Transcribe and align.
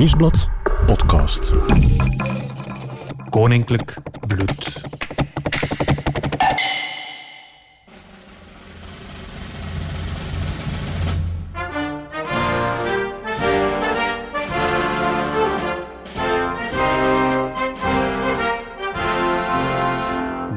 Nieuwsblad 0.00 0.48
podcast. 0.86 1.52
Koninklijk 3.30 3.96
bloed. 4.26 4.82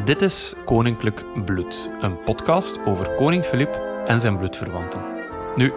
Dit 0.05 0.21
is 0.21 0.55
Koninklijk 0.65 1.23
Bloed, 1.45 1.89
een 2.01 2.23
podcast 2.23 2.79
over 2.85 3.09
koning 3.09 3.43
Filip 3.45 3.81
en 4.05 4.19
zijn 4.19 4.37
bloedverwanten. 4.37 5.01
Nu, 5.55 5.73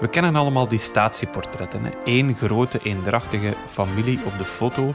we 0.00 0.08
kennen 0.08 0.36
allemaal 0.36 0.68
die 0.68 0.78
statieportretten. 0.78 1.82
Eén 2.04 2.34
grote, 2.34 2.80
eendrachtige 2.82 3.54
familie 3.66 4.20
op 4.24 4.38
de 4.38 4.44
foto. 4.44 4.94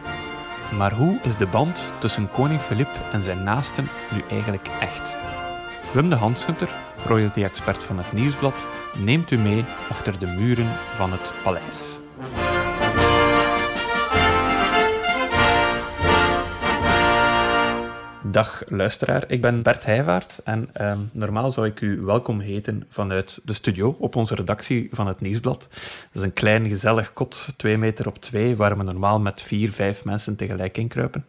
Maar 0.78 0.94
hoe 0.94 1.20
is 1.24 1.36
de 1.36 1.48
band 1.48 1.92
tussen 2.00 2.32
koning 2.32 2.60
Filip 2.60 2.90
en 3.12 3.24
zijn 3.24 3.44
naasten 3.44 3.88
nu 4.12 4.24
eigenlijk 4.30 4.68
echt? 4.80 5.18
Wim 5.94 6.10
de 6.10 6.16
Hansgunter, 6.16 6.70
royalty-expert 7.06 7.84
van 7.84 7.98
het 7.98 8.12
Nieuwsblad, 8.12 8.66
neemt 8.98 9.32
u 9.32 9.38
mee 9.38 9.66
achter 9.90 10.20
de 10.20 10.28
muren 10.28 10.68
van 10.96 11.12
het 11.12 11.34
paleis. 11.44 12.00
Dag 18.36 18.64
luisteraar, 18.68 19.24
ik 19.28 19.42
ben 19.42 19.62
Bert 19.62 19.86
Heijvaart 19.86 20.40
en 20.44 20.70
ehm, 20.74 21.00
normaal 21.12 21.52
zou 21.52 21.68
ik 21.68 21.82
u 21.82 22.02
welkom 22.02 22.40
heten 22.40 22.86
vanuit 22.88 23.42
de 23.44 23.54
studio 23.54 23.96
op 24.00 24.16
onze 24.16 24.36
redactie 24.36 24.90
van 24.92 25.08
het 25.08 25.22
Nieuwsblad. 25.22 25.68
Dat 25.70 26.10
is 26.14 26.22
een 26.22 26.34
klein 26.34 26.68
gezellig 26.68 27.14
kot, 27.14 27.48
twee 27.58 27.78
meter 27.78 28.08
op 28.08 28.18
twee, 28.18 28.56
waar 28.56 28.78
we 28.78 28.84
normaal 28.84 29.20
met 29.20 29.42
vier, 29.42 29.72
vijf 29.72 30.06
mensen 30.06 30.36
tegelijk 30.36 30.78
inkruipen. 30.78 31.26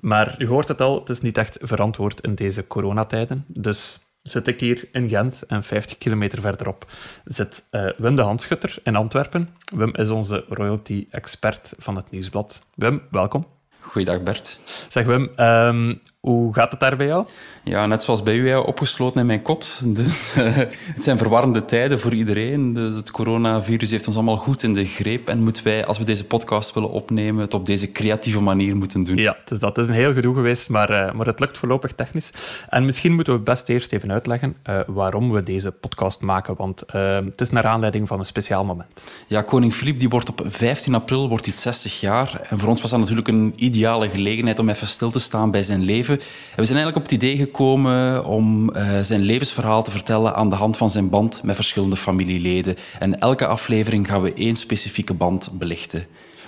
Maar 0.00 0.34
u 0.38 0.46
hoort 0.46 0.68
het 0.68 0.80
al, 0.80 0.98
het 0.98 1.08
is 1.08 1.20
niet 1.20 1.38
echt 1.38 1.58
verantwoord 1.60 2.20
in 2.20 2.34
deze 2.34 2.66
coronatijden, 2.66 3.44
dus 3.46 3.98
zit 4.22 4.46
ik 4.46 4.60
hier 4.60 4.88
in 4.92 5.08
Gent 5.08 5.42
en 5.46 5.62
50 5.62 5.98
kilometer 5.98 6.40
verderop 6.40 6.90
zit 7.24 7.64
uh, 7.70 7.88
Wim 7.96 8.16
de 8.16 8.22
Handschutter 8.22 8.78
in 8.82 8.96
Antwerpen. 8.96 9.48
Wim 9.74 9.94
is 9.94 10.10
onze 10.10 10.44
royalty-expert 10.48 11.74
van 11.78 11.96
het 11.96 12.10
Nieuwsblad. 12.10 12.66
Wim, 12.74 13.02
welkom. 13.10 13.46
Goeiedag 13.86 14.22
Bert. 14.22 14.60
Zeg 14.88 15.06
Wim, 15.06 15.30
um, 15.36 16.00
hoe 16.26 16.54
gaat 16.54 16.70
het 16.70 16.80
daar 16.80 16.96
bij 16.96 17.06
jou? 17.06 17.26
Ja, 17.62 17.86
net 17.86 18.02
zoals 18.02 18.22
bij 18.22 18.36
u, 18.36 18.54
opgesloten 18.54 19.20
in 19.20 19.26
mijn 19.26 19.42
kot. 19.42 19.80
Dus, 19.84 20.34
uh, 20.38 20.56
het 20.94 21.02
zijn 21.02 21.18
verwarrende 21.18 21.64
tijden 21.64 22.00
voor 22.00 22.14
iedereen. 22.14 22.74
Dus 22.74 22.96
het 22.96 23.10
coronavirus 23.10 23.90
heeft 23.90 24.06
ons 24.06 24.16
allemaal 24.16 24.36
goed 24.36 24.62
in 24.62 24.74
de 24.74 24.84
greep. 24.84 25.28
En 25.28 25.42
moeten 25.42 25.64
wij, 25.64 25.86
als 25.86 25.98
we 25.98 26.04
deze 26.04 26.24
podcast 26.24 26.74
willen 26.74 26.90
opnemen, 26.90 27.40
het 27.40 27.54
op 27.54 27.66
deze 27.66 27.92
creatieve 27.92 28.40
manier 28.40 28.76
moeten 28.76 29.04
doen. 29.04 29.16
Ja, 29.16 29.36
dus 29.44 29.58
dat 29.58 29.78
is 29.78 29.88
een 29.88 29.94
heel 29.94 30.12
gedoe 30.12 30.34
geweest, 30.34 30.68
maar, 30.68 30.90
uh, 30.90 31.12
maar 31.12 31.26
het 31.26 31.40
lukt 31.40 31.58
voorlopig 31.58 31.92
technisch. 31.92 32.30
En 32.68 32.84
misschien 32.84 33.12
moeten 33.12 33.34
we 33.34 33.40
best 33.40 33.68
eerst 33.68 33.92
even 33.92 34.12
uitleggen 34.12 34.56
uh, 34.68 34.80
waarom 34.86 35.32
we 35.32 35.42
deze 35.42 35.70
podcast 35.70 36.20
maken. 36.20 36.56
Want 36.56 36.84
het 36.86 37.40
is 37.40 37.50
naar 37.50 37.66
aanleiding 37.66 38.08
van 38.08 38.18
een 38.18 38.24
speciaal 38.24 38.64
moment. 38.64 39.04
Ja, 39.26 39.42
koning 39.42 39.72
Filip 39.72 39.98
die 39.98 40.08
wordt 40.08 40.28
op 40.28 40.42
15 40.46 40.94
april 40.94 41.28
wordt 41.28 41.44
hij 41.44 41.54
60 41.56 42.00
jaar. 42.00 42.40
En 42.48 42.58
voor 42.58 42.68
ons 42.68 42.80
was 42.80 42.90
dat 42.90 43.00
natuurlijk 43.00 43.28
een 43.28 43.52
ideale 43.56 44.08
gelegenheid 44.08 44.58
om 44.58 44.68
even 44.68 44.86
stil 44.86 45.10
te 45.10 45.20
staan 45.20 45.50
bij 45.50 45.62
zijn 45.62 45.82
leven. 45.82 46.15
En 46.20 46.56
we 46.56 46.64
zijn 46.64 46.78
eigenlijk 46.78 46.96
op 46.96 47.02
het 47.02 47.22
idee 47.22 47.36
gekomen 47.36 48.24
om 48.24 48.70
uh, 48.76 48.98
zijn 49.00 49.20
levensverhaal 49.20 49.82
te 49.82 49.90
vertellen 49.90 50.34
aan 50.34 50.50
de 50.50 50.56
hand 50.56 50.76
van 50.76 50.90
zijn 50.90 51.10
band 51.10 51.42
met 51.42 51.54
verschillende 51.54 51.96
familieleden. 51.96 52.76
En 52.98 53.18
elke 53.18 53.46
aflevering 53.46 54.06
gaan 54.06 54.22
we 54.22 54.34
één 54.34 54.56
specifieke 54.56 55.14
band 55.14 55.50
belichten. 55.52 56.06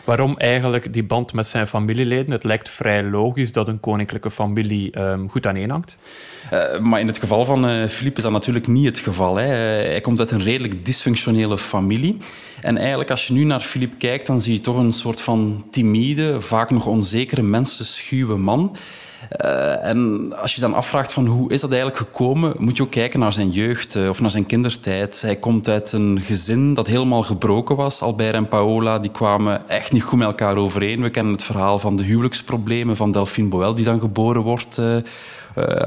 Waarom 0.08 0.36
eigenlijk 0.36 0.92
die 0.92 1.04
band 1.04 1.32
met 1.32 1.46
zijn 1.46 1.66
familieleden? 1.66 2.30
Het 2.30 2.44
lijkt 2.44 2.68
vrij 2.68 3.04
logisch 3.04 3.52
dat 3.52 3.68
een 3.68 3.80
koninklijke 3.80 4.30
familie 4.30 5.00
um, 5.00 5.30
goed 5.30 5.46
aaneenhangt. 5.46 5.96
Uh, 6.52 6.78
maar 6.78 7.00
in 7.00 7.06
het 7.06 7.18
geval 7.18 7.44
van 7.44 7.70
uh, 7.70 7.86
Philippe 7.86 8.16
is 8.16 8.22
dat 8.22 8.32
natuurlijk 8.32 8.66
niet 8.66 8.84
het 8.84 8.98
geval. 8.98 9.36
Hè. 9.36 9.46
Hij 9.46 10.00
komt 10.00 10.18
uit 10.18 10.30
een 10.30 10.42
redelijk 10.42 10.84
dysfunctionele 10.84 11.58
familie. 11.58 12.16
En 12.60 12.76
eigenlijk 12.78 13.10
als 13.10 13.26
je 13.26 13.32
nu 13.32 13.44
naar 13.44 13.60
Philippe 13.60 13.96
kijkt, 13.96 14.26
dan 14.26 14.40
zie 14.40 14.52
je 14.52 14.60
toch 14.60 14.76
een 14.76 14.92
soort 14.92 15.20
van 15.20 15.66
timide, 15.70 16.40
vaak 16.40 16.70
nog 16.70 16.86
onzekere, 16.86 17.42
mensenschuwe 17.42 18.36
man. 18.36 18.76
Uh, 19.36 19.84
en 19.84 20.32
als 20.40 20.54
je 20.54 20.60
dan 20.60 20.74
afvraagt 20.74 21.12
van 21.12 21.26
hoe 21.26 21.52
is 21.52 21.60
dat 21.60 21.70
eigenlijk 21.70 22.00
gekomen, 22.00 22.54
moet 22.58 22.76
je 22.76 22.82
ook 22.82 22.90
kijken 22.90 23.20
naar 23.20 23.32
zijn 23.32 23.50
jeugd 23.50 23.94
uh, 23.94 24.08
of 24.08 24.20
naar 24.20 24.30
zijn 24.30 24.46
kindertijd. 24.46 25.20
Hij 25.20 25.36
komt 25.36 25.68
uit 25.68 25.92
een 25.92 26.20
gezin 26.20 26.74
dat 26.74 26.86
helemaal 26.86 27.22
gebroken 27.22 27.76
was. 27.76 28.00
Albert 28.00 28.34
en 28.34 28.48
Paola 28.48 28.98
die 28.98 29.10
kwamen 29.10 29.68
echt 29.68 29.92
niet 29.92 30.02
goed 30.02 30.18
met 30.18 30.26
elkaar 30.26 30.56
overeen. 30.56 31.02
We 31.02 31.10
kennen 31.10 31.32
het 31.32 31.42
verhaal 31.42 31.78
van 31.78 31.96
de 31.96 32.02
huwelijksproblemen 32.02 32.96
van 32.96 33.12
Delphine 33.12 33.48
Boel 33.48 33.74
die 33.74 33.84
dan 33.84 34.00
geboren 34.00 34.42
wordt. 34.42 34.78
Uh, 34.78 34.96
uh, 34.96 35.02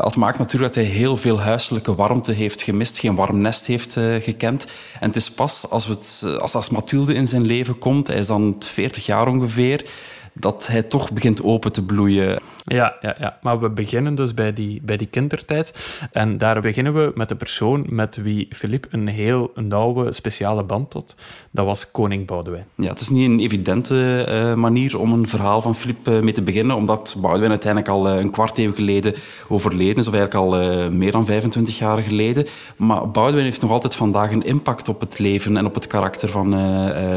het 0.03 0.15
maakt 0.15 0.37
natuurlijk 0.37 0.73
dat 0.73 0.83
hij 0.83 0.93
heel 0.93 1.17
veel 1.17 1.39
huiselijke 1.41 1.95
warmte 1.95 2.31
heeft 2.31 2.61
gemist, 2.61 2.99
geen 2.99 3.15
warm 3.15 3.41
nest 3.41 3.65
heeft 3.65 3.97
gekend. 4.19 4.65
En 4.99 5.07
het 5.07 5.15
is 5.15 5.31
pas 5.31 5.69
als, 5.69 5.87
we 5.87 5.93
het, 5.93 6.39
als, 6.39 6.55
als 6.55 6.69
Mathilde 6.69 7.13
in 7.13 7.27
zijn 7.27 7.45
leven 7.45 7.77
komt, 7.77 8.07
hij 8.07 8.17
is 8.17 8.27
dan 8.27 8.55
40 8.59 9.05
jaar 9.05 9.27
ongeveer, 9.27 9.85
dat 10.33 10.67
hij 10.67 10.83
toch 10.83 11.11
begint 11.11 11.43
open 11.43 11.71
te 11.71 11.85
bloeien. 11.85 12.39
Ja, 12.63 12.95
ja, 13.01 13.15
ja, 13.19 13.37
maar 13.41 13.59
we 13.59 13.69
beginnen 13.69 14.15
dus 14.15 14.33
bij 14.33 14.53
die, 14.53 14.81
bij 14.83 14.97
die 14.97 15.07
kindertijd. 15.07 15.99
En 16.11 16.37
daar 16.37 16.61
beginnen 16.61 16.93
we 16.93 17.11
met 17.15 17.29
de 17.29 17.35
persoon 17.35 17.85
met 17.89 18.15
wie 18.15 18.47
Filip 18.49 18.87
een 18.89 19.07
heel 19.07 19.51
nauwe, 19.55 20.11
speciale 20.11 20.63
band 20.63 20.93
had. 20.93 21.15
Dat 21.51 21.65
was 21.65 21.91
koning 21.91 22.27
Boudewijn. 22.27 22.65
Ja, 22.75 22.89
het 22.89 22.99
is 22.99 23.09
niet 23.09 23.29
een 23.29 23.39
evidente 23.39 24.25
uh, 24.29 24.53
manier 24.53 24.99
om 24.99 25.13
een 25.13 25.27
verhaal 25.27 25.61
van 25.61 25.75
Filip 25.75 26.07
uh, 26.07 26.19
mee 26.19 26.33
te 26.33 26.41
beginnen, 26.41 26.75
omdat 26.75 27.15
Boudewijn 27.17 27.51
uiteindelijk 27.51 27.91
al 27.91 28.07
uh, 28.07 28.19
een 28.19 28.31
kwart 28.31 28.57
eeuw 28.57 28.73
geleden 28.73 29.13
overleden 29.47 29.95
is, 29.95 30.07
of 30.07 30.13
eigenlijk 30.13 30.45
al 30.45 30.89
meer 30.91 31.11
dan 31.11 31.25
25 31.25 31.77
jaar 31.77 32.01
geleden. 32.01 32.45
Maar 32.75 33.11
Boudewijn 33.11 33.45
heeft 33.45 33.61
nog 33.61 33.71
altijd 33.71 33.95
vandaag 33.95 34.31
een 34.31 34.45
impact 34.45 34.89
op 34.89 34.99
het 34.99 35.19
leven 35.19 35.57
en 35.57 35.65
op 35.65 35.73
het 35.73 35.87
karakter 35.87 36.29
van, 36.29 36.51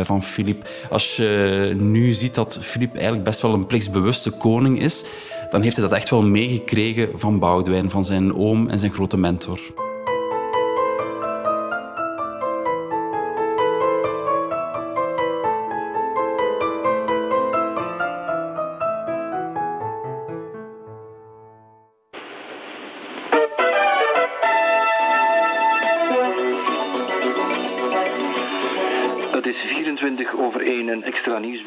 van 0.04 0.22
Filip. 0.22 0.68
Als 0.90 1.16
je 1.16 1.74
nu 1.78 2.12
ziet 2.12 2.34
dat 2.34 2.58
Filip 2.60 2.94
eigenlijk 3.04 3.24
best 3.24 3.40
wel 3.40 3.54
een 3.54 3.66
plichtsbewuste 3.66 4.30
koning 4.30 4.80
is, 4.80 5.04
dan 5.50 5.62
heeft 5.62 5.76
hij 5.76 5.88
dat 5.88 5.96
echt 5.98 6.10
wel 6.10 6.22
meegekregen 6.22 7.18
van 7.18 7.38
Boudewijn, 7.38 7.90
van 7.90 8.04
zijn 8.04 8.34
oom 8.34 8.68
en 8.68 8.78
zijn 8.78 8.92
grote 8.92 9.16
mentor. 9.16 9.58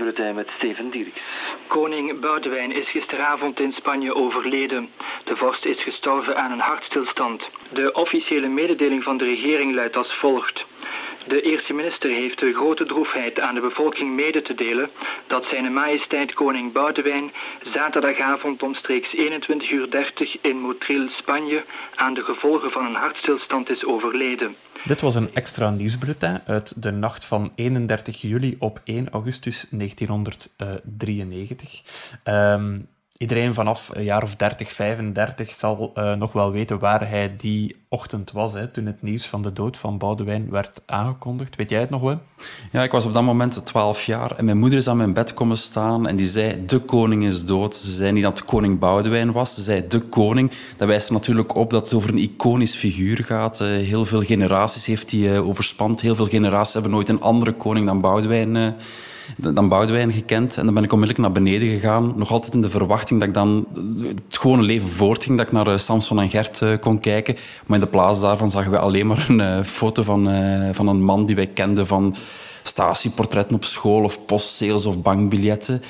Nieuwsbulletin 0.08 0.36
met 0.36 0.50
Steven 0.58 0.90
Dieriks. 0.90 1.22
Koning 1.68 2.20
Boudewijn 2.20 2.72
is 2.72 2.90
gisteravond 2.90 3.60
in 3.60 3.72
Spanje 3.72 4.16
overleden. 4.16 4.90
De 5.24 5.36
vorst 5.36 5.66
is 5.66 5.84
gestorven 5.84 6.38
aan 6.38 6.52
een 6.52 6.60
hartstilstand. 6.60 7.50
De 7.74 7.94
officiële 7.94 8.48
mededeling 8.48 9.04
van 9.04 9.18
de 9.18 9.24
regering 9.24 9.76
luidt 9.76 9.96
als 9.96 10.14
volgt. 10.14 10.66
De 11.28 11.42
eerste 11.42 11.74
minister 11.74 12.10
heeft 12.10 12.40
de 12.40 12.54
grote 12.54 12.86
droefheid 12.86 13.40
aan 13.40 13.56
de 13.56 13.62
bevolking 13.62 14.16
mede 14.16 14.42
te 14.42 14.54
delen 14.54 14.90
dat 15.28 15.46
zijn 15.46 15.74
majesteit 15.74 16.34
koning 16.34 16.74
Boudewijn 16.74 17.32
zaterdagavond 17.74 18.64
omstreeks 18.64 19.16
21.30 19.16 19.22
uur 19.72 19.90
in 20.42 20.60
Motril, 20.60 21.10
Spanje, 21.10 21.66
aan 21.96 22.14
de 22.14 22.24
gevolgen 22.24 22.72
van 22.72 22.86
een 22.86 22.96
hartstilstand 22.96 23.70
is 23.70 23.86
overleden. 23.86 24.56
Dit 24.86 25.02
was 25.02 25.16
een 25.16 25.34
extra 25.34 25.70
nieuwsbulletin 25.70 26.40
uit 26.46 26.84
de 26.84 26.92
nacht 26.92 27.26
van 27.26 27.52
31 27.56 28.22
juli 28.22 28.56
op 28.60 28.82
1 28.84 29.10
augustus 29.10 29.66
1993. 29.70 31.82
Um, 32.26 32.88
iedereen 33.18 33.54
vanaf 33.54 33.90
een 33.94 34.04
jaar 34.04 34.24
of 34.24 34.36
30, 34.36 34.72
35 34.72 35.50
zal 35.50 35.92
uh, 35.96 36.14
nog 36.14 36.32
wel 36.32 36.52
weten 36.52 36.80
waar 36.80 37.10
hij 37.10 37.36
die 37.38 37.76
ochtend 37.90 38.32
was, 38.32 38.54
hè, 38.54 38.68
toen 38.68 38.86
het 38.86 39.02
nieuws 39.02 39.26
van 39.26 39.42
de 39.42 39.54
dood 39.54 39.78
van 39.78 39.98
Boudewijn 39.98 40.50
werd 40.50 40.82
aangekondigd. 40.86 41.56
Weet 41.56 41.70
jij 41.70 41.80
het 41.80 41.90
nog 41.90 42.02
wel? 42.02 42.20
Ja, 42.72 42.84
ik 42.84 42.92
was 42.92 43.06
op 43.06 43.14
dat 43.14 43.24
moment 43.24 43.66
12 43.66 44.04
jaar 44.04 44.32
en 44.36 44.46
mijn 44.46 44.58
moeder 44.58 44.78
is 44.78 44.88
aan 44.88 44.98
mijn 44.98 45.14
bed 45.14 45.34
komen 45.34 45.58
staan 45.58 46.08
en 46.08 46.16
die 46.16 46.26
zei, 46.26 46.66
de 46.66 46.80
koning 46.80 47.24
is 47.24 47.46
dood. 47.46 47.76
Ze 47.76 47.92
zei 47.92 48.12
niet 48.12 48.24
dat 48.24 48.46
koning 48.46 48.80
Boudewijn 48.80 49.32
was, 49.32 49.54
ze 49.54 49.62
zei 49.62 49.88
de 49.88 50.00
koning. 50.00 50.52
Dat 50.78 50.88
wijst 50.88 51.08
er 51.08 51.14
natuurlijk 51.14 51.56
op 51.56 51.70
dat 51.70 51.84
het 51.84 51.94
over 51.94 52.10
een 52.10 52.18
iconisch 52.18 52.76
figuur 52.76 53.24
gaat. 53.24 53.60
Uh, 53.62 53.68
heel 53.68 54.06
veel 54.06 54.22
generaties 54.22 54.86
heeft 54.86 55.12
hij 55.12 55.20
uh. 55.20 55.56
Heel 56.02 56.16
veel 56.16 56.28
generaties 56.28 56.74
hebben 56.74 56.92
nooit 56.92 57.10
een 57.10 57.22
andere 57.22 57.54
koning 57.54 57.86
dan 57.86 58.02
Boudewijn 58.02 58.76
dan 59.36 59.70
Boudewijn 59.70 60.12
gekend. 60.12 60.58
En 60.58 60.66
dan 60.66 60.74
ben 60.74 60.84
ik 60.84 60.94
onmiddellijk 60.94 61.28
naar 61.28 61.44
beneden 61.44 61.68
gegaan. 61.68 62.14
Nog 62.16 62.32
altijd 62.32 62.54
in 62.54 62.62
de 62.62 62.70
verwachting 62.70 63.20
dat 63.20 63.28
ik 63.28 63.34
dan 63.34 63.68
het 64.02 64.38
gewone 64.38 64.64
leven 64.64 64.90
voortging. 64.90 65.38
Dat 65.38 65.46
ik 65.46 65.52
naar 65.52 65.80
Samson 65.80 66.20
en 66.20 66.30
Gert 66.30 66.80
kon 66.80 67.00
kijken. 67.00 67.36
Maar 67.66 67.78
in 67.78 67.84
de 67.84 67.90
plaats 67.90 68.22
daarvan 68.22 68.50
zagen 68.50 68.72
we 68.72 68.80
alleen 68.80 69.08
maar 69.08 69.26
een 69.30 69.66
foto 69.66 70.04
van, 70.04 70.30
van 70.72 70.88
een 70.88 71.04
man 71.04 71.26
die 71.26 71.36
wij 71.36 71.48
kenden 71.48 71.88
van 71.88 72.16
statieportretten 72.64 73.56
op 73.56 73.64
school 73.64 74.04
of 74.04 74.26
postzegels 74.26 74.86
of 74.86 75.02
bankbiljetten. 75.02 75.82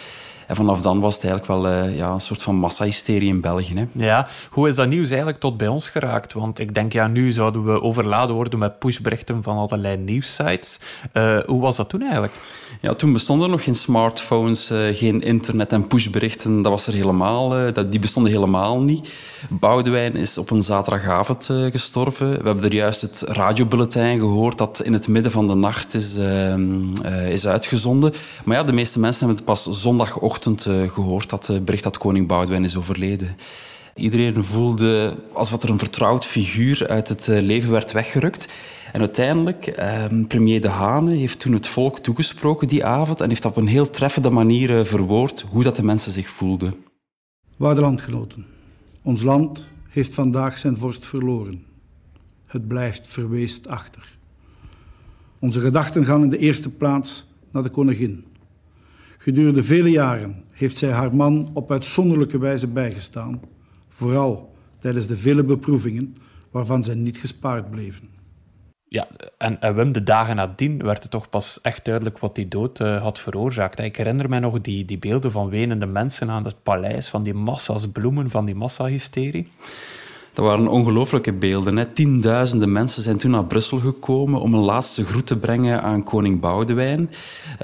En 0.48 0.56
vanaf 0.56 0.82
dan 0.82 1.00
was 1.00 1.16
het 1.16 1.24
eigenlijk 1.24 1.62
wel 1.62 1.72
uh, 1.72 1.98
ja, 1.98 2.12
een 2.12 2.20
soort 2.20 2.42
van 2.42 2.56
massahysterie 2.56 3.28
in 3.28 3.42
België. 3.42 3.74
Hè. 3.76 4.06
Ja, 4.06 4.28
hoe 4.50 4.68
is 4.68 4.76
dat 4.76 4.88
nieuws 4.88 5.10
eigenlijk 5.10 5.40
tot 5.40 5.58
bij 5.58 5.68
ons 5.68 5.90
geraakt? 5.90 6.34
Want 6.34 6.60
ik 6.60 6.74
denk, 6.74 6.94
ja, 6.94 7.08
nu 7.08 7.32
zouden 7.32 7.66
we 7.66 7.82
overladen 7.82 8.36
worden 8.36 8.60
met 8.60 8.80
pushberichten 8.80 9.44
van 9.44 9.58
allerlei 9.58 9.98
nieuwssites. 9.98 10.80
Uh, 11.14 11.38
hoe 11.46 11.62
was 11.62 11.76
dat 11.76 11.90
toen 11.90 12.02
eigenlijk? 12.02 12.34
Ja, 12.82 12.94
toen 12.94 13.14
bestonden 13.14 13.46
er 13.46 13.52
nog 13.52 13.64
geen 13.64 13.76
smartphones, 13.76 14.72
uh, 14.72 14.80
geen 14.92 15.22
internet 15.22 15.72
en 15.72 15.88
pushberichten. 15.88 16.62
Dat 16.62 16.72
was 16.72 16.88
er 16.88 16.94
helemaal, 16.94 17.74
dat, 17.74 17.92
die 17.92 18.00
bestonden 18.00 18.32
helemaal 18.32 18.80
niet. 18.80 19.10
Boudewijn 19.50 20.16
is 20.16 20.38
op 20.38 20.50
een 20.50 20.62
zaterdagavond 20.62 21.50
gestorven. 21.72 22.30
We 22.30 22.46
hebben 22.46 22.64
er 22.64 22.74
juist 22.74 23.02
het 23.02 23.22
radiobulletin 23.22 24.20
gehoord 24.20 24.58
dat 24.58 24.82
in 24.84 24.94
het 24.94 25.08
midden 25.08 25.32
van 25.32 25.48
de 25.48 25.56
nacht 25.56 25.94
is, 25.94 26.18
ehm, 26.18 26.92
is 27.30 27.48
uitgezonden. 27.48 28.14
Maar 28.46 28.58
ja, 28.58 28.64
de 28.64 28.74
meeste 28.74 29.00
mensen 29.00 29.20
hebben 29.20 29.46
het 29.46 29.46
pas 29.46 29.82
zondagochtend 29.82 30.37
vanochtend 30.44 30.92
gehoord 30.94 31.30
dat 31.30 31.48
het 31.48 31.66
bericht 31.66 31.84
dat 31.84 31.98
koning 31.98 32.28
Boudewijn 32.28 32.64
is 32.64 32.76
overleden. 32.76 33.36
Iedereen 33.96 34.44
voelde 34.44 35.16
alsof 35.34 35.64
er 35.64 35.70
een 35.70 35.78
vertrouwd 35.78 36.26
figuur 36.26 36.88
uit 36.88 37.08
het 37.08 37.28
eh, 37.28 37.42
leven 37.42 37.72
werd 37.72 37.92
weggerukt. 37.92 38.54
En 38.94 39.00
uiteindelijk, 39.00 39.68
eh, 39.68 40.06
premier 40.28 40.62
De 40.62 40.68
Hane 40.68 41.14
heeft 41.14 41.40
toen 41.40 41.54
het 41.54 41.68
volk 41.68 42.00
toegesproken 42.00 42.68
die 42.68 42.86
avond 42.86 43.22
en 43.22 43.30
heeft 43.30 43.46
op 43.46 43.56
een 43.56 43.68
heel 43.68 43.90
treffende 43.90 44.30
manier 44.30 44.80
eh, 44.80 44.86
verwoord 44.86 45.46
hoe 45.50 45.64
dat 45.64 45.76
de 45.76 45.84
mensen 45.84 46.12
zich 46.12 46.30
voelden. 46.30 46.74
Waarde 47.58 47.82
landgenoten, 47.82 48.46
ons 49.02 49.24
land 49.24 49.68
heeft 49.90 50.14
vandaag 50.14 50.58
zijn 50.58 50.78
vorst 50.78 51.06
verloren. 51.06 51.64
Het 52.48 52.68
blijft 52.68 53.08
verweest 53.08 53.68
achter. 53.68 54.18
Onze 55.40 55.62
gedachten 55.62 56.06
gaan 56.06 56.24
in 56.24 56.30
de 56.30 56.38
eerste 56.38 56.70
plaats 56.70 57.26
naar 57.52 57.64
de 57.64 57.70
koningin, 57.70 58.26
Gedurende 59.28 59.64
vele 59.64 59.90
jaren 59.90 60.44
heeft 60.52 60.78
zij 60.78 60.90
haar 60.90 61.16
man 61.16 61.50
op 61.54 61.72
uitzonderlijke 61.72 62.38
wijze 62.38 62.68
bijgestaan, 62.68 63.42
vooral 63.90 64.56
tijdens 64.80 65.08
de 65.08 65.18
vele 65.18 65.44
beproevingen 65.44 66.16
waarvan 66.52 66.84
zij 66.84 66.96
niet 66.96 67.18
gespaard 67.18 67.70
bleven. 67.72 68.10
Ja, 68.88 69.08
en, 69.38 69.62
en 69.62 69.76
Wim, 69.76 69.92
de 69.92 70.04
dagen 70.04 70.36
nadien 70.36 70.84
werd 70.84 71.02
het 71.02 71.12
toch 71.12 71.30
pas 71.30 71.62
echt 71.62 71.86
duidelijk 71.86 72.18
wat 72.18 72.36
die 72.36 72.48
dood 72.48 72.80
uh, 72.80 73.02
had 73.02 73.20
veroorzaakt. 73.20 73.80
Ik 73.80 73.96
herinner 73.96 74.30
mij 74.30 74.40
nog 74.40 74.62
die, 74.62 74.86
die 74.86 75.00
beelden 75.00 75.32
van 75.32 75.50
wenende 75.50 75.86
mensen 75.86 76.30
aan 76.30 76.46
het 76.46 76.64
paleis, 76.64 77.10
van 77.10 77.24
die 77.24 77.34
massa's 77.34 77.92
bloemen, 77.92 78.30
van 78.30 78.46
die 78.46 78.56
massahysterie. 78.56 79.48
Dat 80.38 80.46
waren 80.46 80.68
ongelooflijke 80.68 81.34
beelden. 81.34 81.78
Hè. 81.78 81.86
Tienduizenden 81.86 82.72
mensen 82.72 83.04
zijn 83.04 83.18
toen 83.18 83.32
naar 83.32 83.46
Brussel 83.46 83.80
gekomen 83.80 84.42
om 84.42 84.54
een 84.54 84.60
laatste 84.60 85.06
groet 85.06 85.28
te 85.28 85.38
brengen 85.38 85.84
aan 85.84 86.04
koning 86.04 86.40
Boudewijn. 86.40 87.10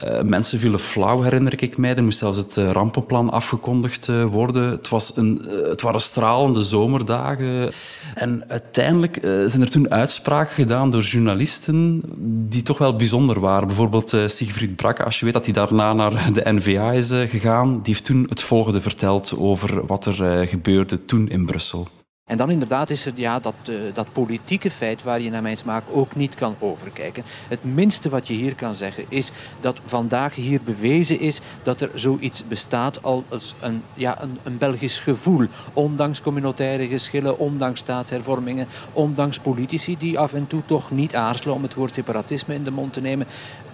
Uh, 0.03 0.21
mensen 0.21 0.59
vielen 0.59 0.79
flauw, 0.79 1.21
herinner 1.21 1.63
ik 1.63 1.77
mij. 1.77 1.95
Er 1.95 2.03
moest 2.03 2.17
zelfs 2.17 2.37
het 2.37 2.55
uh, 2.55 2.71
rampenplan 2.71 3.29
afgekondigd 3.29 4.07
uh, 4.07 4.25
worden. 4.25 4.69
Het, 4.69 4.89
was 4.89 5.17
een, 5.17 5.45
het 5.69 5.81
waren 5.81 6.01
stralende 6.01 6.63
zomerdagen. 6.63 7.71
En 8.15 8.43
uiteindelijk 8.47 9.17
zijn 9.21 9.61
er 9.61 9.69
toen 9.69 9.91
uitspraken 9.91 10.53
gedaan 10.53 10.89
door 10.89 11.01
journalisten 11.01 12.01
die 12.49 12.61
toch 12.61 12.77
wel 12.77 12.95
bijzonder 12.95 13.39
waren. 13.39 13.67
Bijvoorbeeld 13.67 14.09
Sigfried 14.25 14.75
Brakke, 14.75 15.03
als 15.03 15.19
je 15.19 15.25
weet 15.25 15.33
dat 15.33 15.45
hij 15.45 15.53
daarna 15.53 15.93
naar 15.93 16.33
de 16.33 16.53
NVA 16.53 16.91
is 16.91 17.07
gegaan, 17.07 17.73
die 17.73 17.93
heeft 17.93 18.05
toen 18.05 18.25
het 18.29 18.41
volgende 18.41 18.81
verteld 18.81 19.37
over 19.37 19.85
wat 19.85 20.05
er 20.05 20.47
gebeurde 20.47 21.05
toen 21.05 21.29
in 21.29 21.45
Brussel. 21.45 21.87
En 22.23 22.37
dan 22.37 22.51
inderdaad 22.51 22.89
is 22.89 23.05
er 23.05 23.13
ja, 23.15 23.39
dat, 23.39 23.55
uh, 23.69 23.77
dat 23.93 24.13
politieke 24.13 24.71
feit 24.71 25.03
waar 25.03 25.21
je 25.21 25.29
naar 25.29 25.41
mijn 25.41 25.57
smaak 25.57 25.83
ook 25.91 26.15
niet 26.15 26.35
kan 26.35 26.55
overkijken. 26.59 27.23
Het 27.47 27.63
minste 27.63 28.09
wat 28.09 28.27
je 28.27 28.33
hier 28.33 28.55
kan 28.55 28.75
zeggen 28.75 29.05
is 29.09 29.31
dat 29.59 29.81
vandaag 29.85 30.35
hier 30.35 30.61
bewezen 30.61 31.19
is 31.19 31.39
dat 31.61 31.81
er 31.81 31.91
zoiets 31.95 32.47
bestaat 32.47 33.03
als 33.03 33.55
een, 33.59 33.83
ja, 33.93 34.21
een, 34.21 34.39
een 34.43 34.57
Belgisch 34.57 34.99
gevoel. 34.99 35.47
Ondanks 35.73 36.21
communautaire 36.21 36.87
geschillen, 36.87 37.37
ondanks 37.37 37.79
staatshervormingen, 37.79 38.67
ondanks 38.93 39.39
politici 39.39 39.97
die 39.97 40.19
af 40.19 40.33
en 40.33 40.47
toe 40.47 40.61
toch 40.65 40.91
niet 40.91 41.15
aarzelen 41.15 41.55
om 41.55 41.63
het 41.63 41.73
woord 41.73 41.93
separatisme 41.93 42.53
in 42.53 42.63
de 42.63 42.71
mond 42.71 42.93
te 42.93 43.01
nemen. 43.01 43.27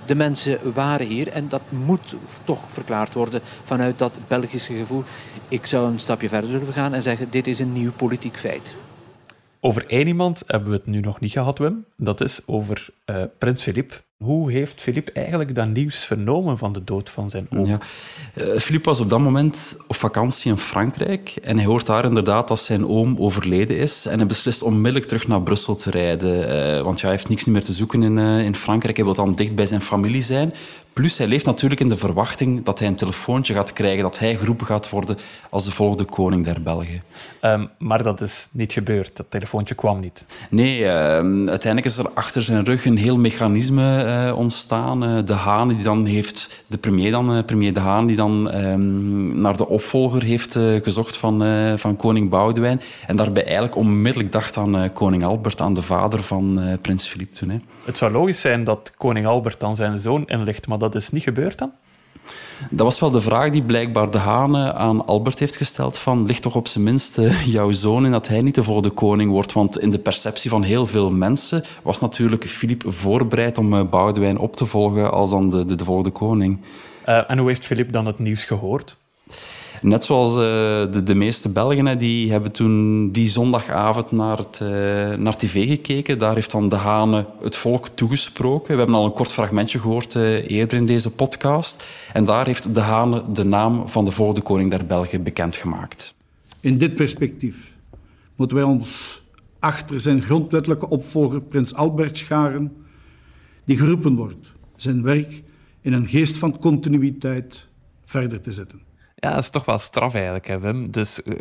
De 0.10 0.16
mensen 0.16 0.74
waren 0.74 1.08
hier 1.08 1.28
en 1.28 1.48
dat 1.48 1.62
moet 1.70 2.16
toch 2.44 2.60
verklaard 2.68 3.14
worden 3.14 3.42
vanuit 3.64 3.98
dat 3.98 4.20
Belgische 4.28 4.74
gevoel. 4.74 5.04
Ik 5.48 5.66
zou 5.66 5.92
een 5.92 6.00
stapje 6.00 6.30
verder 6.30 6.50
durven 6.50 6.74
gaan 6.74 6.94
en 6.94 7.02
zeggen: 7.02 7.30
dit 7.30 7.48
is 7.48 7.60
een 7.60 7.74
nieuw 7.74 7.92
politiek 7.92 8.38
feit. 8.38 8.76
Over 9.62 9.86
één 9.88 10.08
iemand 10.08 10.44
hebben 10.48 10.70
we 10.70 10.76
het 10.76 10.86
nu 10.86 11.00
nog 11.00 11.20
niet 11.20 11.32
gehad, 11.32 11.58
Wim. 11.58 11.86
Dat 11.98 12.22
is 12.22 12.42
over 12.46 12.88
uh, 13.06 13.24
prins 13.38 13.62
Filip. 13.62 14.04
Hoe 14.18 14.52
heeft 14.52 14.82
Filip 14.82 15.08
eigenlijk 15.08 15.56
dat 15.56 15.68
nieuws 15.68 16.06
vernomen 16.06 16.58
van 16.58 16.74
de 16.74 16.84
dood 16.84 17.10
van 17.10 17.30
zijn 17.30 17.48
oom? 17.56 17.66
Ja. 17.66 17.80
Filip 18.60 18.86
was 18.86 19.00
op 19.00 19.10
dat 19.10 19.20
moment 19.20 19.78
op 19.88 19.96
vakantie 19.96 20.52
in 20.52 20.58
Frankrijk 20.58 21.36
en 21.44 21.58
hij 21.58 21.66
hoort 21.66 21.86
daar 21.86 22.06
inderdaad 22.06 22.48
dat 22.48 22.60
zijn 22.60 22.88
oom 22.88 23.18
overleden 23.18 23.78
is 23.78 24.06
en 24.06 24.18
hij 24.18 24.28
beslist 24.28 24.62
onmiddellijk 24.62 25.06
terug 25.06 25.28
naar 25.28 25.42
Brussel 25.42 25.76
te 25.76 25.90
rijden, 25.90 26.50
uh, 26.78 26.82
want 26.82 27.02
hij 27.02 27.12
heeft 27.12 27.30
niks 27.30 27.46
meer 27.46 27.64
te 27.64 27.74
zoeken 27.74 28.04
in, 28.04 28.18
in 28.18 28.56
Frankrijk. 28.56 28.96
Hij 28.96 29.06
wil 29.06 29.14
dan 29.14 29.36
dicht 29.36 29.56
bij 29.56 29.66
zijn 29.66 29.82
familie 29.82 30.22
zijn. 30.22 30.54
Plus, 31.00 31.18
hij 31.18 31.28
leeft 31.28 31.46
natuurlijk 31.46 31.82
in 31.82 31.90
de 31.90 31.98
verwachting 31.98 32.64
dat 32.64 32.80
hij 32.80 32.88
een 32.88 32.96
telefoontje 32.96 33.54
gaat 33.54 33.74
krijgen, 33.74 34.04
dat 34.04 34.20
hij 34.20 34.36
geroepen 34.36 34.66
gaat 34.66 34.90
worden 34.90 35.18
als 35.50 35.64
de 35.64 35.72
volgende 35.72 36.04
koning 36.04 36.46
der 36.46 36.62
Belgen. 36.62 37.04
Um, 37.42 37.70
maar 37.78 38.04
dat 38.04 38.22
is 38.22 38.50
niet 38.52 38.72
gebeurd. 38.72 39.16
Dat 39.16 39.26
telefoontje 39.30 39.76
kwam 39.76 40.00
niet. 40.00 40.26
Nee, 40.50 40.80
uh, 40.80 40.88
uiteindelijk 40.88 41.86
is 41.86 41.98
er 41.98 42.10
achter 42.14 42.42
zijn 42.42 42.66
rug 42.66 42.86
een 42.86 42.98
heel 42.98 43.18
mechanisme 43.18 44.04
uh, 44.06 44.38
ontstaan. 44.38 45.04
Uh, 45.04 45.26
de 45.26 45.34
Haan 45.34 45.68
die 45.68 45.84
dan 45.84 46.06
heeft, 46.06 46.64
de 46.68 46.78
premier 46.78 47.12
dan, 47.12 47.46
premier 47.46 47.74
De 47.74 47.80
Haan, 47.80 48.08
die 48.08 48.16
dan 48.16 48.52
ehm, 48.52 49.42
naar 49.42 49.58
de 49.58 49.68
opvolger 49.68 50.24
heeft 50.24 50.54
gezocht 50.82 51.18
van, 51.18 51.44
van 51.78 51.96
koning 51.96 52.30
Boudewijn. 52.30 52.82
En 53.08 53.16
daarbij 53.16 53.44
eigenlijk 53.44 53.76
onmiddellijk 53.76 54.32
dacht 54.32 54.58
aan 54.58 54.94
koning 54.94 55.26
Albert, 55.26 55.62
aan 55.62 55.74
de 55.74 55.82
vader 55.82 56.24
van 56.24 56.78
prins 56.82 57.08
Filip 57.08 57.34
toen. 57.34 57.50
Hè. 57.50 57.58
Het 57.86 57.98
zou 57.98 58.12
logisch 58.12 58.42
zijn 58.42 58.64
dat 58.64 58.92
koning 58.98 59.26
Albert 59.26 59.60
dan 59.60 59.76
zijn 59.76 60.00
zoon 60.00 60.26
inlicht, 60.26 60.68
maar 60.68 60.78
dat 60.78 60.89
is 60.96 61.10
niet 61.10 61.24
gebeurd 61.24 61.58
dan? 61.58 61.72
Dat 62.70 62.86
was 62.86 63.00
wel 63.00 63.12
de 63.12 63.22
vraag 63.22 63.50
die 63.50 63.64
blijkbaar 63.64 64.12
de 64.12 64.18
Hane 64.18 64.74
aan 64.74 65.06
Albert 65.06 65.40
heeft 65.40 65.56
gesteld. 65.56 65.98
Van, 65.98 66.26
ligt 66.26 66.42
toch 66.42 66.56
op 66.56 66.68
zijn 66.68 66.84
minst 66.84 67.18
uh, 67.18 67.46
jouw 67.46 67.72
zoon 67.72 68.06
in 68.06 68.12
dat 68.12 68.28
hij 68.28 68.42
niet 68.42 68.56
de 68.56 68.64
volgende 68.64 68.90
koning 68.90 69.32
wordt? 69.32 69.54
Want 69.54 69.80
in 69.80 69.92
de 69.92 70.00
perceptie 70.00 70.50
van 70.50 70.64
heel 70.64 70.86
veel 70.86 71.12
mensen 71.12 71.64
was 71.84 72.00
natuurlijk 72.00 72.46
Filip 72.46 72.84
voorbereid 72.86 73.58
om 73.58 73.74
uh, 73.74 73.84
Boudewijn 73.90 74.38
op 74.38 74.56
te 74.56 74.66
volgen 74.66 75.12
als 75.12 75.30
dan 75.30 75.50
de, 75.50 75.66
de, 75.66 75.76
de 75.76 75.84
volgende 75.84 76.12
koning. 76.12 76.60
Uh, 77.08 77.30
en 77.30 77.38
hoe 77.38 77.48
heeft 77.48 77.66
Filip 77.66 77.92
dan 77.92 78.06
het 78.06 78.20
nieuws 78.20 78.44
gehoord? 78.44 78.98
Net 79.82 80.04
zoals 80.04 80.32
uh, 80.32 80.38
de, 80.92 81.04
de, 81.04 81.16
meeste 81.16 81.50
Belgen, 81.50 81.98
die 81.98 82.32
hebben 82.32 82.52
toen 82.52 83.10
die 83.12 83.30
zondagavond 83.30 84.12
naar, 84.12 84.38
het, 84.38 84.60
uh, 84.64 84.70
naar 85.14 85.38
tv 85.38 85.68
gekeken. 85.68 86.18
Daar 86.18 86.34
heeft 86.34 86.52
dan 86.52 86.70
De 86.70 86.76
Hane 86.76 87.26
het 87.42 87.56
volk 87.56 87.88
toegesproken. 87.94 88.72
We 88.72 88.78
hebben 88.78 88.96
al 88.96 89.06
een 89.06 89.14
kort 89.14 89.34
fragmentje 89.34 89.80
gehoord 89.80 90.16
uh, 90.16 90.50
eerder 90.50 90.78
in 90.78 90.86
deze 90.86 91.10
podcast. 91.10 91.84
En 92.14 92.26
daar 92.26 92.46
heeft 92.46 92.76
De 92.76 92.82
Hane 92.82 93.24
de 93.32 93.46
naam 93.46 93.90
van 93.90 94.06
de 94.06 94.12
volgende 94.12 94.42
koning 94.42 94.72
der 94.72 94.86
Belgen 94.86 95.24
bekendgemaakt. 95.24 96.16
In 96.60 96.78
dit 96.78 96.96
perspectief 96.96 97.76
moeten 98.36 98.58
wij 98.58 98.66
ons 98.66 99.22
achter 99.60 100.00
zijn 100.00 100.22
grondwettelijke 100.22 100.90
opvolger 100.90 101.42
Prins 101.42 101.74
Albert 101.74 102.18
scharen, 102.18 102.72
die 103.66 103.78
geroepen 103.78 104.16
wordt 104.16 104.52
zijn 104.76 105.04
werk 105.04 105.44
in 105.82 105.94
een 105.94 106.08
geest 106.08 106.38
van 106.38 106.60
continuïteit 106.60 107.68
verder 108.04 108.42
te 108.42 108.52
zetten. 108.52 108.89
Ja, 109.22 109.30
dat 109.30 109.40
is 109.40 109.50
toch 109.50 109.66
wel 109.66 109.78
straf 109.78 110.14
eigenlijk, 110.14 110.48
hè, 110.48 110.60
Wim. 110.60 110.92
Dus 110.92 111.22
uh, 111.26 111.36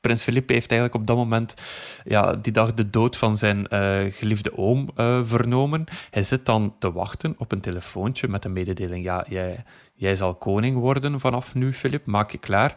prins 0.00 0.22
Filip 0.22 0.48
heeft 0.48 0.70
eigenlijk 0.70 1.00
op 1.00 1.06
dat 1.06 1.16
moment 1.16 1.54
ja, 2.04 2.34
die 2.34 2.52
dag 2.52 2.74
de 2.74 2.90
dood 2.90 3.16
van 3.16 3.36
zijn 3.36 3.66
uh, 3.70 4.12
geliefde 4.12 4.58
oom 4.58 4.90
uh, 4.96 5.20
vernomen. 5.24 5.84
Hij 6.10 6.22
zit 6.22 6.46
dan 6.46 6.74
te 6.78 6.92
wachten 6.92 7.34
op 7.38 7.52
een 7.52 7.60
telefoontje 7.60 8.28
met 8.28 8.44
een 8.44 8.52
mededeling. 8.52 9.04
Ja, 9.04 9.24
jij, 9.28 9.64
jij 9.94 10.16
zal 10.16 10.34
koning 10.34 10.76
worden 10.76 11.20
vanaf 11.20 11.54
nu, 11.54 11.72
Filip. 11.72 12.06
Maak 12.06 12.30
je 12.30 12.38
klaar. 12.38 12.74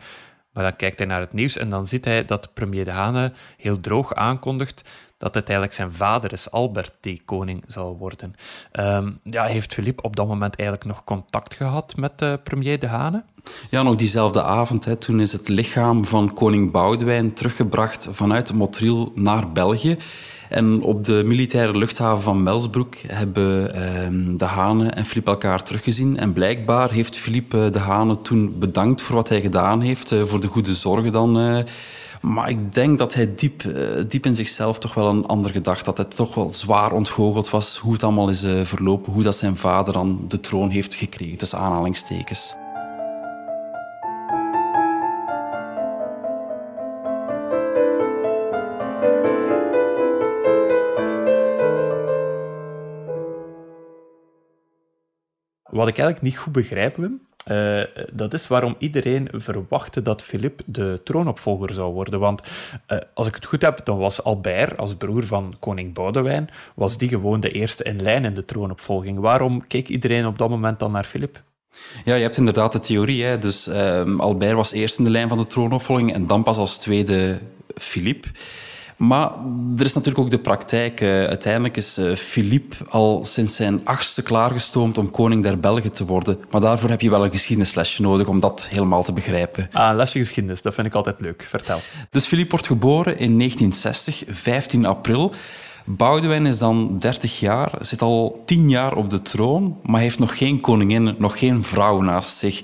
Maar 0.52 0.64
dan 0.64 0.76
kijkt 0.76 0.98
hij 0.98 1.08
naar 1.08 1.20
het 1.20 1.34
nieuws 1.34 1.58
en 1.58 1.70
dan 1.70 1.88
ziet 1.88 2.06
hij 2.06 2.26
dat 2.26 2.54
premier 2.54 2.86
De 2.86 2.92
Hane 2.92 3.34
heel 3.58 3.80
droog 3.80 4.14
aankondigt 4.14 4.90
dat 5.18 5.36
het 5.36 5.44
eigenlijk 5.44 5.74
zijn 5.74 5.92
vader 5.92 6.34
is, 6.34 6.52
Albert, 6.52 6.94
die 7.00 7.22
koning 7.26 7.64
zal 7.68 7.98
worden. 7.98 8.34
Um, 8.72 9.20
ja, 9.24 9.44
heeft 9.44 9.74
Filip 9.74 10.04
op 10.04 10.16
dat 10.16 10.28
moment 10.28 10.56
eigenlijk 10.56 10.88
nog 10.88 11.04
contact 11.04 11.54
gehad 11.54 11.96
met 11.96 12.44
premier 12.44 12.80
De 12.80 12.88
Hane? 12.88 13.24
Ja, 13.70 13.84
nog 13.84 13.96
diezelfde 13.96 14.44
avond. 14.44 14.86
Hè, 14.86 14.96
toen 14.96 15.20
is 15.20 15.32
het 15.32 15.48
lichaam 15.48 16.06
van 16.06 16.34
koning 16.34 16.72
Boudewijn 16.72 17.34
teruggebracht 17.34 18.08
vanuit 18.12 18.54
Motril 18.54 19.12
naar 19.16 19.52
België. 19.52 19.98
En 20.50 20.82
op 20.82 21.04
de 21.04 21.24
militaire 21.26 21.78
luchthaven 21.78 22.24
van 22.24 22.44
Melsbroek 22.44 22.96
hebben 23.08 23.76
eh, 23.76 24.38
De 24.38 24.46
Hane 24.46 24.90
en 24.90 25.06
Filip 25.06 25.28
elkaar 25.28 25.64
teruggezien. 25.64 26.18
En 26.18 26.34
blijkbaar 26.34 26.92
heeft 26.92 27.18
Filip 27.18 27.54
eh, 27.54 27.72
De 27.72 27.80
Hane 27.80 28.22
toen 28.22 28.56
bedankt 28.60 29.02
voor 29.02 29.16
wat 29.16 29.30
hij 29.30 29.42
gedaan 29.42 29.82
heeft, 29.82 30.12
eh, 30.12 30.22
voor 30.22 30.40
de 30.40 30.48
goede 30.48 30.74
zorgen 30.74 31.12
dan 31.12 31.64
Maar 32.22 32.50
ik 32.50 32.74
denk 32.74 32.98
dat 32.98 33.14
hij 33.14 33.34
diep, 33.36 33.64
diep 34.08 34.26
in 34.26 34.36
zichzelf 34.36 34.80
toch 34.80 34.94
wel 34.94 35.10
een 35.10 35.26
ander 35.26 35.52
gedacht. 35.52 35.86
Dat 35.86 35.98
het 35.98 36.16
toch 36.16 36.36
wel 36.36 36.50
zwaar 36.50 36.92
ontgoocheld 36.92 37.50
was 37.50 37.78
hoe 37.78 37.94
het 37.94 38.04
allemaal 38.04 38.30
is 38.30 38.46
verlopen. 38.64 39.14
Hoe 39.14 39.24
dat 39.24 39.36
zijn 39.36 39.58
vader 39.58 39.94
dan 39.94 40.26
de 40.28 40.40
troon 40.40 40.70
heeft 40.70 40.96
gekregen, 40.96 41.38
tussen 41.38 41.60
aanhalingstekens. 41.60 42.56
Wat 55.76 55.88
ik 55.88 55.98
eigenlijk 55.98 56.22
niet 56.22 56.38
goed 56.38 56.54
begrijp, 56.54 56.96
Wim, 56.96 57.20
uh, 57.52 57.82
dat 58.14 58.34
is 58.34 58.48
waarom 58.48 58.76
iedereen 58.78 59.30
verwachtte 59.34 60.02
dat 60.02 60.24
Filip 60.24 60.62
de 60.66 61.02
troonopvolger 61.04 61.74
zou 61.74 61.94
worden. 61.94 62.20
Want 62.20 62.42
uh, 62.88 62.98
als 63.14 63.28
ik 63.28 63.36
het 63.36 63.46
goed 63.46 63.62
heb, 63.62 63.86
dan 63.86 63.98
was 63.98 64.24
Albert, 64.24 64.78
als 64.78 64.96
broer 64.96 65.24
van 65.24 65.54
koning 65.60 65.94
Boudewijn, 65.94 66.50
was 66.76 66.98
die 66.98 67.10
gewoon 67.10 67.40
de 67.40 67.50
eerste 67.50 67.84
in 67.84 68.02
lijn 68.02 68.26
in 68.26 68.34
de 68.34 68.46
troonopvolging. 68.46 69.20
Waarom 69.20 69.68
keek 69.68 69.88
iedereen 69.88 70.26
op 70.26 70.38
dat 70.38 70.50
moment 70.50 70.80
dan 70.80 70.92
naar 70.92 71.04
Filip? 71.04 71.42
Ja, 72.06 72.16
je 72.16 72.22
hebt 72.22 72.38
inderdaad 72.38 72.72
de 72.72 72.80
theorie. 72.80 73.24
Hè. 73.24 73.38
Dus 73.38 73.68
uh, 73.68 74.20
Albert 74.20 74.56
was 74.56 74.72
eerst 74.72 74.98
in 74.98 75.04
de 75.04 75.10
lijn 75.10 75.30
van 75.30 75.38
de 75.38 75.48
troonopvolging 75.48 76.14
en 76.14 76.28
dan 76.28 76.44
pas 76.44 76.58
als 76.58 76.78
tweede 76.78 77.40
Filip. 77.76 78.26
Maar 78.98 79.32
er 79.78 79.86
is 79.86 79.94
natuurlijk 79.94 80.24
ook 80.24 80.32
de 80.32 80.40
praktijk. 80.40 81.02
Uh, 81.02 81.10
uiteindelijk 81.10 81.78
is 81.78 81.98
uh, 81.98 82.16
Philippe 82.16 82.76
al 82.90 83.24
sinds 83.24 83.56
zijn 83.56 83.82
achtste 83.84 84.22
klaargestoomd 84.22 84.98
om 84.98 85.12
koning 85.12 85.44
der 85.44 85.60
Belgen 85.60 85.92
te 85.92 86.06
worden. 86.06 86.40
Maar 86.52 86.62
daarvoor 86.62 86.90
heb 86.90 87.02
je 87.02 87.10
wel 87.10 87.24
een 87.24 87.32
geschiedenislesje 87.32 88.02
nodig 88.02 88.28
om 88.28 88.40
dat 88.40 88.68
helemaal 88.70 89.04
te 89.04 89.14
begrijpen. 89.14 89.68
Ah, 89.72 89.90
een 89.90 89.96
lesje 89.96 90.20
geschiedenis, 90.20 90.62
dat 90.62 90.74
vind 90.74 90.88
ik 90.88 90.94
altijd 90.94 91.20
leuk. 91.20 91.46
Vertel. 91.50 91.80
Dus 92.10 92.26
Philippe 92.26 92.52
wordt 92.52 92.68
geboren 92.68 93.18
in 93.18 93.38
1960, 93.38 94.24
15 94.28 94.86
april. 94.86 95.34
Boudewijn 95.86 96.46
is 96.46 96.58
dan 96.58 97.00
30 97.00 97.40
jaar, 97.40 97.72
zit 97.80 98.02
al 98.02 98.44
10 98.46 98.70
jaar 98.70 98.96
op 98.96 99.10
de 99.10 99.22
troon, 99.22 99.78
maar 99.84 100.02
heeft 100.02 100.20
nog 100.20 100.38
geen 100.38 100.60
koningin, 100.60 101.16
nog 101.18 101.40
geen 101.40 101.64
vrouw 101.64 102.02
naast 102.02 102.38
zich. 102.38 102.62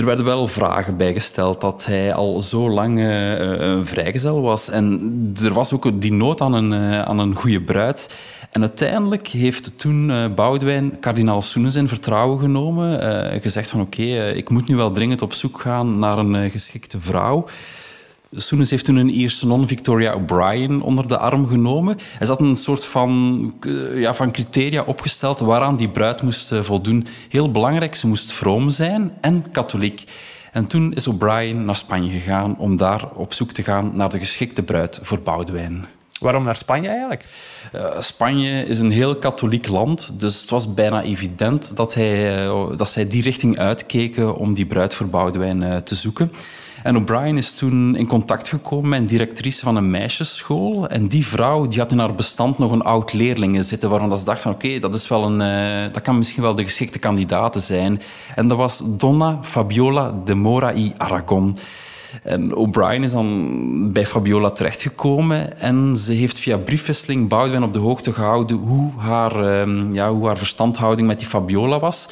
Er 0.00 0.06
werden 0.06 0.24
wel 0.24 0.46
vragen 0.46 0.96
bijgesteld 0.96 1.60
dat 1.60 1.84
hij 1.86 2.14
al 2.14 2.42
zo 2.42 2.70
lang 2.70 2.98
uh, 2.98 3.38
een 3.58 3.86
vrijgezel 3.86 4.40
was. 4.40 4.68
En 4.68 5.12
er 5.42 5.52
was 5.52 5.72
ook 5.72 6.00
die 6.00 6.12
nood 6.12 6.40
aan 6.40 6.52
een, 6.52 6.72
uh, 6.72 7.02
aan 7.02 7.18
een 7.18 7.34
goede 7.34 7.62
bruid. 7.62 8.14
En 8.50 8.60
uiteindelijk 8.60 9.26
heeft 9.26 9.78
toen 9.78 10.08
uh, 10.08 10.34
Boudewijn 10.34 10.98
kardinaal 11.00 11.42
Soenes 11.42 11.74
in 11.74 11.88
vertrouwen 11.88 12.40
genomen. 12.40 13.40
gezegd 13.42 13.70
van 13.70 13.80
oké, 13.80 14.30
ik 14.30 14.50
moet 14.50 14.68
nu 14.68 14.76
wel 14.76 14.90
dringend 14.90 15.22
op 15.22 15.32
zoek 15.32 15.60
gaan 15.60 15.98
naar 15.98 16.18
een 16.18 16.50
geschikte 16.50 17.00
vrouw. 17.00 17.46
Soenes 18.32 18.70
heeft 18.70 18.84
toen 18.84 18.96
een 18.96 19.10
Ierse 19.10 19.46
non, 19.46 19.66
Victoria 19.66 20.14
O'Brien, 20.14 20.82
onder 20.82 21.08
de 21.08 21.18
arm 21.18 21.48
genomen. 21.48 21.98
Hij 22.18 22.26
zat 22.26 22.40
een 22.40 22.56
soort 22.56 22.84
van, 22.84 23.54
ja, 23.94 24.14
van 24.14 24.32
criteria 24.32 24.82
opgesteld 24.82 25.38
waaraan 25.38 25.76
die 25.76 25.88
bruid 25.88 26.22
moest 26.22 26.52
eh, 26.52 26.62
voldoen. 26.62 27.06
Heel 27.28 27.50
belangrijk, 27.50 27.94
ze 27.94 28.06
moest 28.06 28.32
vroom 28.32 28.70
zijn 28.70 29.12
en 29.20 29.50
katholiek. 29.50 30.04
En 30.52 30.66
toen 30.66 30.92
is 30.92 31.06
O'Brien 31.06 31.64
naar 31.64 31.76
Spanje 31.76 32.10
gegaan 32.10 32.58
om 32.58 32.76
daar 32.76 33.08
op 33.14 33.32
zoek 33.32 33.52
te 33.52 33.62
gaan 33.62 33.90
naar 33.94 34.10
de 34.10 34.18
geschikte 34.18 34.62
bruid 34.62 34.98
voor 35.02 35.20
Boudewijn. 35.20 35.86
Waarom 36.20 36.44
naar 36.44 36.56
Spanje 36.56 36.88
eigenlijk? 36.88 37.24
Uh, 37.74 38.00
Spanje 38.00 38.64
is 38.64 38.78
een 38.78 38.90
heel 38.90 39.16
katholiek 39.16 39.68
land, 39.68 40.20
dus 40.20 40.40
het 40.40 40.50
was 40.50 40.74
bijna 40.74 41.02
evident 41.02 41.76
dat, 41.76 41.94
hij, 41.94 42.44
uh, 42.46 42.76
dat 42.76 42.90
zij 42.90 43.08
die 43.08 43.22
richting 43.22 43.58
uitkeken 43.58 44.36
om 44.36 44.54
die 44.54 44.66
bruid 44.66 44.94
voor 44.94 45.06
Boudewijn 45.06 45.62
uh, 45.62 45.76
te 45.76 45.94
zoeken. 45.94 46.32
En 46.82 46.96
O'Brien 46.96 47.36
is 47.36 47.54
toen 47.54 47.96
in 47.96 48.06
contact 48.06 48.48
gekomen 48.48 48.88
met 48.88 49.00
een 49.00 49.06
directrice 49.06 49.64
van 49.64 49.76
een 49.76 49.90
meisjesschool. 49.90 50.88
En 50.88 51.08
die 51.08 51.26
vrouw 51.26 51.68
die 51.68 51.78
had 51.78 51.92
in 51.92 51.98
haar 51.98 52.14
bestand 52.14 52.58
nog 52.58 52.72
een 52.72 52.82
oud 52.82 53.12
leerling 53.12 53.64
zitten, 53.64 53.90
waarvan 53.90 54.18
ze 54.18 54.24
dacht 54.24 54.42
van 54.42 54.52
oké, 54.52 54.78
dat 54.78 54.94
is 54.94 55.08
wel 55.08 55.24
een, 55.24 55.40
uh, 55.86 55.92
dat 55.92 56.02
kan 56.02 56.18
misschien 56.18 56.42
wel 56.42 56.54
de 56.54 56.64
geschikte 56.64 56.98
kandidaat 56.98 57.62
zijn. 57.62 58.00
En 58.34 58.48
dat 58.48 58.58
was 58.58 58.82
Donna 58.84 59.38
Fabiola 59.42 60.14
de 60.24 60.34
Mora 60.34 60.74
y 60.74 60.92
Aragon. 60.96 61.56
En 62.22 62.54
O'Brien 62.54 63.02
is 63.02 63.12
dan 63.12 63.92
bij 63.92 64.06
Fabiola 64.06 64.50
terechtgekomen 64.50 65.60
en 65.60 65.96
ze 65.96 66.12
heeft 66.12 66.38
via 66.38 66.56
briefwisseling 66.56 67.28
Boudewijn 67.28 67.62
op 67.62 67.72
de 67.72 67.78
hoogte 67.78 68.12
gehouden 68.12 68.56
hoe 68.56 68.90
haar, 68.96 69.66
uh, 69.66 69.94
ja, 69.94 70.12
hoe 70.12 70.26
haar 70.26 70.38
verstandhouding 70.38 71.08
met 71.08 71.18
die 71.18 71.28
Fabiola 71.28 71.78
was. 71.78 72.08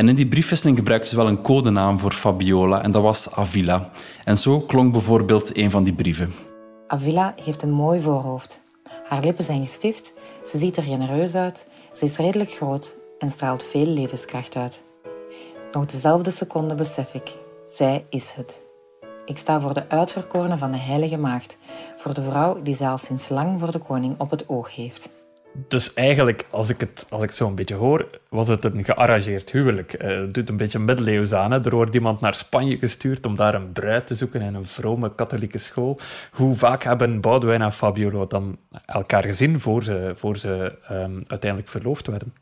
En 0.00 0.08
in 0.08 0.14
die 0.14 0.28
briefwisseling 0.28 0.76
gebruikte 0.76 1.08
ze 1.08 1.16
wel 1.16 1.28
een 1.28 1.42
codenaam 1.42 1.98
voor 1.98 2.12
Fabiola 2.12 2.82
en 2.82 2.90
dat 2.90 3.02
was 3.02 3.30
Avila. 3.30 3.90
En 4.24 4.38
zo 4.38 4.60
klonk 4.60 4.92
bijvoorbeeld 4.92 5.56
een 5.56 5.70
van 5.70 5.82
die 5.82 5.92
brieven. 5.92 6.32
Avila 6.86 7.34
heeft 7.44 7.62
een 7.62 7.70
mooi 7.70 8.00
voorhoofd. 8.00 8.62
Haar 9.08 9.22
lippen 9.22 9.44
zijn 9.44 9.62
gestift, 9.62 10.12
ze 10.44 10.58
ziet 10.58 10.76
er 10.76 10.82
genereus 10.82 11.34
uit, 11.34 11.66
ze 11.92 12.04
is 12.04 12.16
redelijk 12.16 12.50
groot 12.50 12.96
en 13.18 13.30
straalt 13.30 13.62
veel 13.62 13.86
levenskracht 13.86 14.56
uit. 14.56 14.82
Nog 15.72 15.86
dezelfde 15.86 16.30
seconde 16.30 16.74
besef 16.74 17.14
ik, 17.14 17.36
zij 17.66 18.04
is 18.10 18.32
het. 18.36 18.62
Ik 19.24 19.36
sta 19.36 19.60
voor 19.60 19.74
de 19.74 19.88
uitverkorene 19.88 20.58
van 20.58 20.70
de 20.70 20.78
Heilige 20.78 21.18
Maagd, 21.18 21.58
voor 21.96 22.14
de 22.14 22.22
vrouw 22.22 22.62
die 22.62 22.74
zij 22.74 22.88
al 22.88 22.98
sinds 22.98 23.28
lang 23.28 23.60
voor 23.60 23.70
de 23.70 23.78
koning 23.78 24.14
op 24.18 24.30
het 24.30 24.48
oog 24.48 24.74
heeft. 24.74 25.10
Dus 25.52 25.94
eigenlijk, 25.94 26.46
als 26.50 26.68
ik 26.68 26.80
het, 26.80 27.06
als 27.10 27.22
ik 27.22 27.32
zo 27.32 27.46
een 27.46 27.54
beetje 27.54 27.74
hoor, 27.74 28.08
was 28.28 28.48
het 28.48 28.64
een 28.64 28.84
gearrangeerd 28.84 29.50
huwelijk. 29.50 30.02
Uh, 30.02 30.08
het 30.08 30.34
doet 30.34 30.48
een 30.48 30.56
beetje 30.56 30.78
middeleeuws 30.78 31.32
aan. 31.32 31.50
Hè? 31.50 31.64
Er 31.64 31.74
wordt 31.74 31.94
iemand 31.94 32.20
naar 32.20 32.34
Spanje 32.34 32.78
gestuurd 32.78 33.26
om 33.26 33.36
daar 33.36 33.54
een 33.54 33.72
bruid 33.72 34.06
te 34.06 34.14
zoeken 34.14 34.40
in 34.40 34.54
een 34.54 34.64
vrome 34.64 35.14
katholieke 35.14 35.58
school. 35.58 35.98
Hoe 36.32 36.54
vaak 36.54 36.82
hebben 36.82 37.20
Boudewijn 37.20 37.62
en 37.62 37.72
Fabiola 37.72 38.24
dan 38.24 38.58
elkaar 38.86 39.22
gezien 39.22 39.60
voor 39.60 39.82
ze, 39.82 40.12
voor 40.14 40.36
ze 40.36 40.78
um, 40.90 41.24
uiteindelijk 41.26 41.70
verloofd 41.70 42.06
werden? 42.06 42.34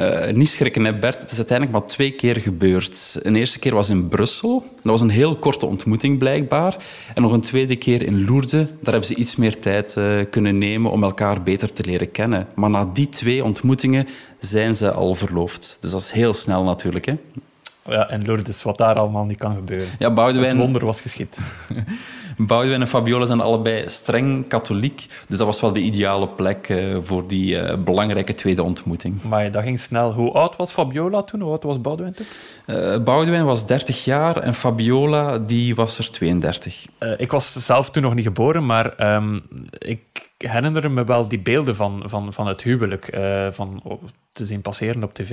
Uh, 0.00 0.30
niet 0.30 0.48
schrikken, 0.48 0.84
hè 0.84 0.98
Bert. 0.98 1.22
Het 1.22 1.30
is 1.30 1.36
uiteindelijk 1.36 1.78
maar 1.78 1.88
twee 1.88 2.10
keer 2.10 2.36
gebeurd. 2.36 3.18
Een 3.22 3.36
eerste 3.36 3.58
keer 3.58 3.74
was 3.74 3.88
in 3.88 4.08
Brussel. 4.08 4.64
Dat 4.74 4.84
was 4.92 5.00
een 5.00 5.08
heel 5.08 5.36
korte 5.36 5.66
ontmoeting 5.66 6.18
blijkbaar. 6.18 6.76
En 7.14 7.22
nog 7.22 7.32
een 7.32 7.40
tweede 7.40 7.76
keer 7.76 8.02
in 8.02 8.24
Lourdes. 8.24 8.50
Daar 8.50 8.92
hebben 8.92 9.04
ze 9.04 9.14
iets 9.14 9.36
meer 9.36 9.58
tijd 9.58 9.94
uh, 9.98 10.24
kunnen 10.30 10.58
nemen 10.58 10.90
om 10.90 11.02
elkaar 11.02 11.42
beter 11.42 11.72
te 11.72 11.84
leren 11.84 12.10
kennen. 12.10 12.46
Maar 12.54 12.70
na 12.70 12.90
die 12.92 13.08
twee 13.08 13.44
ontmoetingen 13.44 14.06
zijn 14.38 14.74
ze 14.74 14.90
al 14.90 15.14
verloofd. 15.14 15.78
Dus 15.80 15.90
dat 15.90 16.00
is 16.00 16.10
heel 16.10 16.34
snel 16.34 16.62
natuurlijk. 16.62 17.04
Hè? 17.04 17.16
Ja, 17.88 18.08
en 18.08 18.24
Lourdes, 18.24 18.62
wat 18.62 18.78
daar 18.78 18.94
allemaal 18.94 19.24
niet 19.24 19.38
kan 19.38 19.54
gebeuren. 19.54 19.88
Ja, 19.98 20.12
Boudewijn... 20.12 20.56
Het 20.56 20.64
wonder 20.64 20.84
was 20.84 21.00
geschied. 21.00 21.38
Boudewijn 22.38 22.80
en 22.80 22.88
Fabiola 22.88 23.26
zijn 23.26 23.40
allebei 23.40 23.88
streng 23.88 24.48
katholiek. 24.48 25.06
Dus 25.28 25.38
dat 25.38 25.46
was 25.46 25.60
wel 25.60 25.72
de 25.72 25.80
ideale 25.80 26.28
plek 26.28 26.68
uh, 26.68 26.96
voor 27.02 27.26
die 27.26 27.54
uh, 27.54 27.74
belangrijke 27.76 28.34
tweede 28.34 28.62
ontmoeting. 28.62 29.22
Maar 29.22 29.50
dat 29.50 29.62
ging 29.62 29.80
snel. 29.80 30.12
Hoe 30.12 30.32
oud 30.32 30.56
was 30.56 30.72
Fabiola 30.72 31.22
toen? 31.22 31.40
Hoe 31.40 31.50
oud 31.50 31.62
was 31.62 31.80
Boudewijn 31.80 32.14
toen? 32.14 32.26
Uh, 32.66 32.98
Boudewijn 32.98 33.44
was 33.44 33.66
30 33.66 34.04
jaar 34.04 34.36
en 34.36 34.54
Fabiola 34.54 35.38
die 35.38 35.74
was 35.74 35.98
er 35.98 36.10
32. 36.10 36.86
ik 37.16 37.30
was 37.30 37.52
zelf 37.52 37.90
toen 37.90 38.02
nog 38.02 38.14
niet 38.14 38.24
geboren, 38.24 38.66
maar 38.66 39.14
um, 39.14 39.42
ik 39.78 40.27
herinner 40.38 40.90
me 40.90 41.04
wel 41.04 41.28
die 41.28 41.38
beelden 41.38 41.76
van, 41.76 42.02
van, 42.06 42.32
van 42.32 42.46
het 42.46 42.62
huwelijk, 42.62 43.16
uh, 43.16 43.46
van 43.50 43.82
te 44.32 44.46
zien 44.46 44.62
passeren 44.62 45.02
op 45.02 45.14
tv. 45.14 45.30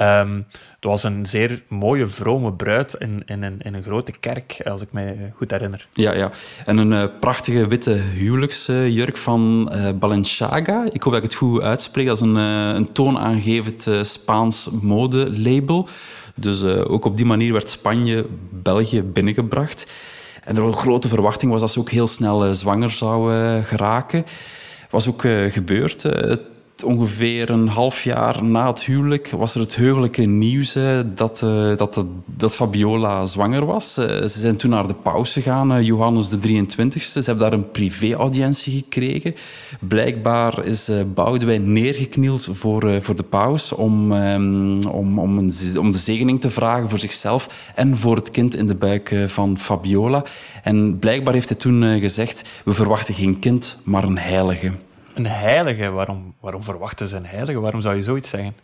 Um, 0.00 0.46
het 0.50 0.84
was 0.84 1.02
een 1.02 1.26
zeer 1.26 1.62
mooie, 1.68 2.08
vrome 2.08 2.52
bruid 2.52 2.94
in, 2.94 3.22
in, 3.26 3.42
een, 3.42 3.60
in 3.60 3.74
een 3.74 3.82
grote 3.82 4.12
kerk, 4.20 4.60
als 4.64 4.82
ik 4.82 4.92
me 4.92 5.14
goed 5.34 5.50
herinner. 5.50 5.88
Ja, 5.92 6.14
ja. 6.14 6.30
en 6.64 6.76
een 6.76 6.92
uh, 6.92 7.04
prachtige 7.20 7.66
witte 7.66 7.90
huwelijksjurk 7.92 9.16
van 9.16 9.72
uh, 9.72 9.90
Balenciaga. 9.92 10.84
Ik 10.90 11.02
hoop 11.02 11.12
dat 11.12 11.22
ik 11.22 11.30
het 11.30 11.38
goed 11.38 11.62
uitspreek. 11.62 12.06
Dat 12.06 12.16
is 12.16 12.22
een, 12.22 12.34
een 12.34 12.92
toonaangevend 12.92 13.86
Spaans 14.00 14.68
modelabel. 14.80 15.88
Dus 16.34 16.64
ook 16.64 17.04
op 17.04 17.16
die 17.16 17.26
manier 17.26 17.52
werd 17.52 17.70
Spanje 17.70 18.26
België 18.50 19.02
binnengebracht. 19.02 19.92
En 20.44 20.56
er 20.56 20.62
was 20.62 20.72
een 20.72 20.80
grote 20.80 21.08
verwachting 21.08 21.52
was 21.52 21.60
dat 21.60 21.70
ze 21.70 21.78
ook 21.78 21.90
heel 21.90 22.06
snel 22.06 22.46
uh, 22.46 22.52
zwanger 22.52 22.90
zou 22.90 23.34
uh, 23.34 23.64
geraken. 23.64 24.24
Was 24.90 25.08
ook 25.08 25.22
uh, 25.22 25.52
gebeurd. 25.52 26.04
Ongeveer 26.82 27.50
een 27.50 27.68
half 27.68 28.04
jaar 28.04 28.44
na 28.44 28.66
het 28.66 28.84
huwelijk 28.84 29.30
was 29.30 29.54
er 29.54 29.60
het 29.60 29.76
heugelijke 29.76 30.22
nieuws 30.22 30.76
dat, 31.14 31.38
dat, 31.76 32.04
dat 32.26 32.54
Fabiola 32.54 33.24
zwanger 33.24 33.66
was. 33.66 33.94
ze 33.94 34.26
zijn 34.26 34.56
toen 34.56 34.70
naar 34.70 34.86
de 34.86 34.94
paus 34.94 35.32
gegaan, 35.32 35.84
Johannes 35.84 36.28
de 36.28 36.38
23e. 36.38 36.96
Ze 36.96 37.20
hebben 37.24 37.38
daar 37.38 37.52
een 37.52 37.70
privé-audiëntie 37.70 38.72
gekregen. 38.72 39.34
Blijkbaar 39.80 40.64
is 40.64 40.90
Boudewijn 41.14 41.72
neergeknield 41.72 42.48
voor, 42.50 43.02
voor 43.02 43.16
de 43.16 43.22
paus 43.22 43.72
om, 43.72 44.12
um, 44.12 44.82
om, 44.84 45.18
om, 45.18 45.38
om 45.78 45.90
de 45.90 45.98
zegening 45.98 46.40
te 46.40 46.50
vragen 46.50 46.88
voor 46.88 46.98
zichzelf 46.98 47.70
en 47.74 47.96
voor 47.96 48.16
het 48.16 48.30
kind 48.30 48.56
in 48.56 48.66
de 48.66 48.74
buik 48.74 49.24
van 49.26 49.58
Fabiola. 49.58 50.24
En 50.62 50.98
blijkbaar 50.98 51.34
heeft 51.34 51.48
hij 51.48 51.58
toen 51.58 52.00
gezegd, 52.00 52.48
we 52.64 52.72
verwachten 52.72 53.14
geen 53.14 53.38
kind, 53.38 53.78
maar 53.84 54.04
een 54.04 54.18
heilige. 54.18 54.72
Een 55.14 55.26
heilige, 55.26 55.90
waarom, 55.90 56.34
waarom 56.40 56.62
verwachten 56.62 57.06
ze 57.06 57.16
een 57.16 57.26
heilige? 57.26 57.60
Waarom 57.60 57.80
zou 57.80 57.96
je 57.96 58.02
zoiets 58.02 58.28
zeggen? 58.28 58.54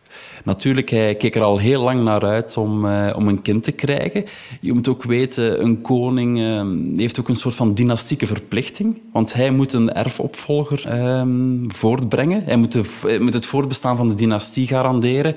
Natuurlijk, 0.44 0.88
hij 0.90 1.14
keek 1.14 1.34
er 1.34 1.42
al 1.42 1.58
heel 1.58 1.82
lang 1.82 2.02
naar 2.02 2.24
uit 2.24 2.56
om, 2.56 2.84
uh, 2.84 3.12
om 3.16 3.28
een 3.28 3.42
kind 3.42 3.62
te 3.62 3.72
krijgen. 3.72 4.24
Je 4.60 4.72
moet 4.72 4.88
ook 4.88 5.02
weten, 5.02 5.62
een 5.62 5.80
koning 5.80 6.38
uh, 6.38 6.98
heeft 6.98 7.20
ook 7.20 7.28
een 7.28 7.36
soort 7.36 7.54
van 7.54 7.74
dynastieke 7.74 8.26
verplichting. 8.26 9.00
Want 9.12 9.32
hij 9.32 9.50
moet 9.50 9.72
een 9.72 9.92
erfopvolger 9.92 10.84
uh, 10.94 11.22
voortbrengen. 11.66 12.44
Hij 12.44 12.56
moet, 12.56 12.74
moet 13.20 13.34
het 13.34 13.46
voortbestaan 13.46 13.96
van 13.96 14.08
de 14.08 14.14
dynastie 14.14 14.66
garanderen. 14.66 15.36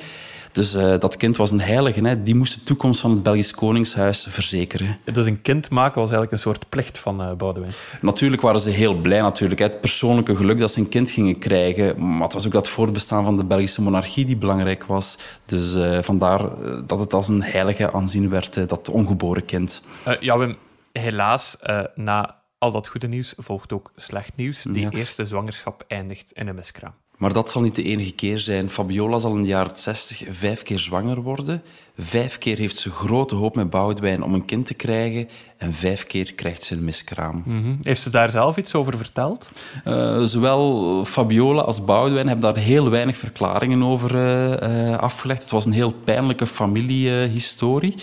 Dus 0.52 0.76
uh, 0.76 0.98
dat 1.00 1.18
kind 1.18 1.38
was 1.38 1.52
een 1.52 1.62
heilige. 1.62 2.08
Hè. 2.08 2.24
Die 2.24 2.36
moest 2.36 2.54
de 2.54 2.64
toekomst 2.64 3.00
van 3.00 3.12
het 3.12 3.24
Belgisch 3.24 3.52
Koningshuis 3.52 4.26
verzekeren. 4.30 4.98
Dus 5.14 5.26
een 5.26 5.42
kind 5.42 5.70
maken 5.70 6.02
was 6.02 6.12
eigenlijk 6.12 6.32
een 6.32 6.52
soort 6.52 6.70
plicht 6.70 7.00
van 7.00 7.22
uh, 7.22 7.34
Boudewijn? 7.34 7.74
Natuurlijk 8.02 8.42
waren 8.42 8.60
ze 8.60 8.70
heel 8.70 8.96
blij. 8.96 9.22
Natuurlijk. 9.22 9.60
Het 9.60 9.82
persoonlijke 9.82 10.36
geluk 10.36 10.58
dat 10.58 10.72
ze 10.72 10.80
een 10.80 10.90
kind 10.90 11.12
gingen 11.12 11.38
krijgen. 11.38 12.08
Maar 12.08 12.22
het 12.22 12.34
was 12.34 12.46
ook 12.46 12.52
dat 12.52 12.70
voortbestaan 12.70 13.24
van 13.24 13.38
de 13.38 13.44
Belgische 13.44 13.82
monarchie 13.82 14.26
die 14.26 14.38
belangrijk 14.38 14.84
was. 14.84 15.18
Dus 15.46 15.76
uh, 15.76 16.00
vandaar 16.02 16.50
dat 16.86 17.00
het 17.00 17.14
als 17.14 17.28
een 17.28 17.44
heilige 17.44 17.92
aanzien 17.92 18.30
werd, 18.30 18.70
dat 18.70 18.90
ongeboren 18.90 19.46
kind. 19.46 19.84
ja, 20.20 20.38
Wim, 20.38 20.58
helaas, 20.92 21.58
na 21.96 22.40
al 22.58 22.72
dat 22.72 22.88
goede 22.88 23.08
nieuws 23.08 23.34
volgt 23.38 23.74
ook 23.74 23.92
slecht 23.96 24.36
nieuws. 24.36 24.64
Die 24.64 24.82
ja. 24.82 24.90
eerste 24.90 25.26
zwangerschap 25.26 25.86
eindigt 25.88 26.32
in 26.32 26.48
een 26.48 26.56
miskraam. 26.56 26.94
Maar 27.22 27.34
dat 27.34 27.52
zal 27.52 27.62
niet 27.62 27.76
de 27.76 27.84
enige 27.84 28.12
keer 28.12 28.40
zijn. 28.40 28.70
Fabiola 28.70 29.20
zal 29.20 29.36
in 29.36 29.42
de 29.42 29.48
jaren 29.48 29.76
60 29.76 30.24
vijf 30.32 30.64
keer 30.64 30.80
zwanger 30.80 31.22
worden. 31.22 31.64
Vijf 31.98 32.38
keer 32.38 32.58
heeft 32.58 32.78
ze 32.78 32.90
grote 32.90 33.36
hoop 33.36 33.56
met 33.56 33.70
Boudewijn 33.70 34.24
om 34.24 34.34
een 34.34 34.46
kind 34.46 34.66
te 34.66 34.74
krijgen. 34.74 35.30
En 35.58 35.74
vijf 35.74 36.04
keer 36.04 36.34
krijgt 36.34 36.64
ze 36.64 36.76
een 36.76 36.84
miskraam. 36.84 37.44
Mm 37.46 37.64
-hmm. 37.64 37.80
Heeft 37.84 38.02
ze 38.02 38.10
daar 38.10 38.30
zelf 38.30 38.58
iets 38.58 38.76
over 38.76 38.98
verteld? 38.98 39.52
Uh, 39.88 40.22
zowel 40.24 41.06
Fabiola 41.06 41.62
als 41.62 41.86
Boudewijn 41.86 42.28
hebben 42.28 42.54
daar 42.54 42.64
heel 42.64 42.90
weinig 42.90 43.18
verklaringen 43.18 43.84
over 43.84 44.16
uh, 44.16 44.90
uh, 44.90 44.98
afgelegd. 44.98 45.42
Het 45.42 45.52
was 45.52 45.66
een 45.66 45.72
heel 45.72 45.94
pijnlijke 46.04 46.48
familiehistorie. 46.48 47.96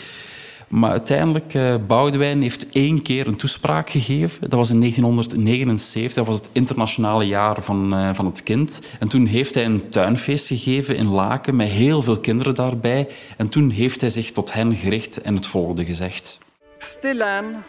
Maar 0.69 0.91
uiteindelijk, 0.91 1.55
uh, 1.55 1.75
Boudewijn 1.87 2.43
heeft 2.43 2.69
één 2.69 3.03
keer 3.03 3.27
een 3.27 3.37
toespraak 3.37 3.91
gegeven. 3.91 4.41
Dat 4.41 4.59
was 4.59 4.71
in 4.71 4.79
1979, 4.81 6.15
dat 6.15 6.27
was 6.27 6.37
het 6.37 6.49
internationale 6.53 7.25
jaar 7.25 7.63
van, 7.63 7.95
uh, 7.95 8.15
van 8.15 8.27
het 8.27 8.43
kind. 8.43 8.81
En 8.99 9.09
toen 9.09 9.27
heeft 9.27 9.55
hij 9.55 9.65
een 9.65 9.89
tuinfeest 9.89 10.47
gegeven 10.47 10.97
in 10.97 11.09
Laken 11.09 11.57
met 11.57 11.69
heel 11.69 12.03
veel 12.03 12.19
kinderen 12.19 12.55
daarbij. 12.55 13.09
En 13.37 13.49
toen 13.49 13.71
heeft 13.71 14.01
hij 14.01 14.11
zich 14.11 14.33
tot 14.33 14.53
hen 14.53 14.77
gericht 14.77 15.21
en 15.21 15.35
het 15.35 15.47
volgende 15.47 15.85
gezegd. 15.85 16.39
Stilaan 16.79 17.65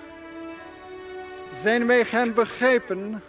zijn 1.61 1.85
wij 1.87 2.05
gaan 2.05 2.33
begrijpen 2.33 3.21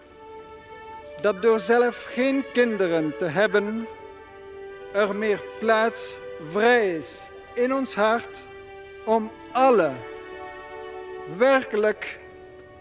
dat 1.23 1.43
door 1.43 1.61
zelf 1.61 2.07
geen 2.15 2.45
kinderen 2.53 3.13
te 3.19 3.25
hebben, 3.25 3.87
er 4.93 5.15
meer 5.17 5.41
plaats 5.61 6.17
vrij 6.53 6.97
is 6.97 7.21
in 7.55 7.75
ons 7.75 7.95
hart 7.95 8.45
om 9.05 9.31
alle, 9.53 9.91
werkelijk 11.37 12.19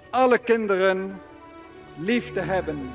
alle 0.10 0.38
kinderen 0.38 1.22
lief 1.98 2.34
te 2.34 2.40
hebben. 2.40 2.92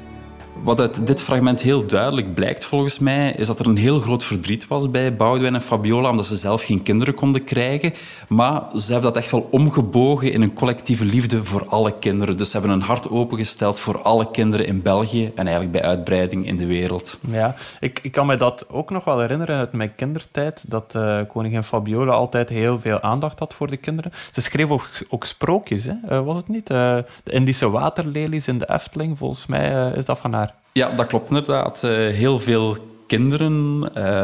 Wat 0.63 0.81
uit 0.81 1.07
dit 1.07 1.23
fragment 1.23 1.63
heel 1.63 1.87
duidelijk 1.87 2.35
blijkt 2.35 2.65
volgens 2.65 2.99
mij, 2.99 3.33
is 3.33 3.47
dat 3.47 3.59
er 3.59 3.67
een 3.67 3.77
heel 3.77 3.99
groot 3.99 4.25
verdriet 4.25 4.67
was 4.67 4.91
bij 4.91 5.17
Boudewijn 5.17 5.55
en 5.55 5.61
Fabiola, 5.61 6.11
omdat 6.11 6.27
ze 6.27 6.37
zelf 6.37 6.63
geen 6.63 6.83
kinderen 6.83 7.15
konden 7.15 7.45
krijgen. 7.45 7.93
Maar 8.29 8.63
ze 8.77 8.93
hebben 8.93 9.13
dat 9.13 9.17
echt 9.23 9.31
wel 9.31 9.49
omgebogen 9.51 10.33
in 10.33 10.43
een 10.43 10.53
collectieve 10.53 11.05
liefde 11.05 11.45
voor 11.45 11.67
alle 11.69 11.99
kinderen. 11.99 12.37
Dus 12.37 12.51
ze 12.51 12.59
hebben 12.59 12.77
een 12.77 12.83
hart 12.83 13.11
opengesteld 13.11 13.81
voor 13.81 14.03
alle 14.03 14.31
kinderen 14.31 14.67
in 14.67 14.83
België 14.83 15.27
en 15.35 15.45
eigenlijk 15.45 15.73
bij 15.73 15.83
uitbreiding 15.83 16.47
in 16.47 16.57
de 16.57 16.67
wereld. 16.67 17.19
Ja, 17.27 17.55
ik, 17.81 17.99
ik 18.03 18.13
kan 18.13 18.27
me 18.27 18.37
dat 18.37 18.67
ook 18.71 18.91
nog 18.91 19.05
wel 19.05 19.21
herinneren 19.21 19.57
uit 19.57 19.73
mijn 19.73 19.95
kindertijd, 19.95 20.65
dat 20.71 20.93
uh, 20.97 21.19
koningin 21.29 21.63
Fabiola 21.63 22.13
altijd 22.13 22.49
heel 22.49 22.81
veel 22.81 23.01
aandacht 23.01 23.39
had 23.39 23.55
voor 23.55 23.71
de 23.71 23.77
kinderen. 23.77 24.13
Ze 24.31 24.41
schreef 24.41 24.71
ook, 24.71 24.89
ook 25.09 25.25
sprookjes, 25.25 25.85
hè? 25.85 25.95
Uh, 26.11 26.25
was 26.25 26.37
het 26.37 26.49
niet? 26.49 26.71
Uh, 26.71 26.97
de 27.25 27.33
Indische 27.33 27.71
waterlelies 27.71 28.49
in 28.49 28.59
de 28.59 28.71
Efteling, 28.73 29.19
volgens 29.19 29.47
mij 29.47 29.93
is 29.97 30.05
dat 30.05 30.19
van 30.19 30.33
haar. 30.33 30.44
Ja, 30.79 30.91
dat 30.97 31.07
klopt 31.07 31.29
inderdaad. 31.29 31.81
heel 31.81 32.39
veel 32.39 32.77
kinderen 33.07 33.53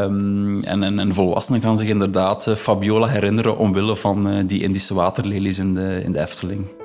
um, 0.02 0.62
en, 0.62 0.82
en, 0.82 0.98
en, 0.98 1.14
volwassenen 1.14 1.60
gaan 1.60 1.78
zich 1.78 1.88
inderdaad 1.88 2.46
uh, 2.46 2.54
Fabiola 2.54 3.06
herinneren 3.06 3.56
omwille 3.56 3.96
van 3.96 4.28
uh, 4.28 4.46
die 4.46 4.62
Indische 4.62 4.94
waterlelies 4.94 5.58
in 5.58 5.74
de, 5.74 6.00
in 6.04 6.12
de 6.12 6.20
Efteling. 6.20 6.79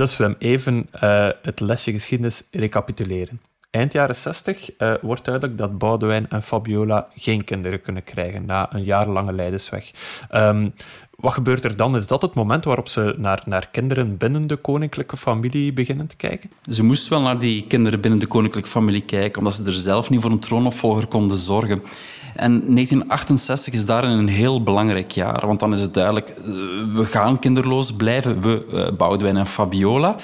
Dus 0.00 0.16
we 0.16 0.34
even 0.38 0.88
uh, 1.02 1.28
het 1.42 1.60
lesje 1.60 1.92
geschiedenis 1.92 2.42
recapituleren. 2.50 3.40
Eind 3.70 3.92
jaren 3.92 4.16
60 4.16 4.78
uh, 4.78 4.94
wordt 5.00 5.24
duidelijk 5.24 5.58
dat 5.58 5.78
Boudewijn 5.78 6.28
en 6.30 6.42
Fabiola 6.42 7.08
geen 7.14 7.44
kinderen 7.44 7.82
kunnen 7.82 8.04
krijgen 8.04 8.44
na 8.44 8.74
een 8.74 8.84
jarenlange 8.84 9.32
lijdensweg. 9.32 9.90
Um, 10.34 10.74
wat 11.20 11.32
gebeurt 11.32 11.64
er 11.64 11.76
dan? 11.76 11.96
Is 11.96 12.06
dat 12.06 12.22
het 12.22 12.34
moment 12.34 12.64
waarop 12.64 12.88
ze 12.88 13.14
naar, 13.18 13.42
naar 13.46 13.68
kinderen 13.70 14.16
binnen 14.16 14.46
de 14.46 14.56
koninklijke 14.56 15.16
familie 15.16 15.72
beginnen 15.72 16.06
te 16.06 16.16
kijken? 16.16 16.50
Ze 16.70 16.84
moesten 16.84 17.10
wel 17.10 17.20
naar 17.20 17.38
die 17.38 17.66
kinderen 17.66 18.00
binnen 18.00 18.20
de 18.20 18.26
koninklijke 18.26 18.70
familie 18.70 19.00
kijken, 19.00 19.38
omdat 19.38 19.54
ze 19.54 19.64
er 19.64 19.72
zelf 19.72 20.10
niet 20.10 20.20
voor 20.20 20.30
een 20.30 20.38
troonopvolger 20.38 21.06
konden 21.06 21.38
zorgen. 21.38 21.82
En 22.34 22.50
1968 22.50 23.74
is 23.74 23.86
daarin 23.86 24.10
een 24.10 24.28
heel 24.28 24.62
belangrijk 24.62 25.10
jaar, 25.10 25.46
want 25.46 25.60
dan 25.60 25.72
is 25.72 25.80
het 25.80 25.94
duidelijk, 25.94 26.32
we 26.94 27.04
gaan 27.04 27.38
kinderloos 27.38 27.92
blijven, 27.92 28.42
we, 28.42 28.66
uh, 28.72 28.96
Boudewijn 28.96 29.36
en 29.36 29.46
Fabiola. 29.46 30.16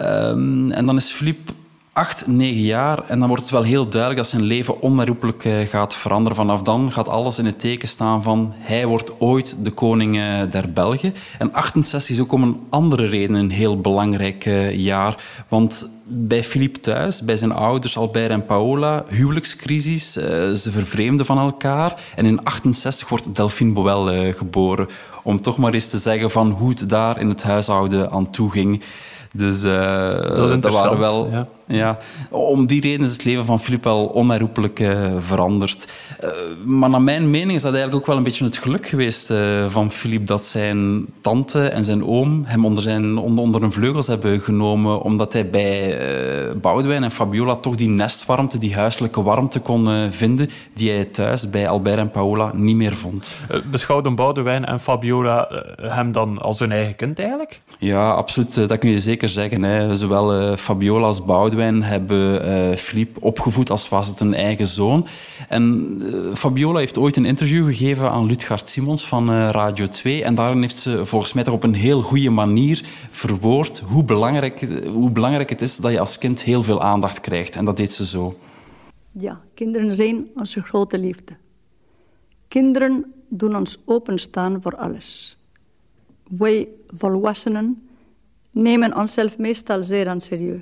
Um, 0.00 0.70
en 0.70 0.86
dan 0.86 0.96
is 0.96 1.10
Philippe 1.10 1.52
acht, 1.92 2.26
negen 2.26 2.62
jaar. 2.62 3.04
En 3.08 3.18
dan 3.18 3.28
wordt 3.28 3.42
het 3.42 3.52
wel 3.52 3.62
heel 3.62 3.88
duidelijk 3.88 4.20
dat 4.20 4.30
zijn 4.30 4.42
leven 4.42 4.80
onherroepelijk 4.80 5.44
uh, 5.44 5.60
gaat 5.60 5.94
veranderen. 5.94 6.36
Vanaf 6.36 6.62
dan 6.62 6.92
gaat 6.92 7.08
alles 7.08 7.38
in 7.38 7.46
het 7.46 7.60
teken 7.60 7.88
staan 7.88 8.22
van 8.22 8.52
hij 8.56 8.86
wordt 8.86 9.20
ooit 9.20 9.56
de 9.64 9.70
koning 9.70 10.16
uh, 10.16 10.40
der 10.50 10.72
Belgen. 10.72 11.14
En 11.38 11.52
68 11.52 12.10
is 12.10 12.20
ook 12.20 12.32
om 12.32 12.42
een 12.42 12.60
andere 12.68 13.06
reden 13.06 13.36
een 13.36 13.50
heel 13.50 13.80
belangrijk 13.80 14.44
uh, 14.44 14.74
jaar. 14.74 15.22
Want 15.48 15.88
bij 16.04 16.44
Philippe 16.44 16.80
thuis, 16.80 17.22
bij 17.22 17.36
zijn 17.36 17.52
ouders 17.52 17.96
Albert 17.96 18.30
en 18.30 18.46
Paola, 18.46 19.04
huwelijkscrisis. 19.08 20.12
ze 20.12 20.68
vervreemden 20.70 21.26
van 21.26 21.38
elkaar. 21.38 22.00
En 22.16 22.26
in 22.26 22.44
68 22.44 23.08
wordt 23.08 23.36
Delphine 23.36 23.72
Boel 23.72 24.32
geboren. 24.32 24.88
Om 25.22 25.40
toch 25.40 25.56
maar 25.56 25.72
eens 25.72 25.88
te 25.88 25.98
zeggen 25.98 26.30
van 26.30 26.50
hoe 26.50 26.68
het 26.68 26.88
daar 26.88 27.20
in 27.20 27.28
het 27.28 27.42
huishouden 27.42 28.10
aan 28.10 28.30
toe 28.30 28.50
ging. 28.50 28.82
Dus 29.32 29.60
dat, 29.62 30.72
waren 30.72 30.98
wel... 30.98 31.28
Ja. 31.30 31.48
Ja, 31.70 31.98
om 32.30 32.66
die 32.66 32.80
reden 32.80 33.06
is 33.06 33.12
het 33.12 33.24
leven 33.24 33.44
van 33.44 33.60
Filip 33.60 33.84
wel 33.84 34.06
onherroepelijk 34.06 34.80
uh, 34.80 35.10
veranderd. 35.18 35.92
Uh, 36.24 36.30
maar 36.64 36.90
naar 36.90 37.02
mijn 37.02 37.30
mening 37.30 37.52
is 37.52 37.62
dat 37.62 37.72
eigenlijk 37.72 38.02
ook 38.02 38.06
wel 38.06 38.16
een 38.16 38.22
beetje 38.22 38.44
het 38.44 38.56
geluk 38.56 38.86
geweest 38.86 39.30
uh, 39.30 39.68
van 39.68 39.90
Filip 39.90 40.26
dat 40.26 40.44
zijn 40.44 41.06
tante 41.20 41.68
en 41.68 41.84
zijn 41.84 42.04
oom 42.04 42.42
hem 42.44 42.64
onder, 42.64 42.82
zijn, 42.82 43.18
onder, 43.18 43.44
onder 43.44 43.60
hun 43.60 43.72
vleugels 43.72 44.06
hebben 44.06 44.40
genomen, 44.40 45.00
omdat 45.00 45.32
hij 45.32 45.50
bij 45.50 45.98
Boudewijn 46.60 47.04
en 47.04 47.10
Fabiola 47.10 47.56
toch 47.56 47.74
die 47.74 47.88
nestwarmte, 47.88 48.58
die 48.58 48.74
huiselijke 48.74 49.22
warmte 49.22 49.60
kon 49.60 50.10
vinden, 50.10 50.48
die 50.74 50.90
hij 50.90 51.04
thuis 51.04 51.50
bij 51.50 51.68
Albert 51.68 51.98
en 51.98 52.10
Paola 52.10 52.52
niet 52.54 52.76
meer 52.76 52.96
vond. 52.96 53.34
Beschouwden 53.70 54.14
Boudewijn 54.14 54.64
en 54.64 54.80
Fabiola 54.80 55.48
hem 55.82 56.12
dan 56.12 56.38
als 56.38 56.58
hun 56.58 56.72
eigen 56.72 56.96
kind 56.96 57.18
eigenlijk? 57.18 57.60
Ja, 57.78 58.10
absoluut. 58.10 58.54
dat 58.54 58.78
kun 58.78 58.90
je 58.90 59.00
zeker 59.00 59.28
zeggen. 59.28 59.62
Hè. 59.62 59.94
Zowel 59.94 60.56
Fabiola 60.56 61.06
als 61.06 61.24
Boudewijn 61.24 61.59
hebben 61.62 62.48
uh, 62.70 62.76
Philippe 62.76 63.20
opgevoed 63.20 63.70
als 63.70 63.88
was 63.88 64.06
het 64.06 64.20
een 64.20 64.34
eigen 64.34 64.66
zoon. 64.66 65.06
En 65.48 65.96
uh, 66.02 66.34
Fabiola 66.34 66.78
heeft 66.78 66.98
ooit 66.98 67.16
een 67.16 67.24
interview 67.24 67.66
gegeven 67.66 68.10
aan 68.10 68.26
Lutgard 68.26 68.68
Simons 68.68 69.06
van 69.06 69.30
uh, 69.30 69.48
Radio 69.50 69.86
2. 69.86 70.24
En 70.24 70.34
daarin 70.34 70.60
heeft 70.60 70.76
ze 70.76 71.06
volgens 71.06 71.32
mij 71.32 71.46
op 71.46 71.62
een 71.62 71.74
heel 71.74 72.02
goede 72.02 72.30
manier 72.30 72.84
verwoord 73.10 73.78
hoe 73.78 74.04
belangrijk, 74.04 74.84
hoe 74.86 75.10
belangrijk 75.10 75.50
het 75.50 75.62
is 75.62 75.76
dat 75.76 75.92
je 75.92 76.00
als 76.00 76.18
kind 76.18 76.42
heel 76.42 76.62
veel 76.62 76.82
aandacht 76.82 77.20
krijgt. 77.20 77.56
En 77.56 77.64
dat 77.64 77.76
deed 77.76 77.92
ze 77.92 78.06
zo. 78.06 78.38
Ja, 79.10 79.40
kinderen 79.54 79.94
zijn 79.94 80.26
onze 80.34 80.62
grote 80.62 80.98
liefde. 80.98 81.32
Kinderen 82.48 83.12
doen 83.28 83.56
ons 83.56 83.78
openstaan 83.84 84.62
voor 84.62 84.76
alles. 84.76 85.38
Wij 86.28 86.68
volwassenen 86.86 87.88
nemen 88.50 88.96
onszelf 88.96 89.38
meestal 89.38 89.82
zeer 89.82 90.08
aan 90.08 90.20
serieus. 90.20 90.60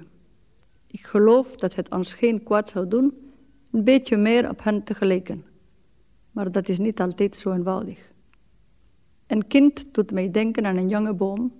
Ik 0.91 1.07
geloof 1.07 1.57
dat 1.57 1.75
het 1.75 1.91
ons 1.91 2.15
geen 2.15 2.43
kwaad 2.43 2.69
zou 2.69 2.89
doen 2.89 3.33
een 3.71 3.85
beetje 3.85 4.17
meer 4.17 4.51
op 4.51 4.63
hen 4.63 4.85
te 4.85 4.95
gelijken. 4.95 5.45
Maar 6.31 6.51
dat 6.53 6.69
is 6.69 6.79
niet 6.79 7.01
altijd 7.01 7.37
zo 7.37 7.53
eenvoudig. 7.53 8.13
Een 9.27 9.47
kind 9.47 9.95
doet 9.95 10.13
mij 10.13 10.31
denken 10.31 10.67
aan 10.67 10.77
een 10.77 10.89
jonge 10.89 11.13
boom 11.13 11.53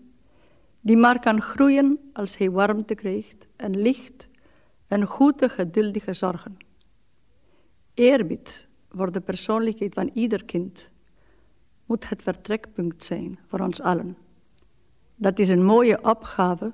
die 0.81 0.97
maar 0.97 1.21
kan 1.21 1.41
groeien 1.41 1.99
als 2.13 2.37
hij 2.37 2.51
warmte 2.51 2.95
krijgt 2.95 3.47
en 3.57 3.81
licht 3.81 4.29
en 4.87 5.05
goede, 5.05 5.49
geduldige 5.49 6.13
zorgen. 6.13 6.57
Eerbied 7.95 8.69
voor 8.91 9.13
de 9.13 9.21
persoonlijkheid 9.21 9.95
van 9.95 10.11
ieder 10.15 10.45
kind 10.45 10.91
moet 11.87 12.09
het 12.09 12.23
vertrekpunt 12.23 13.05
zijn 13.05 13.39
voor 13.47 13.61
ons 13.61 13.81
allen. 13.81 14.17
Dat 15.15 15.39
is 15.39 15.49
een 15.49 15.65
mooie 15.65 16.05
opgave, 16.05 16.73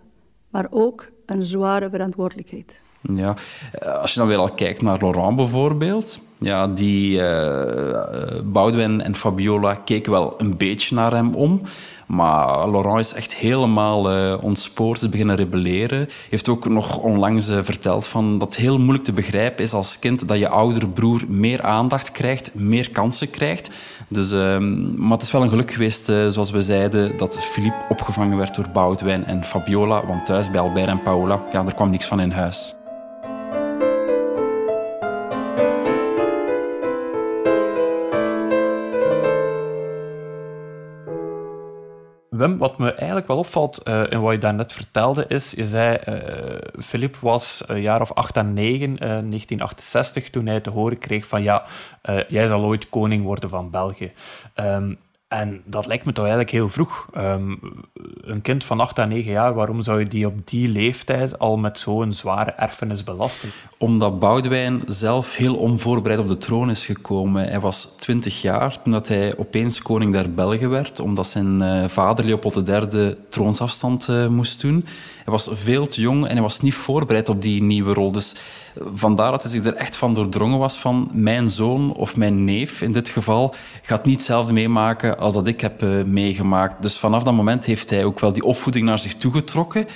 maar 0.54 0.66
ook 0.70 1.10
een 1.26 1.44
zware 1.44 1.90
verantwoordelijkheid. 1.90 2.80
Ja, 3.00 3.34
eh, 3.72 4.00
als 4.00 4.12
je 4.12 4.18
dan 4.18 4.28
weer 4.28 4.38
al 4.38 4.50
kijkt 4.50 4.82
naar 4.82 4.98
Laurent 5.00 5.36
bijvoorbeeld, 5.36 6.20
ja, 6.38 6.66
die 6.66 7.18
uh, 7.18 9.04
en 9.04 9.14
Fabiola 9.14 9.74
keken 9.74 10.12
wel 10.12 10.34
een 10.38 10.56
beetje 10.56 10.94
naar 10.94 11.12
hem 11.12 11.34
om. 11.34 11.62
Maar 12.06 12.70
Laurent 12.70 12.98
is 12.98 13.12
echt 13.12 13.34
helemaal 13.34 14.12
uh, 14.12 14.34
ontspoord, 14.40 15.02
is 15.02 15.08
beginnen 15.08 15.36
rebelleren. 15.36 16.08
heeft 16.30 16.48
ook 16.48 16.68
nog 16.68 16.98
onlangs 16.98 17.50
verteld 17.62 18.06
van 18.06 18.38
dat 18.38 18.48
het 18.54 18.62
heel 18.62 18.78
moeilijk 18.78 19.04
te 19.04 19.12
begrijpen 19.12 19.64
is 19.64 19.72
als 19.72 19.98
kind 19.98 20.28
dat 20.28 20.38
je 20.38 20.48
oudere 20.48 20.88
broer 20.88 21.22
meer 21.28 21.62
aandacht 21.62 22.12
krijgt, 22.12 22.54
meer 22.54 22.90
kansen 22.90 23.30
krijgt. 23.30 23.70
Dus, 24.08 24.32
ehm, 24.32 24.94
maar 25.02 25.12
het 25.12 25.22
is 25.22 25.30
wel 25.30 25.42
een 25.42 25.48
geluk 25.48 25.72
geweest, 25.72 26.04
zoals 26.04 26.50
we 26.50 26.60
zeiden, 26.60 27.16
dat 27.16 27.38
Philippe 27.38 27.84
opgevangen 27.88 28.36
werd 28.36 28.54
door 28.54 28.68
Boudewijn 28.72 29.24
en 29.24 29.44
Fabiola. 29.44 30.06
Want 30.06 30.24
thuis 30.24 30.50
bij 30.50 30.60
Albert 30.60 30.88
en 30.88 31.02
Paola, 31.02 31.42
ja, 31.52 31.66
er 31.66 31.74
kwam 31.74 31.90
niks 31.90 32.06
van 32.06 32.20
in 32.20 32.30
huis. 32.30 32.74
Wat 42.48 42.78
me 42.78 42.92
eigenlijk 42.92 43.26
wel 43.26 43.38
opvalt 43.38 43.80
uh, 43.85 44.02
in 44.09 44.20
wat 44.20 44.33
je 44.33 44.38
daarnet 44.38 44.72
vertelde, 44.72 45.24
is, 45.28 45.50
je 45.50 45.66
zei, 45.66 45.98
uh, 46.09 46.14
Philip 46.83 47.16
was 47.16 47.64
een 47.66 47.80
jaar 47.80 48.00
of 48.00 48.12
8 48.12 48.37
en 48.37 48.52
9, 48.52 48.90
uh, 48.90 48.98
1968, 48.98 50.30
toen 50.30 50.46
hij 50.46 50.61
te 50.61 50.70
horen 50.70 50.98
kreeg 50.98 51.26
van, 51.26 51.42
ja, 51.42 51.64
jij 52.28 52.46
zal 52.46 52.64
ooit 52.64 52.88
koning 52.88 53.24
worden 53.24 53.48
van 53.50 53.70
België. 53.70 54.12
Um, 54.54 54.98
en 55.40 55.62
dat 55.64 55.86
lijkt 55.86 56.04
me 56.04 56.12
toch 56.12 56.24
eigenlijk 56.24 56.54
heel 56.54 56.68
vroeg. 56.68 57.08
Um, 57.18 57.60
een 58.20 58.42
kind 58.42 58.64
van 58.64 58.80
8 58.80 58.98
à 58.98 59.04
9 59.04 59.30
jaar, 59.30 59.54
waarom 59.54 59.82
zou 59.82 59.98
je 59.98 60.06
die 60.06 60.26
op 60.26 60.34
die 60.48 60.68
leeftijd 60.68 61.38
al 61.38 61.56
met 61.56 61.78
zo'n 61.78 62.12
zware 62.12 62.50
erfenis 62.50 63.04
belasten? 63.04 63.48
Omdat 63.78 64.18
Boudewijn 64.18 64.82
zelf 64.86 65.36
heel 65.36 65.54
onvoorbereid 65.54 66.20
op 66.20 66.28
de 66.28 66.36
troon 66.36 66.70
is 66.70 66.84
gekomen. 66.84 67.48
Hij 67.48 67.60
was 67.60 67.88
20 67.96 68.42
jaar 68.42 68.82
toen 68.82 69.00
hij 69.06 69.36
opeens 69.36 69.82
koning 69.82 70.12
der 70.12 70.34
Belgen 70.34 70.70
werd, 70.70 71.00
omdat 71.00 71.26
zijn 71.26 71.62
uh, 71.62 71.84
vader 71.88 72.24
Leopold 72.24 72.68
III 72.68 73.16
troonsafstand 73.28 74.08
uh, 74.08 74.26
moest 74.26 74.60
doen. 74.60 74.84
Hij 75.24 75.32
was 75.32 75.48
veel 75.52 75.87
te 75.87 76.00
jong 76.00 76.26
en 76.26 76.32
hij 76.32 76.42
was 76.42 76.60
niet 76.60 76.74
voorbereid 76.74 77.28
op 77.28 77.42
die 77.42 77.62
nieuwe 77.62 77.92
rol. 77.92 78.12
Dus 78.12 78.34
vandaar 78.94 79.30
dat 79.30 79.42
hij 79.42 79.50
zich 79.50 79.64
er 79.64 79.74
echt 79.74 79.96
van 79.96 80.14
doordrongen 80.14 80.58
was 80.58 80.76
van 80.76 81.10
mijn 81.12 81.48
zoon 81.48 81.94
of 81.94 82.16
mijn 82.16 82.44
neef 82.44 82.82
in 82.82 82.92
dit 82.92 83.08
geval 83.08 83.54
gaat 83.82 84.04
niet 84.04 84.14
hetzelfde 84.14 84.52
meemaken 84.52 85.18
als 85.18 85.34
dat 85.34 85.46
ik 85.46 85.60
heb 85.60 85.82
uh, 85.82 86.04
meegemaakt. 86.04 86.82
Dus 86.82 86.96
vanaf 86.96 87.22
dat 87.22 87.34
moment 87.34 87.64
heeft 87.64 87.90
hij 87.90 88.04
ook 88.04 88.20
wel 88.20 88.32
die 88.32 88.44
opvoeding 88.44 88.87
naar 88.87 88.98
zich 88.98 89.14
toegetrokken 89.14 89.87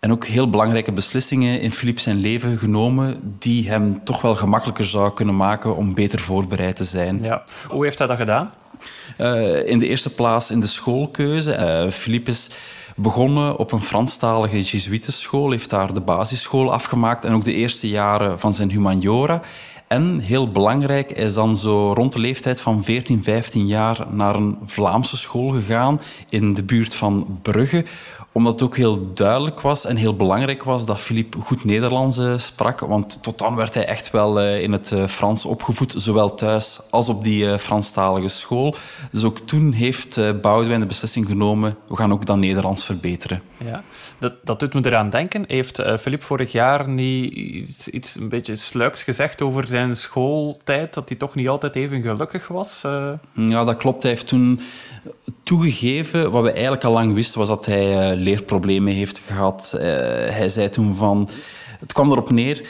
en 0.00 0.12
ook 0.12 0.26
heel 0.26 0.50
belangrijke 0.50 0.92
beslissingen 0.92 1.60
in 1.60 1.70
Philippe 1.70 2.00
zijn 2.00 2.16
leven 2.16 2.58
genomen 2.58 3.34
die 3.38 3.68
hem 3.68 4.04
toch 4.04 4.20
wel 4.20 4.36
gemakkelijker 4.36 4.84
zou 4.84 5.14
kunnen 5.14 5.36
maken 5.36 5.76
om 5.76 5.94
beter 5.94 6.20
voorbereid 6.20 6.76
te 6.76 6.84
zijn. 6.84 7.22
Ja. 7.22 7.44
Hoe 7.68 7.84
heeft 7.84 7.98
hij 7.98 8.06
dat 8.06 8.16
gedaan? 8.16 8.52
Uh, 9.18 9.66
in 9.66 9.78
de 9.78 9.86
eerste 9.86 10.14
plaats 10.14 10.50
in 10.50 10.60
de 10.60 10.66
schoolkeuze. 10.66 11.56
Uh, 11.84 11.90
Philippe 11.90 12.30
is 12.30 12.50
begonnen 13.00 13.56
op 13.56 13.72
een 13.72 13.80
Franstalige 13.80 14.60
Jesuitenschool, 14.62 15.50
heeft 15.50 15.70
daar 15.70 15.94
de 15.94 16.00
basisschool 16.00 16.72
afgemaakt 16.72 17.24
en 17.24 17.34
ook 17.34 17.44
de 17.44 17.52
eerste 17.52 17.88
jaren 17.88 18.38
van 18.38 18.52
zijn 18.52 18.70
humaniora. 18.70 19.40
En 19.90 20.18
heel 20.18 20.50
belangrijk, 20.50 21.10
is 21.10 21.34
dan 21.34 21.56
zo 21.56 21.92
rond 21.92 22.12
de 22.12 22.18
leeftijd 22.18 22.60
van 22.60 22.84
14, 22.84 23.22
15 23.22 23.66
jaar 23.66 24.06
naar 24.10 24.34
een 24.34 24.58
Vlaamse 24.66 25.16
school 25.16 25.48
gegaan 25.48 26.00
in 26.28 26.54
de 26.54 26.62
buurt 26.62 26.94
van 26.94 27.38
Brugge 27.42 27.84
omdat 28.32 28.52
het 28.52 28.62
ook 28.62 28.76
heel 28.76 29.12
duidelijk 29.14 29.60
was 29.60 29.84
en 29.84 29.96
heel 29.96 30.16
belangrijk 30.16 30.62
was 30.62 30.86
dat 30.86 31.00
Philippe 31.00 31.38
goed 31.40 31.64
Nederlands 31.64 32.18
uh, 32.18 32.38
sprak. 32.38 32.80
Want 32.80 33.22
tot 33.22 33.38
dan 33.38 33.54
werd 33.54 33.74
hij 33.74 33.86
echt 33.86 34.10
wel 34.10 34.40
uh, 34.40 34.62
in 34.62 34.72
het 34.72 34.90
uh, 34.90 35.06
Frans 35.06 35.44
opgevoed, 35.44 35.94
zowel 35.96 36.34
thuis 36.34 36.80
als 36.90 37.08
op 37.08 37.24
die 37.24 37.58
Franstalige 37.58 38.28
school. 38.28 38.76
Dus 39.10 39.24
ook 39.24 39.38
toen 39.38 39.72
heeft 39.72 40.40
Boudewijn 40.40 40.80
de 40.80 40.86
beslissing 40.86 41.26
genomen, 41.26 41.76
we 41.88 41.96
gaan 41.96 42.12
ook 42.12 42.26
dat 42.26 42.36
Nederlands 42.36 42.84
verbeteren. 42.84 43.42
Ja, 43.64 43.82
dat, 44.18 44.32
dat 44.44 44.60
doet 44.60 44.74
me 44.74 44.80
eraan 44.84 45.10
denken. 45.10 45.44
Heeft 45.46 45.82
Philippe 46.00 46.24
vorig 46.24 46.52
jaar 46.52 46.88
niet 46.88 47.32
iets, 47.32 47.88
iets 47.88 48.16
een 48.16 48.28
beetje 48.28 48.56
sluiks 48.56 49.02
gezegd 49.02 49.42
over 49.42 49.66
zijn 49.66 49.79
schooltijd, 49.96 50.94
dat 50.94 51.08
hij 51.08 51.18
toch 51.18 51.34
niet 51.34 51.48
altijd 51.48 51.76
even 51.76 52.02
gelukkig 52.02 52.48
was? 52.48 52.80
Ja, 53.34 53.64
dat 53.64 53.76
klopt. 53.76 54.02
Hij 54.02 54.12
heeft 54.12 54.26
toen 54.26 54.60
toegegeven, 55.42 56.30
wat 56.30 56.42
we 56.42 56.52
eigenlijk 56.52 56.84
al 56.84 56.92
lang 56.92 57.14
wisten, 57.14 57.38
was 57.38 57.48
dat 57.48 57.66
hij 57.66 58.12
uh, 58.12 58.22
leerproblemen 58.22 58.92
heeft 58.92 59.18
gehad. 59.18 59.72
Uh, 59.74 59.80
hij 60.30 60.48
zei 60.48 60.68
toen 60.68 60.94
van... 60.94 61.28
Het 61.80 61.92
kwam 61.92 62.10
erop 62.10 62.30
neer 62.30 62.68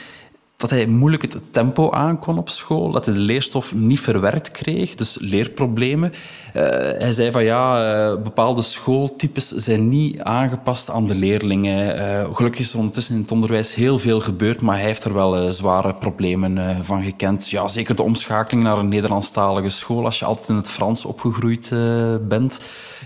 dat 0.60 0.70
hij 0.70 0.86
moeilijk 0.86 1.22
het 1.22 1.40
tempo 1.50 1.90
aankon 1.90 2.38
op 2.38 2.48
school, 2.48 2.90
dat 2.90 3.04
hij 3.04 3.14
de 3.14 3.20
leerstof 3.20 3.74
niet 3.74 4.00
verwerkt 4.00 4.50
kreeg, 4.50 4.94
dus 4.94 5.16
leerproblemen. 5.20 6.12
Uh, 6.56 6.62
hij 6.98 7.12
zei 7.12 7.30
van 7.30 7.44
ja, 7.44 7.92
uh, 8.12 8.22
bepaalde 8.22 8.62
schooltypes 8.62 9.48
zijn 9.48 9.88
niet 9.88 10.20
aangepast 10.20 10.90
aan 10.90 11.06
de 11.06 11.14
leerlingen. 11.14 11.96
Uh, 11.96 12.34
gelukkig 12.34 12.60
is 12.60 12.72
er 12.72 12.78
ondertussen 12.78 13.14
in 13.14 13.20
het 13.20 13.30
onderwijs 13.30 13.74
heel 13.74 13.98
veel 13.98 14.20
gebeurd, 14.20 14.60
maar 14.60 14.76
hij 14.76 14.84
heeft 14.84 15.04
er 15.04 15.14
wel 15.14 15.52
zware 15.52 15.94
problemen 15.94 16.84
van 16.84 17.02
gekend. 17.02 17.50
Ja, 17.50 17.68
zeker 17.68 17.96
de 17.96 18.02
omschakeling 18.02 18.62
naar 18.62 18.78
een 18.78 18.88
Nederlandstalige 18.88 19.68
school, 19.68 20.04
als 20.04 20.18
je 20.18 20.24
altijd 20.24 20.48
in 20.48 20.56
het 20.56 20.70
Frans 20.70 21.04
opgegroeid 21.04 21.72
bent 22.28 22.60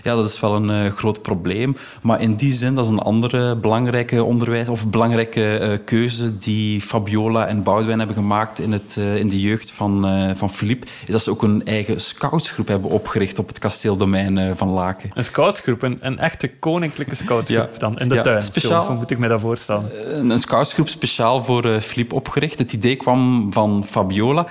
ja, 0.05 0.15
dat 0.15 0.25
is 0.25 0.39
wel 0.39 0.55
een 0.55 0.85
uh, 0.85 0.91
groot 0.91 1.21
probleem. 1.21 1.77
Maar 2.01 2.21
in 2.21 2.35
die 2.35 2.53
zin, 2.53 2.75
dat 2.75 2.83
is 2.83 2.91
een 2.91 2.99
andere 2.99 3.55
belangrijke 3.55 4.23
onderwijs 4.23 4.69
of 4.69 4.87
belangrijke 4.87 5.59
uh, 5.61 5.77
keuze 5.85 6.37
die 6.37 6.81
Fabiola 6.81 7.47
en 7.47 7.63
Boudewijn 7.63 7.97
hebben 7.97 8.15
gemaakt 8.15 8.59
in, 8.59 8.71
het, 8.71 8.95
uh, 8.99 9.15
in 9.15 9.27
de 9.27 9.39
jeugd 9.39 9.71
van, 9.71 10.05
van 10.35 10.49
Philippe, 10.49 10.87
is 11.05 11.11
dat 11.11 11.21
ze 11.21 11.29
ook 11.29 11.43
een 11.43 11.65
eigen 11.65 12.01
scoutsgroep 12.01 12.67
hebben 12.67 12.89
opgericht 12.89 13.39
op 13.39 13.47
het 13.47 13.59
kasteeldomein 13.59 14.55
van 14.55 14.69
Laken. 14.69 15.09
Een 15.13 15.23
scoutsgroep, 15.23 15.81
een, 15.81 15.97
een 16.01 16.19
echte 16.19 16.47
koninklijke 16.47 17.15
scoutsgroep 17.15 17.69
ja. 17.71 17.77
dan, 17.77 17.99
in 17.99 18.09
de 18.09 18.15
ja, 18.15 18.21
tuin. 18.21 18.41
Speciaal, 18.41 18.85
hoe 18.85 18.95
moet 18.95 19.11
ik 19.11 19.17
me 19.17 19.27
dat 19.27 19.41
voorstellen? 19.41 20.17
Een, 20.17 20.29
een 20.29 20.39
scoutsgroep 20.39 20.87
speciaal 20.87 21.43
voor 21.43 21.81
Philippe 21.81 22.15
opgericht. 22.15 22.59
Het 22.59 22.73
idee 22.73 22.95
kwam 22.95 23.53
van 23.53 23.85
Fabiola. 23.89 24.47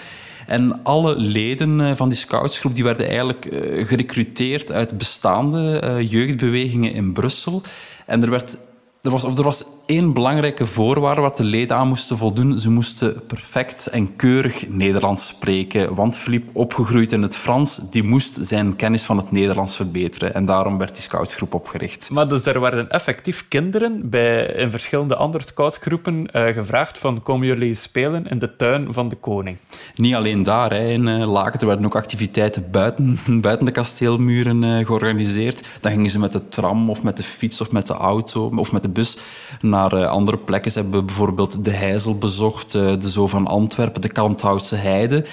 En 0.46 0.83
alle 0.83 1.16
leden 1.16 1.80
eh, 1.80 1.92
van 1.94 2.09
die 2.09 2.18
scoutsgroep 2.18 2.74
die 2.74 2.85
werden 2.85 3.07
eigenlijk 3.09 3.46
eh, 3.46 3.87
gerecruiteerd 3.87 4.72
uit 4.72 4.98
bestaande 4.98 5.78
eh, 5.78 6.11
jeugdbewegingen 6.11 6.92
in 6.92 7.12
Brussel. 7.12 7.62
En 8.07 8.22
er 8.22 8.30
werd 8.30 8.59
er 9.02 9.11
was, 9.11 9.24
of 9.24 9.38
er 9.38 9.44
was 9.44 9.64
één 9.87 10.12
belangrijke 10.12 10.66
voorwaarde 10.66 11.20
wat 11.20 11.37
de 11.37 11.44
leden 11.44 11.77
aan 11.77 11.88
moesten 11.88 12.18
voldoen. 12.18 12.61
Ze 12.61 12.70
moesten 12.70 13.27
perfect 13.27 13.87
en 13.87 14.16
keurig 14.16 14.68
Nederlands 14.68 15.27
spreken. 15.27 15.94
Want 15.94 16.18
Philippe, 16.18 16.51
opgegroeid 16.53 17.12
in 17.12 17.23
het 17.23 17.37
Frans, 17.37 17.81
die 17.90 18.03
moest 18.03 18.38
zijn 18.40 18.77
kennis 18.77 19.03
van 19.03 19.16
het 19.16 19.31
Nederlands 19.31 19.77
verbeteren. 19.77 20.35
En 20.35 20.44
daarom 20.44 20.79
werd 20.79 20.94
die 20.94 21.03
scoutsgroep 21.03 21.55
opgericht. 21.55 22.11
Maar 22.11 22.29
dus 22.29 22.47
er 22.47 22.61
werden 22.61 22.90
effectief 22.90 23.49
kinderen 23.49 24.11
bij, 24.11 24.47
in 24.47 24.70
verschillende 24.70 25.16
andere 25.16 25.44
scoutsgroepen 25.47 26.29
uh, 26.33 26.47
gevraagd 26.47 26.99
van 26.99 27.23
komen 27.23 27.47
jullie 27.47 27.75
spelen 27.75 28.27
in 28.27 28.38
de 28.38 28.57
tuin 28.57 28.92
van 28.92 29.09
de 29.09 29.16
koning? 29.16 29.57
Niet 29.94 30.14
alleen 30.14 30.42
daar. 30.42 30.70
Hè. 30.70 30.88
In 30.88 31.07
uh, 31.07 31.33
Laken 31.33 31.61
er 31.61 31.66
werden 31.66 31.85
ook 31.85 31.97
activiteiten 31.97 32.70
buiten, 32.70 33.18
buiten 33.40 33.66
de 33.66 33.73
kasteelmuren 33.73 34.62
uh, 34.62 34.87
georganiseerd. 34.87 35.68
Dan 35.81 35.92
gingen 35.92 36.11
ze 36.11 36.18
met 36.18 36.33
de 36.33 36.49
tram 36.49 36.90
of 36.90 37.03
met 37.03 37.16
de 37.16 37.23
fiets 37.23 37.61
of 37.61 37.70
met 37.70 37.87
de 37.87 37.94
auto 37.94 38.53
of 38.57 38.73
met 38.73 38.83
de 38.83 38.88
bus 38.88 39.18
naar 39.61 39.73
uh, 39.74 40.06
andere 40.06 40.38
plekken. 40.38 40.70
Ze 40.70 40.80
hebben 40.80 41.06
bijvoorbeeld 41.06 41.64
de 41.64 41.70
Heizel 41.70 42.18
bezocht, 42.18 42.74
uh, 42.74 42.82
de 43.00 43.08
Zoo 43.08 43.26
van 43.26 43.46
Antwerpen, 43.46 44.00
de 44.00 44.08
Kalmthoutse 44.08 44.76
Heide. 44.76 45.24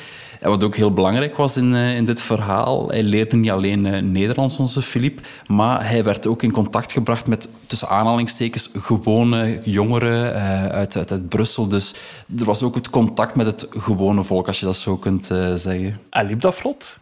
En 0.41 0.49
wat 0.49 0.63
ook 0.63 0.75
heel 0.75 0.93
belangrijk 0.93 1.37
was 1.37 1.57
in, 1.57 1.73
in 1.73 2.05
dit 2.05 2.21
verhaal, 2.21 2.89
hij 2.89 3.03
leerde 3.03 3.35
niet 3.35 3.51
alleen 3.51 4.11
Nederlands, 4.11 4.57
onze 4.57 4.81
Philippe, 4.81 5.21
maar 5.47 5.89
hij 5.89 6.03
werd 6.03 6.27
ook 6.27 6.43
in 6.43 6.51
contact 6.51 6.91
gebracht 6.93 7.27
met, 7.27 7.49
tussen 7.67 7.89
aanhalingstekens, 7.89 8.69
gewone 8.73 9.59
jongeren 9.63 10.33
uit, 10.71 10.97
uit, 10.97 11.11
uit 11.11 11.29
Brussel. 11.29 11.67
Dus 11.67 11.95
er 12.39 12.45
was 12.45 12.63
ook 12.63 12.75
het 12.75 12.89
contact 12.89 13.35
met 13.35 13.45
het 13.45 13.67
gewone 13.69 14.23
volk, 14.23 14.47
als 14.47 14.59
je 14.59 14.65
dat 14.65 14.75
zo 14.75 14.97
kunt 14.97 15.25
zeggen. 15.53 15.99
En 16.09 16.25
liep 16.25 16.41
dat 16.41 16.55
vlot? 16.55 16.99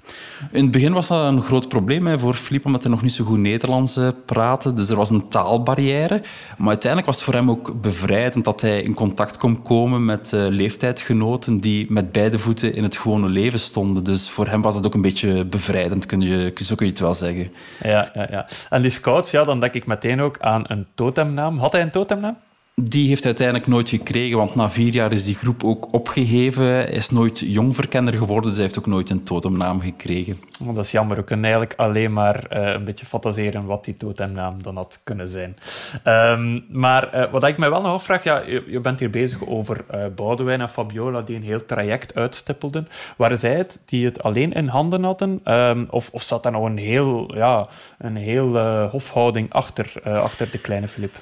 In 0.51 0.61
het 0.61 0.71
begin 0.71 0.93
was 0.93 1.07
dat 1.07 1.25
een 1.25 1.41
groot 1.41 1.67
probleem 1.67 2.07
hè, 2.07 2.19
voor 2.19 2.33
Philippe, 2.33 2.67
omdat 2.67 2.81
hij 2.81 2.91
nog 2.91 3.01
niet 3.01 3.11
zo 3.11 3.23
goed 3.23 3.39
Nederlands 3.39 3.99
praatte. 4.25 4.73
Dus 4.73 4.89
er 4.89 4.95
was 4.95 5.09
een 5.09 5.27
taalbarrière. 5.27 6.21
Maar 6.57 6.67
uiteindelijk 6.67 7.05
was 7.05 7.15
het 7.15 7.25
voor 7.25 7.33
hem 7.33 7.49
ook 7.49 7.81
bevrijdend 7.81 8.45
dat 8.45 8.61
hij 8.61 8.81
in 8.81 8.93
contact 8.93 9.37
kon 9.37 9.61
komen 9.61 10.05
met 10.05 10.31
leeftijdsgenoten 10.33 11.59
die 11.59 11.85
met 11.89 12.11
beide 12.11 12.39
voeten 12.39 12.75
in 12.75 12.83
het 12.83 12.97
gewone 12.97 13.27
leven 13.29 13.59
stonden. 13.59 14.03
Dus 14.03 14.29
voor 14.29 14.47
hem 14.47 14.61
was 14.61 14.73
dat 14.73 14.85
ook 14.85 14.93
een 14.93 15.01
beetje 15.01 15.45
bevrijdend, 15.45 16.05
kun 16.05 16.21
je, 16.21 16.53
zo 16.63 16.75
kun 16.75 16.85
je 16.85 16.91
het 16.91 17.01
wel 17.01 17.13
zeggen. 17.13 17.51
Ja, 17.83 18.11
ja, 18.13 18.27
ja. 18.29 18.47
En 18.69 18.81
die 18.81 18.91
scouts, 18.91 19.31
ja, 19.31 19.43
dan 19.43 19.59
denk 19.59 19.73
ik 19.73 19.85
meteen 19.85 20.21
ook 20.21 20.39
aan 20.39 20.63
een 20.67 20.87
totemnaam. 20.95 21.57
Had 21.57 21.71
hij 21.71 21.81
een 21.81 21.91
totemnaam? 21.91 22.37
Die 22.81 23.07
heeft 23.07 23.25
uiteindelijk 23.25 23.67
nooit 23.67 23.89
gekregen, 23.89 24.37
want 24.37 24.55
na 24.55 24.69
vier 24.69 24.93
jaar 24.93 25.11
is 25.11 25.25
die 25.25 25.35
groep 25.35 25.63
ook 25.63 25.93
opgeheven. 25.93 26.91
Is 26.91 27.09
nooit 27.09 27.39
jongverkender 27.39 28.13
geworden, 28.13 28.45
dus 28.45 28.53
hij 28.53 28.63
heeft 28.63 28.79
ook 28.79 28.85
nooit 28.85 29.09
een 29.09 29.23
totemnaam 29.23 29.81
gekregen. 29.81 30.39
Oh, 30.61 30.75
dat 30.75 30.85
is 30.85 30.91
jammer. 30.91 31.17
We 31.17 31.23
kunnen 31.23 31.45
eigenlijk 31.45 31.79
alleen 31.79 32.13
maar 32.13 32.45
uh, 32.53 32.73
een 32.73 32.83
beetje 32.83 33.05
fantaseren 33.05 33.65
wat 33.65 33.85
die 33.85 33.93
totemnaam 33.93 34.63
dan 34.63 34.75
had 34.75 34.99
kunnen 35.03 35.29
zijn. 35.29 35.57
Um, 36.03 36.65
maar 36.69 37.15
uh, 37.15 37.31
wat 37.31 37.43
ik 37.43 37.57
mij 37.57 37.69
wel 37.69 37.81
nog 37.81 37.91
afvraag, 37.91 38.23
ja, 38.23 38.41
je, 38.67 38.79
bent 38.79 38.99
hier 38.99 39.09
bezig 39.09 39.47
over 39.47 39.85
uh, 39.93 40.05
Boudewijn 40.15 40.61
en 40.61 40.69
Fabiola 40.69 41.21
die 41.21 41.35
een 41.35 41.43
heel 41.43 41.65
traject 41.65 42.15
uitstippelden. 42.15 42.87
Waren 43.17 43.37
zij 43.37 43.55
het 43.55 43.81
die 43.85 44.05
het 44.05 44.23
alleen 44.23 44.53
in 44.53 44.67
handen 44.67 45.03
hadden? 45.03 45.41
Um, 45.45 45.87
of, 45.89 46.09
of 46.11 46.21
zat 46.21 46.43
daar 46.43 46.51
nog 46.51 46.65
een 46.65 46.77
heel, 46.77 47.35
ja, 47.35 47.67
een 47.97 48.15
heel 48.15 48.57
hofhouding 48.87 49.53
achter, 49.53 49.93
achter 50.03 50.51
de 50.51 50.59
kleine 50.59 50.87
Filip? 50.87 51.15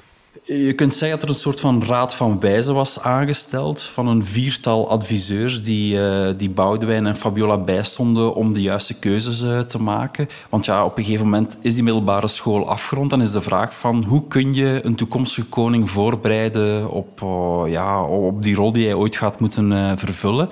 Je 0.50 0.72
kunt 0.72 0.94
zeggen 0.94 1.18
dat 1.18 1.28
er 1.28 1.34
een 1.34 1.40
soort 1.40 1.60
van 1.60 1.84
raad 1.84 2.14
van 2.14 2.40
wijze 2.40 2.72
was 2.72 3.00
aangesteld 3.00 3.82
van 3.82 4.06
een 4.06 4.24
viertal 4.24 4.90
adviseurs 4.90 5.62
die, 5.62 5.94
uh, 5.94 6.28
die 6.36 6.50
Boudewijn 6.50 7.06
en 7.06 7.16
Fabiola 7.16 7.58
bijstonden 7.58 8.34
om 8.34 8.52
de 8.52 8.60
juiste 8.60 8.94
keuzes 8.94 9.42
uh, 9.42 9.60
te 9.60 9.82
maken. 9.82 10.28
Want 10.50 10.64
ja, 10.64 10.84
op 10.84 10.98
een 10.98 11.04
gegeven 11.04 11.24
moment 11.24 11.58
is 11.60 11.74
die 11.74 11.82
middelbare 11.82 12.26
school 12.26 12.68
afgerond 12.68 13.12
en 13.12 13.20
is 13.20 13.32
de 13.32 13.42
vraag 13.42 13.74
van 13.74 14.04
hoe 14.04 14.28
kun 14.28 14.54
je 14.54 14.80
een 14.82 14.94
toekomstige 14.94 15.48
koning 15.48 15.90
voorbereiden 15.90 16.90
op, 16.90 17.20
uh, 17.22 17.62
ja, 17.72 18.02
op 18.02 18.42
die 18.42 18.54
rol 18.54 18.72
die 18.72 18.84
hij 18.84 18.94
ooit 18.94 19.16
gaat 19.16 19.40
moeten 19.40 19.98
vervullen. 19.98 20.48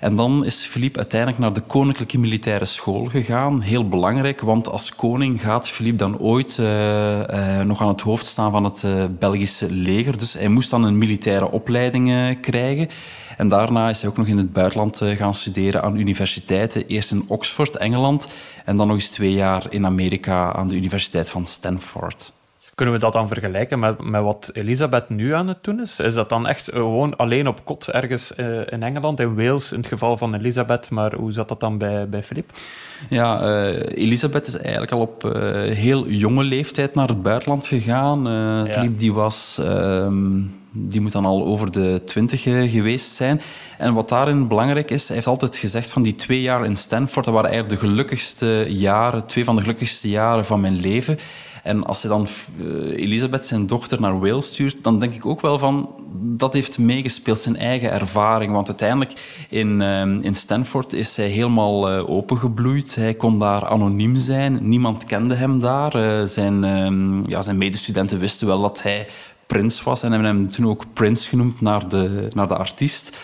En 0.00 0.16
dan 0.16 0.44
is 0.44 0.64
Philippe 0.64 0.98
uiteindelijk 0.98 1.40
naar 1.40 1.52
de 1.52 1.60
Koninklijke 1.60 2.18
Militaire 2.18 2.64
School 2.64 3.04
gegaan. 3.04 3.60
Heel 3.60 3.88
belangrijk, 3.88 4.40
want 4.40 4.68
als 4.68 4.94
koning 4.94 5.40
gaat 5.40 5.70
Philippe 5.70 5.98
dan 5.98 6.18
ooit 6.18 6.56
uh, 6.60 7.18
uh, 7.18 7.60
nog 7.60 7.80
aan 7.82 7.88
het 7.88 8.00
hoofd 8.00 8.26
staan 8.26 8.50
van 8.50 8.64
het 8.64 8.82
uh, 8.82 9.04
Belgische 9.18 9.72
leger. 9.72 10.18
Dus 10.18 10.32
hij 10.32 10.48
moest 10.48 10.70
dan 10.70 10.84
een 10.84 10.98
militaire 10.98 11.50
opleiding 11.50 12.36
krijgen. 12.40 12.88
En 13.36 13.48
daarna 13.48 13.88
is 13.88 14.00
hij 14.00 14.10
ook 14.10 14.16
nog 14.16 14.26
in 14.26 14.36
het 14.36 14.52
buitenland 14.52 15.00
gaan 15.04 15.34
studeren 15.34 15.82
aan 15.82 15.96
universiteiten. 15.96 16.86
Eerst 16.86 17.10
in 17.10 17.24
Oxford, 17.26 17.76
Engeland, 17.76 18.28
en 18.64 18.76
dan 18.76 18.86
nog 18.86 18.96
eens 18.96 19.08
twee 19.08 19.32
jaar 19.32 19.66
in 19.70 19.86
Amerika 19.86 20.52
aan 20.52 20.68
de 20.68 20.76
Universiteit 20.76 21.30
van 21.30 21.46
Stanford. 21.46 22.32
Kunnen 22.80 22.98
we 22.98 23.04
dat 23.04 23.14
dan 23.14 23.28
vergelijken 23.28 23.78
met, 23.78 24.02
met 24.02 24.22
wat 24.22 24.50
Elisabeth 24.52 25.08
nu 25.08 25.34
aan 25.34 25.48
het 25.48 25.64
doen 25.64 25.80
is? 25.80 26.00
Is 26.00 26.14
dat 26.14 26.28
dan 26.28 26.46
echt 26.46 26.70
gewoon 26.72 27.16
alleen 27.16 27.48
op 27.48 27.64
kot 27.64 27.88
ergens 27.88 28.32
uh, 28.36 28.46
in 28.66 28.82
Engeland, 28.82 29.20
in 29.20 29.36
Wales 29.36 29.72
in 29.72 29.78
het 29.78 29.86
geval 29.86 30.16
van 30.16 30.34
Elisabeth, 30.34 30.90
maar 30.90 31.14
hoe 31.14 31.32
zat 31.32 31.48
dat 31.48 31.60
dan 31.60 31.78
bij, 31.78 32.08
bij 32.08 32.22
Philippe? 32.22 32.54
Ja, 33.08 33.42
uh, 33.42 33.68
Elisabeth 34.04 34.46
is 34.46 34.56
eigenlijk 34.56 34.92
al 34.92 35.00
op 35.00 35.22
heel 35.72 36.08
jonge 36.08 36.44
leeftijd 36.44 36.94
naar 36.94 37.08
het 37.08 37.22
buitenland 37.22 37.66
gegaan. 37.66 38.22
Ja. 38.24 38.72
Philippe 38.72 38.98
die 38.98 39.12
was... 39.12 39.58
Ehm, 39.60 40.42
die 40.72 41.00
moet 41.00 41.12
dan 41.12 41.26
al 41.26 41.44
over 41.44 41.72
de 41.72 42.02
twintig 42.04 42.42
geweest 42.42 43.14
zijn. 43.14 43.40
En 43.78 43.94
wat 43.94 44.08
daarin 44.08 44.48
belangrijk 44.48 44.90
is, 44.90 45.06
hij 45.06 45.16
heeft 45.16 45.28
altijd 45.28 45.56
gezegd 45.56 45.90
van 45.90 46.02
die 46.02 46.14
twee 46.14 46.40
jaar 46.40 46.64
in 46.64 46.76
Stanford, 46.76 47.24
dat 47.24 47.34
waren 47.34 47.50
eigenlijk 47.50 47.80
de 47.80 47.88
gelukkigste 47.88 48.66
jaren, 48.68 49.26
twee 49.26 49.44
van 49.44 49.54
de 49.54 49.60
gelukkigste 49.60 50.08
jaren 50.08 50.44
van 50.44 50.60
mijn 50.60 50.80
leven. 50.80 51.18
En 51.62 51.84
als 51.84 52.02
hij 52.02 52.10
dan 52.10 52.28
uh, 52.58 52.96
Elisabeth, 52.96 53.46
zijn 53.46 53.66
dochter, 53.66 54.00
naar 54.00 54.20
Wales 54.20 54.46
stuurt, 54.46 54.76
dan 54.82 55.00
denk 55.00 55.14
ik 55.14 55.26
ook 55.26 55.40
wel 55.40 55.58
van, 55.58 55.94
dat 56.20 56.52
heeft 56.52 56.78
meegespeeld, 56.78 57.38
zijn 57.38 57.56
eigen 57.56 57.90
ervaring. 57.90 58.52
Want 58.52 58.68
uiteindelijk 58.68 59.12
in, 59.48 59.80
uh, 59.80 60.00
in 60.00 60.34
Stanford 60.34 60.92
is 60.92 61.16
hij 61.16 61.28
helemaal 61.28 61.92
uh, 61.92 62.10
opengebloeid. 62.10 62.94
Hij 62.94 63.14
kon 63.14 63.38
daar 63.38 63.66
anoniem 63.66 64.16
zijn. 64.16 64.68
Niemand 64.68 65.04
kende 65.04 65.34
hem 65.34 65.58
daar. 65.58 66.28
zijn, 66.28 66.64
ehm, 66.64 67.28
ja, 67.30 67.42
zijn 67.42 67.58
medestudenten 67.58 68.18
wisten 68.18 68.46
wel 68.46 68.60
dat 68.60 68.82
hij 68.82 69.06
prins 69.46 69.82
was 69.82 70.02
en 70.02 70.12
hebben 70.12 70.28
hem 70.28 70.48
toen 70.48 70.66
ook 70.66 70.84
prins 70.92 71.26
genoemd 71.26 71.60
naar 71.60 71.88
de, 71.88 72.28
naar 72.34 72.48
de 72.48 72.56
artiest. 72.56 73.16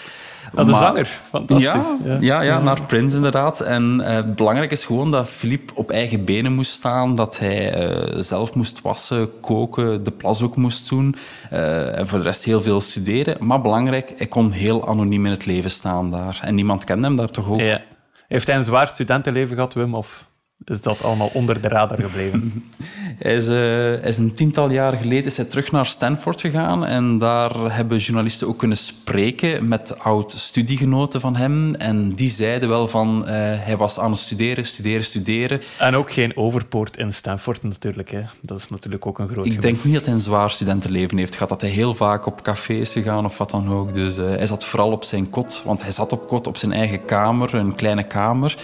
De 0.64 0.74
zanger, 0.74 1.06
fantastisch. 1.28 1.94
Ja, 2.04 2.16
ja. 2.20 2.40
ja, 2.40 2.60
naar 2.60 2.82
Prins 2.82 3.14
inderdaad. 3.14 3.60
En 3.60 4.00
uh, 4.00 4.18
belangrijk 4.34 4.70
is 4.70 4.84
gewoon 4.84 5.10
dat 5.10 5.28
Philippe 5.28 5.74
op 5.74 5.90
eigen 5.90 6.24
benen 6.24 6.52
moest 6.52 6.70
staan, 6.70 7.16
dat 7.16 7.38
hij 7.38 7.88
uh, 7.88 8.20
zelf 8.20 8.54
moest 8.54 8.80
wassen, 8.80 9.40
koken, 9.40 10.04
de 10.04 10.10
plas 10.10 10.42
ook 10.42 10.56
moest 10.56 10.88
doen. 10.88 11.16
Uh, 11.52 11.98
en 11.98 12.08
voor 12.08 12.18
de 12.18 12.24
rest 12.24 12.44
heel 12.44 12.62
veel 12.62 12.80
studeren. 12.80 13.36
Maar 13.40 13.60
belangrijk, 13.60 14.12
hij 14.16 14.26
kon 14.26 14.50
heel 14.50 14.88
anoniem 14.88 15.24
in 15.24 15.30
het 15.30 15.46
leven 15.46 15.70
staan 15.70 16.10
daar. 16.10 16.38
En 16.42 16.54
niemand 16.54 16.84
kende 16.84 17.06
hem 17.06 17.16
daar 17.16 17.30
toch 17.30 17.50
ook. 17.50 17.60
Ja. 17.60 17.82
Heeft 18.28 18.46
hij 18.46 18.56
een 18.56 18.64
zwaar 18.64 18.88
studentenleven 18.88 19.54
gehad, 19.54 19.74
Wim? 19.74 19.94
Of? 19.94 20.26
Is 20.64 20.80
dat 20.80 21.02
allemaal 21.02 21.30
onder 21.32 21.60
de 21.60 21.68
radar 21.68 22.02
gebleven? 22.02 22.64
hij, 23.22 23.34
is, 23.34 23.48
uh, 23.48 24.04
is, 24.04 24.18
een 24.18 24.34
tiental 24.34 24.70
jaar 24.70 24.92
geleden 24.92 25.24
is 25.24 25.36
hij 25.36 25.46
terug 25.46 25.72
naar 25.72 25.86
Stanford 25.86 26.40
gegaan 26.40 26.84
en 26.84 27.18
daar 27.18 27.74
hebben 27.74 27.98
journalisten 27.98 28.48
ook 28.48 28.58
kunnen 28.58 28.76
spreken 28.76 29.68
met 29.68 29.98
oud-studiegenoten 29.98 31.20
van 31.20 31.36
hem. 31.36 31.74
En 31.74 32.14
die 32.14 32.30
zeiden 32.30 32.68
wel 32.68 32.88
van, 32.88 33.22
uh, 33.22 33.30
hij 33.38 33.76
was 33.76 33.98
aan 33.98 34.10
het 34.10 34.20
studeren, 34.20 34.66
studeren, 34.66 35.04
studeren. 35.04 35.60
En 35.78 35.96
ook 35.96 36.12
geen 36.12 36.36
overpoort 36.36 36.96
in 36.96 37.12
Stanford 37.12 37.62
natuurlijk. 37.62 38.10
Hè. 38.10 38.22
Dat 38.40 38.58
is 38.58 38.68
natuurlijk 38.68 39.06
ook 39.06 39.18
een 39.18 39.28
groot 39.28 39.46
Ik 39.46 39.62
denk 39.62 39.84
niet 39.84 39.94
dat 39.94 40.04
hij 40.04 40.14
een 40.14 40.20
zwaar 40.20 40.50
studentenleven 40.50 41.18
heeft 41.18 41.34
gehad. 41.34 41.48
Dat 41.48 41.60
hij 41.60 41.70
heel 41.70 41.94
vaak 41.94 42.26
op 42.26 42.42
cafés 42.42 42.92
gegaan 42.92 43.24
of 43.24 43.38
wat 43.38 43.50
dan 43.50 43.68
ook. 43.68 43.94
Dus 43.94 44.18
uh, 44.18 44.26
hij 44.26 44.46
zat 44.46 44.64
vooral 44.64 44.90
op 44.92 45.04
zijn 45.04 45.30
kot, 45.30 45.62
want 45.64 45.82
hij 45.82 45.90
zat 45.90 46.12
op 46.12 46.28
kot 46.28 46.46
op 46.46 46.56
zijn 46.56 46.72
eigen 46.72 47.04
kamer, 47.04 47.54
een 47.54 47.74
kleine 47.74 48.06
kamer. 48.06 48.56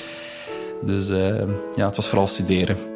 Dus 0.85 1.11
uh, 1.11 1.42
ja, 1.77 1.87
het 1.87 1.97
was 1.97 2.09
vooral 2.09 2.27
studeren. 2.27 2.92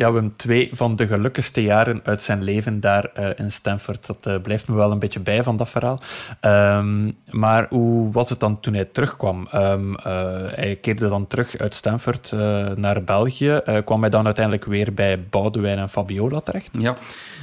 Ja, 0.00 0.06
we 0.06 0.12
hebben 0.12 0.36
twee 0.36 0.70
van 0.72 0.96
de 0.96 1.06
gelukkigste 1.06 1.62
jaren 1.62 2.00
uit 2.04 2.22
zijn 2.22 2.42
leven 2.42 2.80
daar 2.80 3.10
uh, 3.18 3.28
in 3.36 3.52
Stanford. 3.52 4.06
Dat 4.06 4.26
uh, 4.26 4.42
blijft 4.42 4.68
me 4.68 4.74
wel 4.74 4.90
een 4.90 4.98
beetje 4.98 5.20
bij 5.20 5.42
van 5.42 5.56
dat 5.56 5.68
verhaal. 5.68 6.00
Um, 6.78 7.16
maar 7.30 7.66
hoe 7.68 8.12
was 8.12 8.28
het 8.30 8.40
dan 8.40 8.60
toen 8.60 8.74
hij 8.74 8.84
terugkwam? 8.84 9.48
Um, 9.54 9.90
uh, 9.90 10.04
hij 10.54 10.78
keerde 10.80 11.08
dan 11.08 11.26
terug 11.26 11.56
uit 11.58 11.74
Stanford 11.74 12.32
naar 12.76 13.04
België. 13.04 13.60
kwam 13.84 14.00
hij 14.00 14.10
dan 14.10 14.24
uiteindelijk 14.24 14.64
weer 14.64 14.94
bij 14.94 15.24
Boudewijn 15.30 15.78
en 15.78 15.88
Fabiola 15.88 16.40
terecht? 16.40 16.70
Ja, 16.78 16.96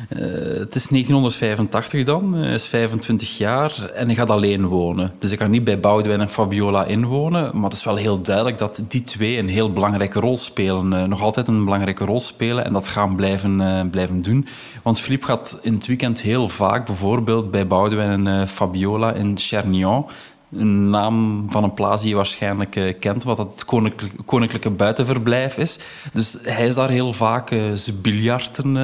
het 0.07 0.75
is 0.75 0.87
1985 0.87 2.03
dan. 2.03 2.33
Hij 2.33 2.53
is 2.53 2.65
25 2.65 3.37
jaar 3.37 3.91
en 3.93 4.05
hij 4.05 4.15
gaat 4.15 4.29
alleen 4.29 4.65
wonen. 4.65 5.11
Dus 5.19 5.31
ik 5.31 5.39
ga 5.39 5.47
niet 5.47 5.63
bij 5.63 5.79
Boudewijn 5.79 6.21
en 6.21 6.29
Fabiola 6.29 6.85
inwonen. 6.85 7.51
Maar 7.53 7.69
het 7.69 7.73
is 7.73 7.83
wel 7.83 7.95
heel 7.95 8.21
duidelijk 8.21 8.57
dat 8.57 8.83
die 8.87 9.03
twee 9.03 9.37
een 9.37 9.49
heel 9.49 9.73
belangrijke 9.73 10.19
rol 10.19 10.37
spelen. 10.37 11.09
nog 11.09 11.21
altijd 11.21 11.47
een 11.47 11.63
belangrijke 11.63 12.05
rol 12.05 12.19
spelen 12.19 12.46
en 12.55 12.73
dat 12.73 12.87
gaan 12.87 13.15
blijven, 13.15 13.59
uh, 13.59 13.81
blijven 13.91 14.21
doen. 14.21 14.47
Want 14.83 14.99
Philippe 14.99 15.25
gaat 15.25 15.59
in 15.61 15.73
het 15.73 15.85
weekend 15.85 16.21
heel 16.21 16.47
vaak, 16.47 16.85
bijvoorbeeld 16.85 17.51
bij 17.51 17.67
Boudewijn 17.67 18.27
en 18.27 18.41
uh, 18.41 18.47
Fabiola 18.47 19.11
in 19.11 19.37
Chernion, 19.37 20.05
een 20.51 20.89
naam 20.89 21.45
van 21.49 21.63
een 21.63 21.73
plaats 21.73 22.01
die 22.01 22.09
je 22.09 22.15
waarschijnlijk 22.15 22.75
uh, 22.75 22.93
kent, 22.99 23.23
wat 23.23 23.37
het 23.37 23.65
koninklijke, 23.65 24.23
koninklijke 24.23 24.69
buitenverblijf 24.69 25.57
is. 25.57 25.79
Dus 26.13 26.37
hij 26.41 26.67
is 26.67 26.75
daar 26.75 26.89
heel 26.89 27.13
vaak, 27.13 27.49
ze 27.75 27.93
biljarten 28.01 28.75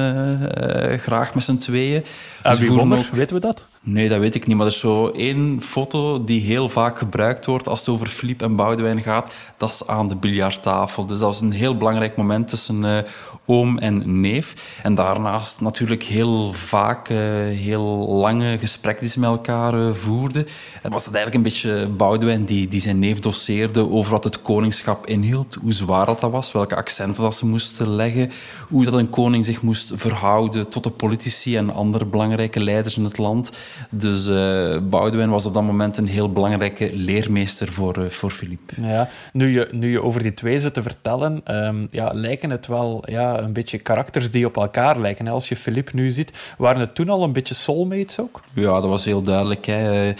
graag 1.00 1.34
met 1.34 1.42
z'n 1.42 1.56
tweeën. 1.56 2.04
En 2.42 2.58
wie 2.58 2.72
won 2.72 2.94
ook... 2.94 3.06
weten 3.06 3.36
we 3.36 3.42
dat? 3.42 3.66
Nee, 3.86 4.08
dat 4.08 4.18
weet 4.18 4.34
ik 4.34 4.46
niet. 4.46 4.56
Maar 4.56 4.66
er 4.66 4.72
is 4.72 4.78
zo 4.78 5.08
één 5.08 5.62
foto 5.62 6.24
die 6.24 6.40
heel 6.40 6.68
vaak 6.68 6.98
gebruikt 6.98 7.46
wordt 7.46 7.68
als 7.68 7.78
het 7.78 7.88
over 7.88 8.06
Philippe 8.06 8.44
en 8.44 8.56
Boudewijn 8.56 9.02
gaat. 9.02 9.34
Dat 9.56 9.70
is 9.70 9.86
aan 9.86 10.08
de 10.08 10.16
biljarttafel. 10.16 11.06
Dus 11.06 11.18
dat 11.18 11.28
was 11.28 11.40
een 11.40 11.52
heel 11.52 11.76
belangrijk 11.76 12.16
moment 12.16 12.48
tussen 12.48 12.82
uh, 12.82 12.98
oom 13.46 13.78
en 13.78 14.20
neef. 14.20 14.78
En 14.82 14.94
daarnaast 14.94 15.60
natuurlijk 15.60 16.02
heel 16.02 16.52
vaak 16.52 17.08
uh, 17.08 17.18
heel 17.48 18.08
lange 18.08 18.58
gesprekken 18.58 19.02
die 19.02 19.12
ze 19.12 19.20
met 19.20 19.28
elkaar 19.28 19.74
uh, 19.74 19.92
voerden. 19.92 20.46
En 20.82 20.90
was 20.90 21.04
het 21.04 21.14
eigenlijk 21.14 21.34
een 21.34 21.52
beetje 21.52 21.88
Boudewijn 21.88 22.44
die, 22.44 22.68
die 22.68 22.80
zijn 22.80 22.98
neef 22.98 23.18
doseerde 23.18 23.90
over 23.90 24.10
wat 24.10 24.24
het 24.24 24.42
koningschap 24.42 25.06
inhield. 25.06 25.58
Hoe 25.60 25.72
zwaar 25.72 26.06
dat, 26.06 26.20
dat 26.20 26.30
was, 26.30 26.52
welke 26.52 26.76
accenten 26.76 27.22
dat 27.22 27.34
ze 27.34 27.46
moesten 27.46 27.88
leggen. 27.88 28.30
Hoe 28.68 28.84
dat 28.84 28.94
een 28.94 29.10
koning 29.10 29.44
zich 29.44 29.62
moest 29.62 29.92
verhouden 29.94 30.68
tot 30.68 30.82
de 30.82 30.90
politici 30.90 31.56
en 31.56 31.74
andere 31.74 32.04
belangrijke 32.04 32.60
leiders 32.60 32.96
in 32.96 33.04
het 33.04 33.18
land. 33.18 33.52
Dus 33.90 34.26
uh, 34.26 34.78
Boudewijn 34.78 35.30
was 35.30 35.46
op 35.46 35.54
dat 35.54 35.62
moment 35.62 35.96
een 35.96 36.06
heel 36.06 36.32
belangrijke 36.32 36.90
leermeester 36.92 37.72
voor, 37.72 37.98
uh, 37.98 38.08
voor 38.08 38.30
Philippe. 38.30 38.82
Ja, 38.82 39.08
nu 39.32 39.52
je, 39.52 39.68
nu 39.70 39.90
je 39.90 40.02
over 40.02 40.22
die 40.22 40.34
twee 40.34 40.58
zit 40.58 40.74
te 40.74 40.82
vertellen, 40.82 41.42
um, 41.66 41.88
ja, 41.90 42.10
lijken 42.12 42.50
het 42.50 42.66
wel 42.66 43.02
ja, 43.06 43.38
een 43.38 43.52
beetje 43.52 43.78
karakters 43.78 44.30
die 44.30 44.46
op 44.46 44.56
elkaar 44.56 45.00
lijken. 45.00 45.28
Als 45.28 45.48
je 45.48 45.56
Philippe 45.56 45.90
nu 45.94 46.10
ziet, 46.10 46.32
waren 46.58 46.80
het 46.80 46.94
toen 46.94 47.08
al 47.08 47.22
een 47.22 47.32
beetje 47.32 47.54
soulmates 47.54 48.20
ook? 48.20 48.40
Ja, 48.52 48.80
dat 48.80 48.88
was 48.88 49.04
heel 49.04 49.22
duidelijk. 49.22 49.66
Hè 49.66 50.14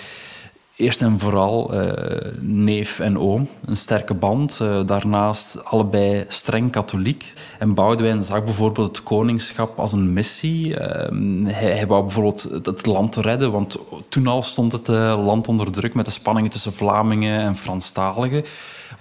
eerst 0.76 1.02
en 1.02 1.18
vooral 1.18 1.74
uh, 1.74 1.92
neef 2.40 3.00
en 3.00 3.18
oom. 3.18 3.48
Een 3.64 3.76
sterke 3.76 4.14
band. 4.14 4.58
Uh, 4.62 4.80
daarnaast 4.86 5.64
allebei 5.64 6.24
streng 6.28 6.70
katholiek. 6.70 7.32
En 7.58 7.74
Boudewijn 7.74 8.22
zag 8.22 8.44
bijvoorbeeld 8.44 8.96
het 8.96 9.02
koningschap 9.02 9.78
als 9.78 9.92
een 9.92 10.12
missie. 10.12 10.68
Uh, 10.68 10.76
hij, 11.46 11.70
hij, 11.70 11.86
wou 11.86 12.02
bijvoorbeeld 12.02 12.42
het, 12.42 12.66
het, 12.66 12.86
land 12.86 13.16
redden, 13.16 13.52
want 13.52 13.78
toen 14.08 14.26
al 14.26 14.42
stond 14.42 14.72
het 14.72 14.88
land 14.88 15.48
onder 15.48 15.72
druk 15.72 15.94
met 15.94 16.04
de 16.04 16.12
spanningen 16.12 16.50
tussen 16.50 16.72
Vlamingen 16.72 17.40
en 17.40 17.56
Franstaligen. 17.56 18.44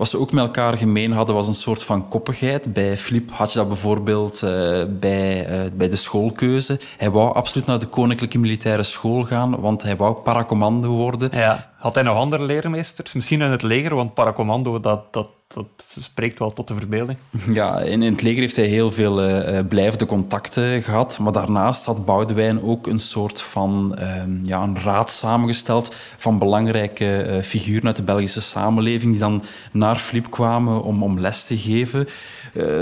Wat 0.03 0.11
ze 0.11 0.19
ook 0.19 0.31
met 0.31 0.43
elkaar 0.43 0.77
gemeen 0.77 1.11
hadden, 1.11 1.35
was 1.35 1.47
een 1.47 1.53
soort 1.53 1.83
van 1.83 2.07
koppigheid. 2.07 2.73
Bij 2.73 2.97
Flip 2.97 3.31
had 3.31 3.51
je 3.51 3.57
dat 3.57 3.67
bijvoorbeeld 3.67 4.41
uh, 4.43 4.83
bij, 4.89 5.49
uh, 5.49 5.71
bij 5.73 5.89
de 5.89 5.95
schoolkeuze. 5.95 6.79
Hij 6.97 7.11
wou 7.11 7.35
absoluut 7.35 7.67
naar 7.67 7.79
de 7.79 7.85
Koninklijke 7.85 8.39
Militaire 8.39 8.83
School 8.83 9.23
gaan, 9.23 9.59
want 9.59 9.83
hij 9.83 9.95
wou 9.95 10.15
paracommando 10.15 10.89
worden. 10.89 11.29
Ja. 11.33 11.73
Had 11.77 11.95
hij 11.95 12.03
nog 12.03 12.17
andere 12.17 12.43
leermeesters? 12.43 13.13
Misschien 13.13 13.41
in 13.41 13.51
het 13.51 13.61
leger, 13.61 13.95
want 13.95 14.13
paracommando, 14.13 14.79
dat, 14.79 15.13
dat, 15.13 15.27
dat 15.53 15.97
spreekt 15.99 16.39
wel 16.39 16.53
tot 16.53 16.67
de 16.67 16.75
verbeelding. 16.75 17.17
Ja, 17.51 17.79
in, 17.79 18.03
in 18.03 18.11
het 18.11 18.21
leger 18.21 18.39
heeft 18.39 18.55
hij 18.55 18.65
heel 18.65 18.91
veel 18.91 19.29
uh, 19.29 19.59
blijvende 19.69 20.05
contacten 20.05 20.81
gehad. 20.81 21.19
Maar 21.19 21.31
daarnaast 21.31 21.85
had 21.85 22.05
Boudewijn 22.05 22.61
ook 22.61 22.87
een 22.87 22.99
soort 22.99 23.41
van 23.41 23.97
uh, 23.99 24.23
ja, 24.43 24.61
een 24.61 24.79
raad 24.79 25.11
samengesteld 25.11 25.95
van 26.17 26.39
belangrijke 26.39 27.25
uh, 27.27 27.41
figuren 27.41 27.85
uit 27.85 27.95
de 27.95 28.03
Belgische 28.03 28.41
samenleving 28.41 29.11
die 29.11 29.19
dan 29.19 29.43
naar 29.71 29.95
Flip 29.95 30.31
kwamen 30.31 30.83
om, 30.83 31.03
om 31.03 31.19
les 31.19 31.45
te 31.45 31.57
geven. 31.57 32.07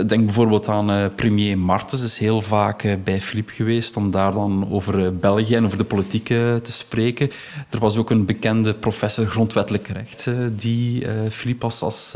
denk 0.07 0.25
bijvoorbeeld 0.25 0.67
aan 0.67 1.15
premier 1.15 1.57
Martens, 1.57 2.03
is 2.03 2.17
heel 2.17 2.41
vaak 2.41 2.97
bij 3.03 3.21
Flip 3.21 3.49
geweest 3.49 3.97
om 3.97 4.11
daar 4.11 4.33
dan 4.33 4.67
over 4.71 5.15
België 5.15 5.55
en 5.55 5.65
over 5.65 5.77
de 5.77 5.83
politiek 5.83 6.25
te 6.25 6.61
spreken. 6.71 7.29
Er 7.69 7.79
was 7.79 7.97
ook 7.97 8.09
een 8.09 8.25
bekende 8.25 8.73
professor 8.73 9.25
grondwettelijk 9.25 9.87
recht 9.87 10.29
die 10.55 11.07
Flip 11.29 11.63
als, 11.63 11.81
als 11.81 12.15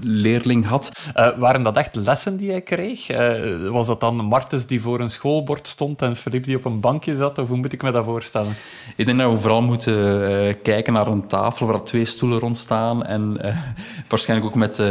leerling 0.00 0.66
had. 0.66 0.92
Uh, 1.16 1.28
waren 1.38 1.62
dat 1.62 1.76
echt 1.76 1.94
lessen 1.94 2.36
die 2.36 2.50
hij 2.50 2.60
kreeg? 2.60 3.10
Uh, 3.10 3.68
was 3.68 3.86
dat 3.86 4.00
dan 4.00 4.16
Martens 4.16 4.66
die 4.66 4.80
voor 4.80 5.00
een 5.00 5.10
schoolbord 5.10 5.68
stond 5.68 6.02
en 6.02 6.16
Philippe 6.16 6.46
die 6.46 6.56
op 6.56 6.64
een 6.64 6.80
bankje 6.80 7.16
zat? 7.16 7.38
Of 7.38 7.48
hoe 7.48 7.56
moet 7.56 7.72
ik 7.72 7.82
me 7.82 7.90
dat 7.90 8.04
voorstellen? 8.04 8.56
Ik 8.96 9.06
denk 9.06 9.18
dat 9.18 9.32
we 9.32 9.38
vooral 9.38 9.62
moeten 9.62 10.30
uh, 10.30 10.54
kijken 10.62 10.92
naar 10.92 11.06
een 11.06 11.26
tafel 11.26 11.66
waar 11.66 11.82
twee 11.82 12.04
stoelen 12.04 12.38
rond 12.38 12.56
staan 12.56 13.04
en 13.04 13.40
waarschijnlijk 14.08 14.50
ook 14.50 14.58
met 14.58 14.82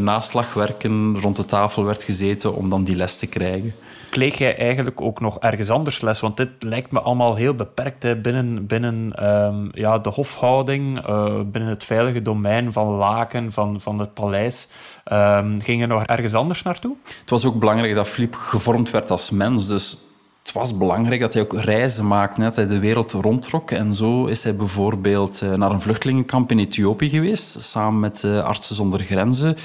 naslagwerken 0.00 1.20
rond 1.20 1.36
de 1.36 1.44
tafel 1.44 1.84
werd 1.84 2.04
gezeten 2.04 2.54
om 2.54 2.68
dan 2.68 2.84
die 2.84 2.96
les 2.96 3.18
te 3.18 3.26
krijgen 3.26 3.74
kreeg 4.16 4.38
jij 4.38 4.56
eigenlijk 4.56 5.00
ook 5.00 5.20
nog 5.20 5.38
ergens 5.38 5.70
anders 5.70 6.00
les? 6.00 6.20
Want 6.20 6.36
dit 6.36 6.48
lijkt 6.58 6.90
me 6.90 7.00
allemaal 7.00 7.34
heel 7.34 7.54
beperkt 7.54 8.02
hè, 8.02 8.16
binnen, 8.16 8.66
binnen 8.66 9.26
um, 9.28 9.68
ja, 9.72 9.98
de 9.98 10.08
hofhouding, 10.08 11.08
uh, 11.08 11.40
binnen 11.46 11.70
het 11.70 11.84
veilige 11.84 12.22
domein 12.22 12.72
van 12.72 12.86
Laken, 12.86 13.52
van, 13.52 13.80
van 13.80 13.98
het 13.98 14.14
paleis. 14.14 14.68
Um, 15.12 15.60
ging 15.60 15.80
je 15.80 15.86
nog 15.86 16.04
ergens 16.04 16.34
anders 16.34 16.62
naartoe? 16.62 16.96
Het 17.20 17.30
was 17.30 17.44
ook 17.44 17.58
belangrijk 17.58 17.94
dat 17.94 18.08
Filip 18.08 18.34
gevormd 18.34 18.90
werd 18.90 19.10
als 19.10 19.30
mens. 19.30 19.66
Dus 19.66 19.98
het 20.42 20.52
was 20.52 20.76
belangrijk 20.76 21.20
dat 21.20 21.32
hij 21.32 21.42
ook 21.42 21.58
reizen 21.58 22.06
maakte, 22.06 22.40
dat 22.40 22.56
hij 22.56 22.66
de 22.66 22.78
wereld 22.78 23.12
rondtrok. 23.12 23.70
En 23.70 23.94
zo 23.94 24.26
is 24.26 24.44
hij 24.44 24.56
bijvoorbeeld 24.56 25.40
uh, 25.42 25.54
naar 25.54 25.70
een 25.70 25.80
vluchtelingenkamp 25.80 26.50
in 26.50 26.58
Ethiopië 26.58 27.08
geweest, 27.08 27.62
samen 27.62 28.00
met 28.00 28.22
uh, 28.22 28.44
Artsen 28.44 28.74
zonder 28.74 29.00
Grenzen. 29.00 29.56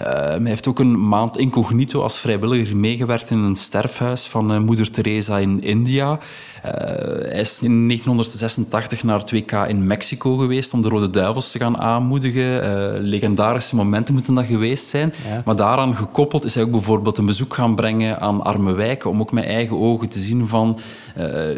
Uh, 0.00 0.06
hij 0.06 0.40
heeft 0.44 0.66
ook 0.66 0.78
een 0.78 1.08
maand 1.08 1.38
incognito 1.38 2.02
als 2.02 2.18
vrijwilliger 2.18 2.76
meegewerkt 2.76 3.30
in 3.30 3.38
een 3.38 3.56
sterfhuis 3.56 4.26
van 4.26 4.52
uh, 4.52 4.58
moeder 4.58 4.90
Teresa 4.90 5.38
in 5.38 5.62
India. 5.62 6.18
Uh, 6.66 6.72
hij 6.72 7.40
is 7.40 7.62
in 7.62 7.86
1986 7.86 9.02
naar 9.02 9.18
het 9.18 9.30
WK 9.30 9.52
in 9.52 9.86
Mexico 9.86 10.36
geweest 10.36 10.72
om 10.72 10.82
de 10.82 10.88
Rode 10.88 11.10
Duivels 11.10 11.50
te 11.50 11.58
gaan 11.58 11.78
aanmoedigen. 11.78 12.98
legendarische 13.00 13.76
momenten 13.76 14.14
moeten 14.14 14.34
dat 14.34 14.44
geweest 14.44 14.86
zijn. 14.86 15.14
Ja. 15.28 15.42
Maar 15.44 15.56
daaraan 15.56 15.96
gekoppeld 15.96 16.44
is 16.44 16.54
hij 16.54 16.64
ook 16.64 16.70
bijvoorbeeld 16.70 17.18
een 17.18 17.26
bezoek 17.26 17.54
gaan 17.54 17.74
brengen 17.74 18.20
aan 18.20 18.42
arme 18.42 18.72
wijken 18.72 19.10
om 19.10 19.20
ook 19.20 19.32
met 19.32 19.44
eigen 19.44 19.78
ogen 19.78 20.08
te 20.08 20.18
zien 20.18 20.48
van 20.48 20.78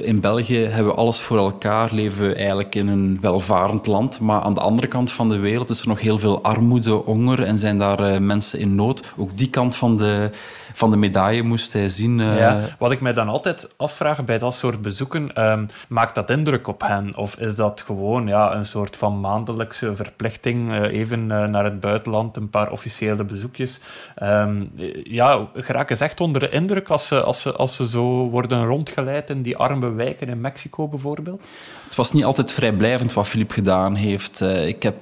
in 0.03 0.21
België 0.21 0.59
hebben 0.59 0.93
we 0.93 0.99
alles 0.99 1.21
voor 1.21 1.39
elkaar, 1.39 1.89
leven 1.93 2.29
we 2.29 2.35
eigenlijk 2.35 2.75
in 2.75 2.89
een 2.89 3.19
welvarend 3.21 3.87
land. 3.87 4.21
Maar 4.21 4.41
aan 4.41 4.55
de 4.55 4.61
andere 4.61 4.87
kant 4.87 5.13
van 5.13 5.29
de 5.29 5.39
wereld 5.39 5.71
is 5.71 5.81
er 5.81 5.89
nog 5.89 6.01
heel 6.01 6.19
veel 6.19 6.43
armoede, 6.43 6.91
honger 6.91 7.43
en 7.43 7.59
zijn 7.59 7.79
daar 7.79 8.23
mensen 8.23 8.59
in 8.59 8.75
nood. 8.75 9.13
Ook 9.17 9.37
die 9.37 9.51
kant 9.51 9.77
van 9.77 9.97
de, 9.97 10.31
van 10.73 10.91
de 10.91 10.97
medaille 10.97 11.43
moest 11.43 11.73
hij 11.73 11.89
zien. 11.89 12.19
Ja, 12.19 12.61
wat 12.79 12.93
ik 12.93 13.01
mij 13.01 13.13
dan 13.13 13.29
altijd 13.29 13.69
afvraag 13.77 14.25
bij 14.25 14.39
dat 14.39 14.55
soort 14.55 14.83
bezoeken, 14.93 15.51
um, 15.51 15.69
maakt 15.89 16.15
dat 16.15 16.31
indruk 16.31 16.67
op 16.67 16.83
hen? 16.83 17.17
Of 17.17 17.37
is 17.37 17.55
dat 17.57 17.81
gewoon 17.81 18.27
ja, 18.27 18.55
een 18.55 18.67
soort 18.67 18.97
van 18.97 19.21
maandelijkse 19.21 19.97
verplichting? 19.97 20.71
Uh, 20.71 20.81
even 20.81 21.21
uh, 21.21 21.45
naar 21.45 21.65
het 21.65 21.81
buitenland, 21.81 22.37
een 22.37 22.51
paar 22.51 22.71
officiële 22.71 23.25
bezoekjes. 23.25 23.81
Um, 24.23 24.71
ja, 25.05 25.49
geraken 25.55 25.97
ze 25.97 26.05
echt 26.05 26.21
onder 26.21 26.41
de 26.41 26.49
indruk 26.49 26.89
als 26.89 27.07
ze, 27.07 27.23
als, 27.23 27.41
ze, 27.41 27.53
als 27.53 27.77
ze 27.77 27.89
zo 27.89 28.29
worden 28.31 28.65
rondgeleid 28.65 29.31
in 29.31 29.43
die 29.43 29.57
arme 29.57 29.91
wijken 29.93 30.29
in 30.29 30.41
Mexico 30.41 30.89
bijvoorbeeld? 30.89 31.45
Het 31.85 31.95
was 31.95 32.13
niet 32.13 32.25
altijd 32.25 32.53
vrijblijvend 32.53 33.13
wat 33.13 33.29
Filip 33.29 33.51
gedaan 33.51 33.95
heeft. 33.95 34.41
ik 34.41 34.83
heb 34.83 34.97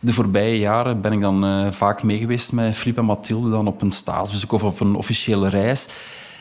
de 0.00 0.12
voorbije 0.12 0.58
jaren 0.58 1.00
ben 1.00 1.12
ik 1.12 1.20
dan 1.20 1.72
vaak 1.72 2.02
meegeweest 2.02 2.52
met 2.52 2.76
Filip 2.76 2.98
en 2.98 3.04
Mathilde 3.04 3.50
dan 3.50 3.66
op 3.66 3.82
een 3.82 3.90
staatsbezoek 3.90 4.52
of 4.52 4.62
op 4.62 4.80
een 4.80 4.94
officiële 4.94 5.48
reis. 5.48 5.88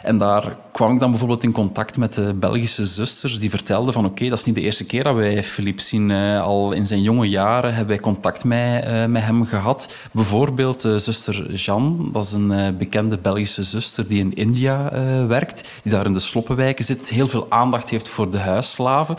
En 0.05 0.17
daar 0.17 0.57
kwam 0.71 0.93
ik 0.93 0.99
dan 0.99 1.09
bijvoorbeeld 1.09 1.43
in 1.43 1.51
contact 1.51 1.97
met 1.97 2.13
de 2.13 2.33
Belgische 2.33 2.85
zusters 2.85 3.39
die 3.39 3.49
vertelden 3.49 3.93
van 3.93 4.05
oké, 4.05 4.29
dat 4.29 4.39
is 4.39 4.45
niet 4.45 4.55
de 4.55 4.61
eerste 4.61 4.85
keer 4.85 5.03
dat 5.03 5.15
wij 5.15 5.43
Filip 5.43 5.79
zien. 5.79 6.09
Uh, 6.09 6.41
al 6.41 6.71
in 6.71 6.85
zijn 6.85 7.01
jonge 7.01 7.29
jaren 7.29 7.69
hebben 7.69 7.87
wij 7.87 7.99
contact 7.99 8.43
met, 8.43 8.85
uh, 8.85 9.05
met 9.05 9.23
hem 9.23 9.45
gehad. 9.45 9.93
Bijvoorbeeld 10.11 10.85
uh, 10.85 10.95
zuster 10.95 11.53
Jeanne, 11.53 12.11
dat 12.11 12.25
is 12.25 12.31
een 12.31 12.77
bekende 12.77 13.17
Belgische 13.17 13.63
zuster 13.63 14.07
die 14.07 14.19
in 14.19 14.33
India 14.33 14.89
werkt, 15.27 15.69
die 15.83 15.91
daar 15.91 16.05
in 16.05 16.13
de 16.13 16.19
sloppenwijken 16.19 16.85
zit, 16.85 17.09
heel 17.09 17.27
veel 17.27 17.45
aandacht 17.49 17.89
heeft 17.89 18.09
voor 18.09 18.31
de 18.31 18.39
huisslaven. 18.39 19.17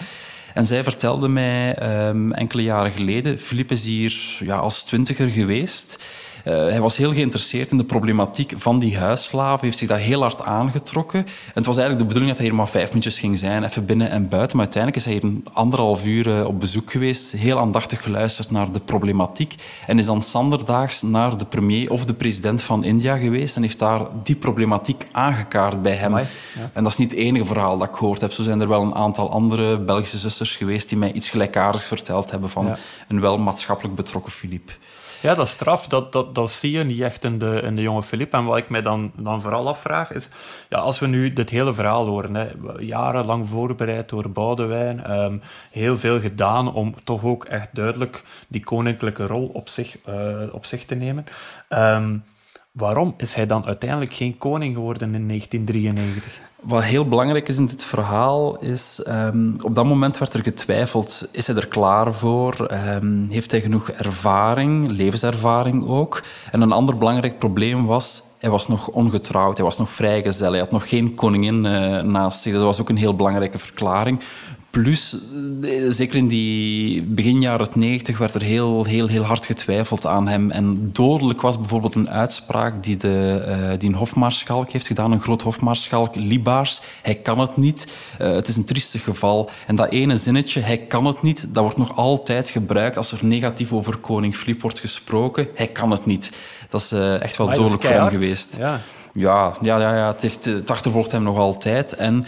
En 0.54 0.64
zij 0.64 0.82
vertelde 0.82 1.28
mij 1.28 1.82
um, 2.08 2.32
enkele 2.32 2.62
jaren 2.62 2.92
geleden, 2.92 3.38
Filip 3.38 3.70
is 3.70 3.84
hier 3.84 4.36
ja, 4.38 4.56
als 4.56 4.82
twintiger 4.82 5.28
geweest. 5.28 6.04
Uh, 6.46 6.52
hij 6.52 6.80
was 6.80 6.96
heel 6.96 7.12
geïnteresseerd 7.12 7.70
in 7.70 7.76
de 7.76 7.84
problematiek 7.84 8.52
van 8.56 8.78
die 8.78 8.98
huisslaven, 8.98 9.64
heeft 9.64 9.78
zich 9.78 9.88
dat 9.88 9.98
heel 9.98 10.20
hard 10.20 10.42
aangetrokken. 10.42 11.18
En 11.20 11.52
het 11.54 11.66
was 11.66 11.76
eigenlijk 11.76 11.98
de 11.98 12.06
bedoeling 12.06 12.28
dat 12.28 12.38
hij 12.38 12.46
hier 12.46 12.56
maar 12.56 12.68
vijf 12.68 12.88
minuutjes 12.88 13.18
ging 13.18 13.38
zijn, 13.38 13.64
even 13.64 13.84
binnen 13.84 14.10
en 14.10 14.28
buiten. 14.28 14.56
Maar 14.56 14.66
uiteindelijk 14.66 15.04
is 15.04 15.10
hij 15.10 15.20
hier 15.20 15.30
een 15.30 15.46
anderhalf 15.52 16.04
uur 16.04 16.26
uh, 16.26 16.46
op 16.46 16.60
bezoek 16.60 16.90
geweest, 16.90 17.32
heel 17.32 17.58
aandachtig 17.58 18.02
geluisterd 18.02 18.50
naar 18.50 18.72
de 18.72 18.80
problematiek. 18.80 19.54
En 19.86 19.98
is 19.98 20.06
dan 20.06 20.22
zanderdaags 20.22 21.02
naar 21.02 21.36
de 21.36 21.44
premier 21.44 21.90
of 21.90 22.04
de 22.04 22.14
president 22.14 22.62
van 22.62 22.84
India 22.84 23.16
geweest 23.16 23.56
en 23.56 23.62
heeft 23.62 23.78
daar 23.78 24.06
die 24.22 24.36
problematiek 24.36 25.06
aangekaart 25.12 25.82
bij 25.82 25.94
hem. 25.94 26.10
Amai, 26.10 26.26
ja. 26.54 26.70
En 26.72 26.82
dat 26.82 26.92
is 26.92 26.98
niet 26.98 27.10
het 27.10 27.20
enige 27.20 27.44
verhaal 27.44 27.78
dat 27.78 27.88
ik 27.88 27.94
gehoord 27.94 28.20
heb. 28.20 28.32
Zo 28.32 28.42
zijn 28.42 28.60
er 28.60 28.68
wel 28.68 28.82
een 28.82 28.94
aantal 28.94 29.30
andere 29.30 29.78
Belgische 29.78 30.18
zusters 30.18 30.56
geweest 30.56 30.88
die 30.88 30.98
mij 30.98 31.12
iets 31.12 31.28
gelijkaardigs 31.28 31.84
verteld 31.84 32.30
hebben 32.30 32.50
van 32.50 32.66
ja. 32.66 32.78
een 33.08 33.20
wel 33.20 33.38
maatschappelijk 33.38 33.94
betrokken 33.94 34.32
Filip. 34.32 34.70
Ja, 35.26 35.34
dat 35.34 35.48
straf, 35.48 35.86
dat, 35.86 36.12
dat, 36.12 36.34
dat 36.34 36.50
zie 36.50 36.72
je 36.72 36.84
niet 36.84 37.00
echt 37.00 37.24
in 37.24 37.38
de, 37.38 37.60
in 37.64 37.76
de 37.76 37.82
jonge 37.82 38.02
Filip. 38.02 38.32
En 38.32 38.44
wat 38.44 38.56
ik 38.56 38.68
mij 38.68 38.82
dan, 38.82 39.12
dan 39.16 39.42
vooral 39.42 39.68
afvraag 39.68 40.12
is, 40.12 40.28
ja, 40.68 40.78
als 40.78 40.98
we 40.98 41.06
nu 41.06 41.32
dit 41.32 41.50
hele 41.50 41.74
verhaal 41.74 42.06
horen, 42.06 42.34
hè, 42.34 42.46
jarenlang 42.78 43.48
voorbereid 43.48 44.08
door 44.08 44.30
Boudewijn, 44.30 45.12
um, 45.20 45.42
heel 45.70 45.98
veel 45.98 46.20
gedaan 46.20 46.72
om 46.72 46.94
toch 47.04 47.24
ook 47.24 47.44
echt 47.44 47.68
duidelijk 47.74 48.22
die 48.48 48.64
koninklijke 48.64 49.26
rol 49.26 49.50
op 49.52 49.68
zich, 49.68 49.96
uh, 50.08 50.42
op 50.52 50.64
zich 50.66 50.84
te 50.84 50.94
nemen. 50.94 51.24
Um, 51.68 52.24
Waarom 52.76 53.14
is 53.16 53.34
hij 53.34 53.46
dan 53.46 53.64
uiteindelijk 53.66 54.12
geen 54.12 54.38
koning 54.38 54.74
geworden 54.74 55.14
in 55.14 55.28
1993? 55.28 56.40
Wat 56.62 56.82
heel 56.82 57.08
belangrijk 57.08 57.48
is 57.48 57.56
in 57.56 57.66
dit 57.66 57.84
verhaal 57.84 58.58
is, 58.58 59.02
um, 59.08 59.56
op 59.62 59.74
dat 59.74 59.84
moment 59.84 60.18
werd 60.18 60.34
er 60.34 60.42
getwijfeld, 60.42 61.28
is 61.30 61.46
hij 61.46 61.56
er 61.56 61.66
klaar 61.66 62.12
voor? 62.12 62.68
Um, 63.02 63.26
heeft 63.30 63.50
hij 63.50 63.60
genoeg 63.60 63.90
ervaring, 63.90 64.90
levenservaring 64.90 65.86
ook? 65.86 66.22
En 66.50 66.60
een 66.60 66.72
ander 66.72 66.98
belangrijk 66.98 67.38
probleem 67.38 67.86
was, 67.86 68.22
hij 68.38 68.50
was 68.50 68.68
nog 68.68 68.88
ongetrouwd, 68.88 69.56
hij 69.56 69.66
was 69.66 69.78
nog 69.78 69.90
vrijgezel, 69.90 70.50
hij 70.50 70.60
had 70.60 70.70
nog 70.70 70.88
geen 70.88 71.14
koningin 71.14 71.64
uh, 71.64 72.02
naast 72.02 72.40
zich. 72.40 72.52
Dat 72.52 72.62
was 72.62 72.80
ook 72.80 72.88
een 72.88 72.96
heel 72.96 73.14
belangrijke 73.14 73.58
verklaring. 73.58 74.20
Plus, 74.82 75.16
eh, 75.62 75.70
zeker 75.88 76.16
in 76.16 76.26
die 76.28 77.02
begin 77.02 77.40
jaren 77.40 77.68
90 77.74 78.18
werd 78.18 78.34
er 78.34 78.42
heel, 78.42 78.84
heel, 78.84 79.06
heel 79.06 79.22
hard 79.22 79.46
getwijfeld 79.46 80.06
aan 80.06 80.28
hem. 80.28 80.50
En 80.50 80.90
dodelijk 80.92 81.40
was 81.40 81.58
bijvoorbeeld 81.58 81.94
een 81.94 82.10
uitspraak 82.10 82.82
die, 82.82 82.96
de, 82.96 83.44
uh, 83.48 83.78
die 83.78 83.88
een 83.88 83.94
hofmaarschalk 83.94 84.70
heeft 84.70 84.86
gedaan, 84.86 85.12
een 85.12 85.20
groot 85.20 85.42
hofmaarschalk, 85.42 86.14
Libaars. 86.14 86.80
Hij 87.02 87.14
kan 87.14 87.38
het 87.38 87.56
niet. 87.56 87.92
Uh, 88.20 88.30
het 88.30 88.48
is 88.48 88.56
een 88.56 88.64
triestig 88.64 89.04
geval. 89.04 89.50
En 89.66 89.76
dat 89.76 89.90
ene 89.90 90.16
zinnetje, 90.16 90.60
hij 90.60 90.78
kan 90.78 91.04
het 91.04 91.22
niet, 91.22 91.46
dat 91.48 91.62
wordt 91.62 91.78
nog 91.78 91.96
altijd 91.96 92.50
gebruikt 92.50 92.96
als 92.96 93.12
er 93.12 93.18
negatief 93.22 93.72
over 93.72 93.96
koning 93.96 94.36
Filip 94.36 94.62
wordt 94.62 94.80
gesproken. 94.80 95.48
Hij 95.54 95.68
kan 95.68 95.90
het 95.90 96.06
niet. 96.06 96.32
Dat 96.68 96.80
is 96.80 96.92
uh, 96.92 97.22
echt 97.22 97.36
wel 97.36 97.46
dodelijk 97.46 97.82
voor 97.82 97.92
hem 97.92 98.08
geweest. 98.08 98.56
Ja. 98.58 98.80
Ja, 99.12 99.54
ja, 99.60 99.78
ja, 99.78 99.96
ja 99.96 100.06
het, 100.06 100.22
heeft, 100.22 100.44
het 100.44 100.70
achtervolgt 100.70 101.12
hem 101.12 101.22
nog 101.22 101.38
altijd. 101.38 101.92
En 101.92 102.26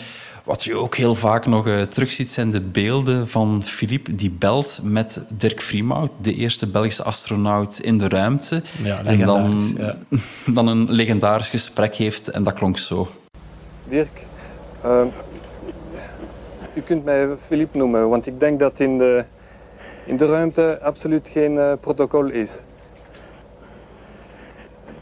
wat 0.48 0.64
je 0.64 0.74
ook 0.74 0.96
heel 0.96 1.14
vaak 1.14 1.46
nog 1.46 1.66
uh, 1.66 1.82
terugziet, 1.82 2.28
zijn 2.28 2.50
de 2.50 2.60
beelden 2.60 3.28
van 3.28 3.62
Philippe 3.62 4.14
die 4.14 4.30
belt 4.30 4.80
met 4.82 5.22
Dirk 5.28 5.60
Vriemhout, 5.60 6.10
de 6.20 6.34
eerste 6.34 6.66
Belgische 6.66 7.02
astronaut 7.02 7.78
in 7.78 7.98
de 7.98 8.08
ruimte. 8.08 8.62
Ja, 8.82 9.04
en 9.04 9.18
dan, 9.18 9.60
ja. 9.76 9.96
dan 10.54 10.66
een 10.66 10.90
legendarisch 10.90 11.48
gesprek 11.48 11.94
heeft. 11.94 12.28
En 12.28 12.42
dat 12.42 12.54
klonk 12.54 12.78
zo. 12.78 13.08
Dirk, 13.84 14.26
uh, 14.84 15.02
u 16.74 16.80
kunt 16.80 17.04
mij 17.04 17.28
Philippe 17.46 17.78
noemen, 17.78 18.08
want 18.08 18.26
ik 18.26 18.40
denk 18.40 18.58
dat 18.58 18.80
in 18.80 18.98
de, 18.98 19.24
in 20.04 20.16
de 20.16 20.26
ruimte 20.26 20.78
absoluut 20.82 21.28
geen 21.32 21.52
uh, 21.52 21.72
protocol 21.80 22.30
is. 22.30 22.52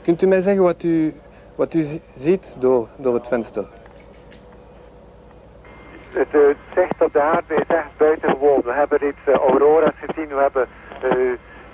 Kunt 0.03 0.23
u 0.23 0.27
mij 0.27 0.41
zeggen 0.41 0.63
wat 0.63 0.83
u, 0.83 1.15
wat 1.55 1.75
u 1.75 1.87
ziet 2.17 2.57
door, 2.59 2.89
door 2.97 3.15
het 3.15 3.27
venster? 3.29 3.67
Het 6.17 6.35
uh, 6.35 6.41
zicht 6.75 7.03
op 7.03 7.13
de 7.13 7.21
aarde 7.21 7.55
is 7.55 7.67
echt 7.67 7.97
buitengewoon. 7.97 8.63
We 8.65 8.73
hebben 8.73 8.99
reeds 8.99 9.19
uh, 9.29 9.35
aurora's 9.35 9.95
gezien, 10.07 10.29
we 10.29 10.41
hebben 10.41 10.67
uh, 11.05 11.11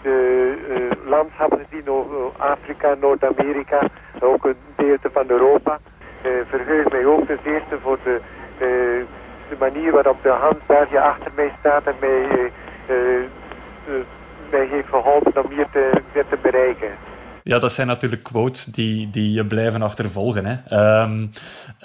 de 0.03 0.88
landschappen 1.05 1.66
gezien 1.68 1.84
Afrika, 2.36 2.95
Noord-Amerika, 3.01 3.78
ook 4.20 4.45
een 4.45 4.57
gedeelte 4.76 5.11
van 5.12 5.24
Europa. 5.26 5.78
verheug 6.49 6.90
mij 6.90 7.07
ook 7.07 7.26
ten 7.26 7.38
eerste 7.45 7.78
voor 7.82 7.99
de, 8.05 8.20
de 9.49 9.57
manier 9.59 9.93
waarop 9.93 10.22
de 10.22 10.28
Hans 10.28 10.59
België 10.66 10.97
achter 10.97 11.30
mij 11.34 11.53
staat 11.59 11.84
en 11.84 11.95
mij, 12.01 12.51
mij 14.51 14.66
heeft 14.66 14.88
geholpen 14.88 15.45
om 15.45 15.51
hier 15.51 15.66
te, 15.72 15.90
te 16.12 16.36
bereiken. 16.43 16.90
Ja, 17.45 17.59
dat 17.59 17.72
zijn 17.72 17.86
natuurlijk 17.86 18.22
quotes 18.22 18.64
die, 18.64 19.11
die 19.11 19.32
je 19.32 19.47
blijven 19.47 19.82
achtervolgen. 19.82 20.45
Hè. 20.47 21.03
Um, 21.03 21.30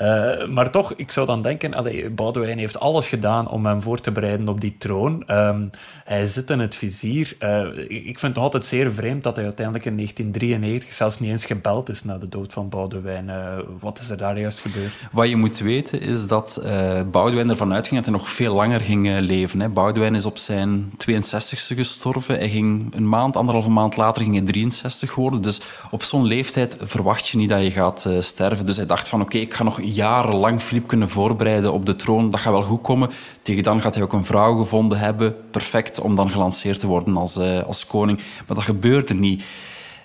uh, 0.02 0.48
maar 0.48 0.72
toch, 0.72 0.94
ik 0.94 1.12
zou 1.12 1.26
dan 1.26 1.42
denken, 1.42 1.74
allee, 1.74 2.10
Boudewijn 2.10 2.58
heeft 2.58 2.80
alles 2.80 3.08
gedaan 3.08 3.50
om 3.50 3.66
hem 3.66 3.82
voor 3.82 4.00
te 4.00 4.12
bereiden 4.12 4.48
op 4.48 4.62
die 4.62 4.76
troon. 4.78 5.24
Um, 5.32 5.70
hij 6.08 6.28
zit 6.28 6.50
in 6.50 6.60
het 6.60 6.76
vizier. 6.76 7.36
Uh, 7.40 7.68
ik 7.88 8.04
vind 8.04 8.22
het 8.22 8.34
nog 8.34 8.44
altijd 8.44 8.66
zeer 8.66 8.92
vreemd 8.92 9.24
dat 9.24 9.36
hij 9.36 9.46
uiteindelijk 9.46 9.86
in 9.86 9.96
1993 9.96 10.94
zelfs 10.94 11.20
niet 11.20 11.30
eens 11.30 11.46
gebeld 11.46 11.90
is 11.90 12.04
na 12.04 12.18
de 12.18 12.30
dood 12.30 12.54
van 12.54 12.70
Boudewijn. 12.70 13.26
Uh, 13.26 13.58
wat 13.80 14.00
is 14.00 14.10
er 14.10 14.18
daar 14.18 14.40
juist 14.40 14.60
gebeurd? 14.60 14.92
Wat 15.12 15.30
je 15.30 15.36
moet 15.36 15.58
weten 15.58 16.02
is 16.02 16.28
dat 16.28 16.62
uh, 16.64 17.02
Boudewijn 17.12 17.50
ervan 17.50 17.74
uitging 17.74 17.96
dat 17.96 18.10
hij 18.10 18.20
nog 18.20 18.30
veel 18.30 18.54
langer 18.54 18.80
ging 18.80 19.20
leven. 19.20 19.60
Hè. 19.60 19.70
Boudewijn 19.70 20.16
is 20.16 20.26
op 20.26 20.38
zijn 20.38 20.92
62e 21.12 21.76
gestorven. 21.76 22.36
Hij 22.36 22.50
ging 22.50 22.96
een 22.96 23.10
maand, 23.10 23.36
anderhalve 23.36 23.70
maand 23.70 23.98
later 23.98 24.22
ging 24.22 24.36
hij 24.36 24.46
63 24.46 25.16
worden. 25.16 25.42
Dus 25.42 25.62
op 25.92 26.04
zo'n 26.04 26.26
leeftijd 26.26 26.78
verwacht 26.80 27.28
je 27.28 27.38
niet 27.38 27.50
dat 27.50 27.64
je 27.64 27.72
gaat 27.72 28.10
sterven. 28.20 28.66
Dus 28.66 28.78
hij 28.78 28.86
dacht 28.86 29.08
van 29.08 29.22
oké, 29.22 29.38
ik 29.38 29.54
ga 29.54 29.64
nog 29.64 29.82
jarenlang 29.82 30.62
Filip 30.62 30.88
kunnen 30.88 31.10
voorbereiden 31.10 31.74
op 31.74 31.86
de 31.86 31.96
troon. 31.96 32.32
Dat 32.32 32.40
gaat 32.40 32.54
wel 32.54 32.64
goed 32.64 32.82
komen. 32.82 33.10
Tegen 33.42 33.64
dan 33.64 33.82
gaat 33.82 33.94
hij 33.94 34.04
ook 34.04 34.14
een 34.14 34.26
vrouw 34.26 34.58
gevonden 34.58 35.00
hebben. 35.00 35.36
Perfect 35.52 35.96
om 36.00 36.16
dan 36.16 36.32
gelanceerd 36.32 36.80
te 36.80 36.88
worden 36.88 37.18
als, 37.18 37.38
uh, 37.38 37.64
als 37.64 37.86
koning. 37.86 38.18
Maar 38.18 38.56
dat 38.56 38.66
gebeurde 38.66 39.14
niet. 39.14 39.44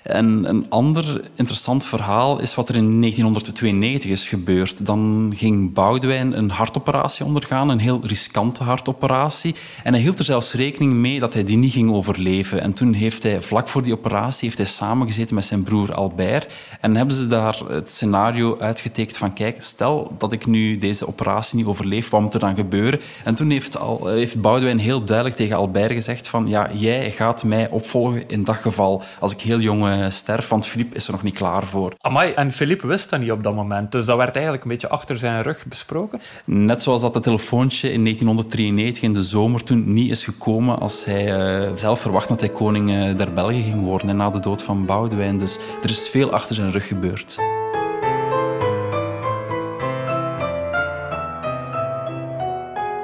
En 0.02 0.48
een 0.48 0.66
ander 0.68 1.30
interessant 1.34 1.84
verhaal 1.84 2.40
is 2.40 2.54
wat 2.54 2.68
er 2.68 2.76
in 2.76 3.00
1992 3.00 4.10
is 4.10 4.28
gebeurd. 4.28 4.86
Dan 4.86 5.32
ging 5.36 5.72
Boudewijn 5.72 6.38
een 6.38 6.50
hartoperatie 6.50 7.24
ondergaan, 7.24 7.68
een 7.68 7.78
heel 7.78 8.00
riskante 8.02 8.64
hartoperatie. 8.64 9.54
En 9.82 9.92
hij 9.92 10.02
hield 10.02 10.18
er 10.18 10.24
zelfs 10.24 10.52
rekening 10.52 10.92
mee 10.92 11.20
dat 11.20 11.34
hij 11.34 11.44
die 11.44 11.56
niet 11.56 11.72
ging 11.72 11.92
overleven. 11.92 12.60
En 12.60 12.72
toen 12.72 12.92
heeft 12.92 13.22
hij, 13.22 13.42
vlak 13.42 13.68
voor 13.68 13.82
die 13.82 13.92
operatie, 13.92 14.44
heeft 14.44 14.58
hij 14.58 14.66
samengezeten 14.66 15.34
met 15.34 15.44
zijn 15.44 15.62
broer 15.62 15.94
Albert. 15.94 16.52
En 16.80 16.96
hebben 16.96 17.14
ze 17.16 17.26
daar 17.26 17.62
het 17.68 17.88
scenario 17.88 18.58
uitgetekend 18.58 19.16
van, 19.16 19.32
kijk, 19.32 19.62
stel 19.62 20.14
dat 20.18 20.32
ik 20.32 20.46
nu 20.46 20.76
deze 20.78 21.08
operatie 21.08 21.56
niet 21.56 21.66
overleef, 21.66 22.10
wat 22.10 22.20
moet 22.20 22.34
er 22.34 22.40
dan 22.40 22.56
gebeuren? 22.56 23.00
En 23.24 23.34
toen 23.34 23.50
heeft, 23.50 23.78
al, 23.78 24.06
heeft 24.06 24.40
Boudewijn 24.40 24.78
heel 24.78 25.04
duidelijk 25.04 25.36
tegen 25.36 25.56
Albert 25.56 25.92
gezegd 25.92 26.28
van, 26.28 26.48
ja, 26.48 26.70
jij 26.74 27.10
gaat 27.10 27.44
mij 27.44 27.68
opvolgen 27.68 28.28
in 28.28 28.44
dat 28.44 28.56
geval, 28.56 29.02
als 29.18 29.32
ik 29.32 29.40
heel 29.40 29.60
jong 29.60 29.90
sterf, 30.08 30.48
want 30.48 30.66
Filip 30.66 30.94
is 30.94 31.06
er 31.06 31.12
nog 31.12 31.22
niet 31.22 31.34
klaar 31.34 31.66
voor. 31.66 31.94
Amai, 32.00 32.32
en 32.32 32.50
Filip 32.50 32.82
wist 32.82 33.10
dat 33.10 33.20
niet 33.20 33.30
op 33.30 33.42
dat 33.42 33.54
moment, 33.54 33.92
dus 33.92 34.06
dat 34.06 34.16
werd 34.16 34.34
eigenlijk 34.34 34.64
een 34.64 34.70
beetje 34.70 34.88
achter 34.88 35.18
zijn 35.18 35.42
rug 35.42 35.66
besproken? 35.66 36.20
Net 36.44 36.82
zoals 36.82 37.00
dat 37.00 37.14
het 37.14 37.22
telefoontje 37.22 37.92
in 37.92 38.02
1993 38.02 39.02
in 39.02 39.12
de 39.12 39.22
zomer 39.22 39.64
toen 39.64 39.92
niet 39.92 40.10
is 40.10 40.24
gekomen 40.24 40.78
als 40.78 41.04
hij 41.04 41.62
uh, 41.62 41.70
zelf 41.74 42.00
verwacht 42.00 42.28
dat 42.28 42.40
hij 42.40 42.48
koning 42.48 42.90
uh, 42.90 43.16
der 43.16 43.32
Belgen 43.32 43.62
ging 43.62 43.84
worden 43.84 44.08
en 44.08 44.16
na 44.16 44.30
de 44.30 44.40
dood 44.40 44.62
van 44.62 44.86
Boudewijn. 44.86 45.38
Dus 45.38 45.58
er 45.82 45.90
is 45.90 46.08
veel 46.08 46.30
achter 46.30 46.54
zijn 46.54 46.72
rug 46.72 46.86
gebeurd. 46.86 47.38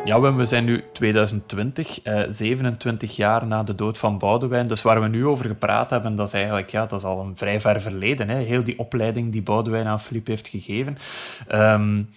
Ja, 0.09 0.34
we 0.34 0.44
zijn 0.44 0.64
nu 0.64 0.84
2020, 0.92 2.02
eh, 2.02 2.22
27 2.28 3.16
jaar 3.16 3.46
na 3.46 3.62
de 3.62 3.74
dood 3.74 3.98
van 3.98 4.18
Boudewijn. 4.18 4.66
Dus 4.66 4.82
waar 4.82 5.00
we 5.00 5.09
nu 5.09 5.26
over 5.26 5.46
gepraat 5.46 5.90
hebben, 5.90 6.16
dat 6.16 6.26
is 6.26 6.32
eigenlijk 6.32 6.70
ja, 6.70 6.86
dat 6.86 6.98
is 6.98 7.04
al 7.04 7.20
een 7.20 7.36
vrij 7.36 7.61
ver 7.61 7.80
verleden. 7.80 8.28
Hè. 8.28 8.36
Heel 8.36 8.64
die 8.64 8.78
opleiding 8.78 9.32
die 9.32 9.42
Boudewijn 9.42 9.86
aan 9.86 10.00
Philippe 10.00 10.30
heeft 10.30 10.48
gegeven. 10.48 10.98
Um, 11.54 12.11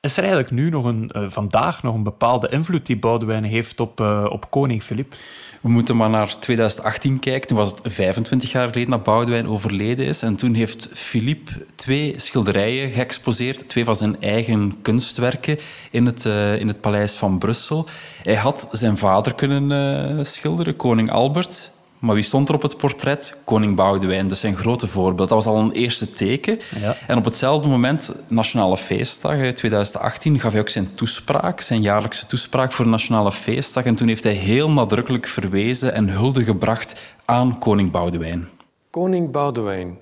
is 0.00 0.16
er 0.16 0.22
eigenlijk 0.22 0.52
nu 0.52 0.70
nog 0.70 0.84
een, 0.84 1.10
uh, 1.16 1.28
vandaag 1.28 1.82
nog 1.82 1.94
een 1.94 2.02
bepaalde 2.02 2.48
invloed 2.48 2.86
die 2.86 2.98
Boudewijn 2.98 3.44
heeft 3.44 3.80
op, 3.80 4.00
uh, 4.00 4.26
op 4.28 4.50
koning 4.50 4.82
Filip? 4.82 5.14
We 5.60 5.68
moeten 5.68 5.96
maar 5.96 6.10
naar 6.10 6.38
2018 6.38 7.18
kijken. 7.18 7.48
Toen 7.48 7.56
was 7.56 7.70
het 7.70 7.80
25 7.84 8.52
jaar 8.52 8.68
geleden 8.68 8.90
dat 8.90 9.02
Boudewijn 9.02 9.48
overleden 9.48 10.06
is. 10.06 10.22
En 10.22 10.36
toen 10.36 10.54
heeft 10.54 10.88
Philippe 10.92 11.66
twee 11.74 12.14
schilderijen 12.16 12.90
geëxposeerd. 12.90 13.68
Twee 13.68 13.84
van 13.84 13.96
zijn 13.96 14.20
eigen 14.20 14.78
kunstwerken 14.82 15.58
in 15.90 16.06
het, 16.06 16.24
uh, 16.24 16.60
in 16.60 16.68
het 16.68 16.80
paleis 16.80 17.14
van 17.14 17.38
Brussel. 17.38 17.86
Hij 18.22 18.36
had 18.36 18.68
zijn 18.72 18.96
vader 18.96 19.34
kunnen 19.34 20.26
schilderen, 20.26 20.76
koning 20.76 21.10
Albert. 21.10 21.75
Maar 21.98 22.14
wie 22.14 22.24
stond 22.24 22.48
er 22.48 22.54
op 22.54 22.62
het 22.62 22.76
portret? 22.76 23.36
Koning 23.44 23.76
Boudewijn, 23.76 24.28
dus 24.28 24.40
zijn 24.40 24.56
grote 24.56 24.86
voorbeeld. 24.86 25.28
Dat 25.28 25.44
was 25.44 25.54
al 25.54 25.60
een 25.60 25.72
eerste 25.72 26.10
teken. 26.10 26.60
Ja. 26.80 26.96
En 27.06 27.18
op 27.18 27.24
hetzelfde 27.24 27.68
moment, 27.68 28.14
Nationale 28.28 28.76
Feestdag 28.76 29.36
2018, 29.36 30.40
gaf 30.40 30.52
hij 30.52 30.60
ook 30.60 30.68
zijn 30.68 30.94
toespraak, 30.94 31.60
zijn 31.60 31.82
jaarlijkse 31.82 32.26
toespraak 32.26 32.72
voor 32.72 32.86
Nationale 32.86 33.32
Feestdag. 33.32 33.84
En 33.84 33.94
toen 33.94 34.08
heeft 34.08 34.24
hij 34.24 34.32
heel 34.32 34.70
nadrukkelijk 34.70 35.26
verwezen 35.26 35.92
en 35.92 36.08
hulde 36.08 36.44
gebracht 36.44 37.00
aan 37.24 37.58
koning 37.58 37.90
Boudewijn. 37.90 38.48
Koning 38.90 39.30
Boudewijn 39.30 39.98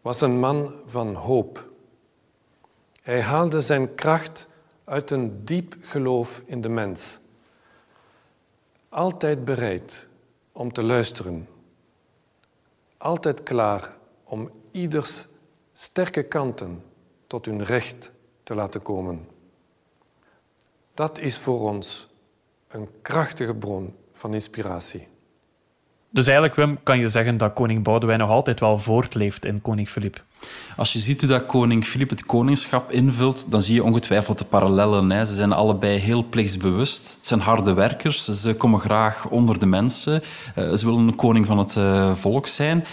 was 0.00 0.20
een 0.20 0.38
man 0.38 0.74
van 0.86 1.14
hoop. 1.14 1.70
Hij 3.02 3.20
haalde 3.20 3.60
zijn 3.60 3.94
kracht 3.94 4.48
uit 4.84 5.10
een 5.10 5.44
diep 5.44 5.76
geloof 5.80 6.42
in 6.44 6.60
de 6.60 6.68
mens. 6.68 7.20
Altijd 8.88 9.44
bereid 9.44 10.10
om 10.52 10.72
te 10.72 10.82
luisteren. 10.82 11.48
Altijd 12.96 13.42
klaar 13.42 13.96
om 14.24 14.50
ieders 14.70 15.26
sterke 15.72 16.22
kanten 16.22 16.84
tot 17.26 17.46
hun 17.46 17.64
recht 17.64 18.12
te 18.42 18.54
laten 18.54 18.82
komen. 18.82 19.28
Dat 20.94 21.18
is 21.18 21.38
voor 21.38 21.60
ons 21.60 22.08
een 22.68 22.88
krachtige 23.02 23.54
bron 23.54 23.94
van 24.12 24.34
inspiratie. 24.34 25.08
Dus 26.10 26.26
eigenlijk, 26.26 26.56
Wim, 26.56 26.82
kan 26.82 26.98
je 26.98 27.08
zeggen 27.08 27.36
dat 27.36 27.52
koning 27.52 27.82
Boudewijn 27.82 28.18
nog 28.18 28.30
altijd 28.30 28.60
wel 28.60 28.78
voortleeft 28.78 29.44
in 29.44 29.62
koning 29.62 29.88
Filip. 29.88 30.24
Als 30.76 30.92
je 30.92 30.98
ziet 30.98 31.20
hoe 31.20 31.30
dat 31.30 31.46
koning 31.46 31.86
Filip 31.86 32.10
het 32.10 32.26
koningschap 32.26 32.90
invult, 32.90 33.44
dan 33.48 33.62
zie 33.62 33.74
je 33.74 33.84
ongetwijfeld 33.84 34.38
de 34.38 34.44
parallellen. 34.44 35.10
Hè. 35.10 35.24
Ze 35.24 35.34
zijn 35.34 35.52
allebei 35.52 35.98
heel 35.98 36.24
plichtsbewust. 36.24 37.14
Het 37.16 37.26
zijn 37.26 37.40
harde 37.40 37.72
werkers. 37.72 38.24
Ze 38.24 38.54
komen 38.54 38.80
graag 38.80 39.28
onder 39.28 39.58
de 39.58 39.66
mensen. 39.66 40.22
Uh, 40.58 40.72
ze 40.72 40.84
willen 40.84 41.06
een 41.06 41.16
koning 41.16 41.46
van 41.46 41.58
het 41.58 41.74
uh, 41.76 42.14
volk 42.14 42.46
zijn. 42.46 42.84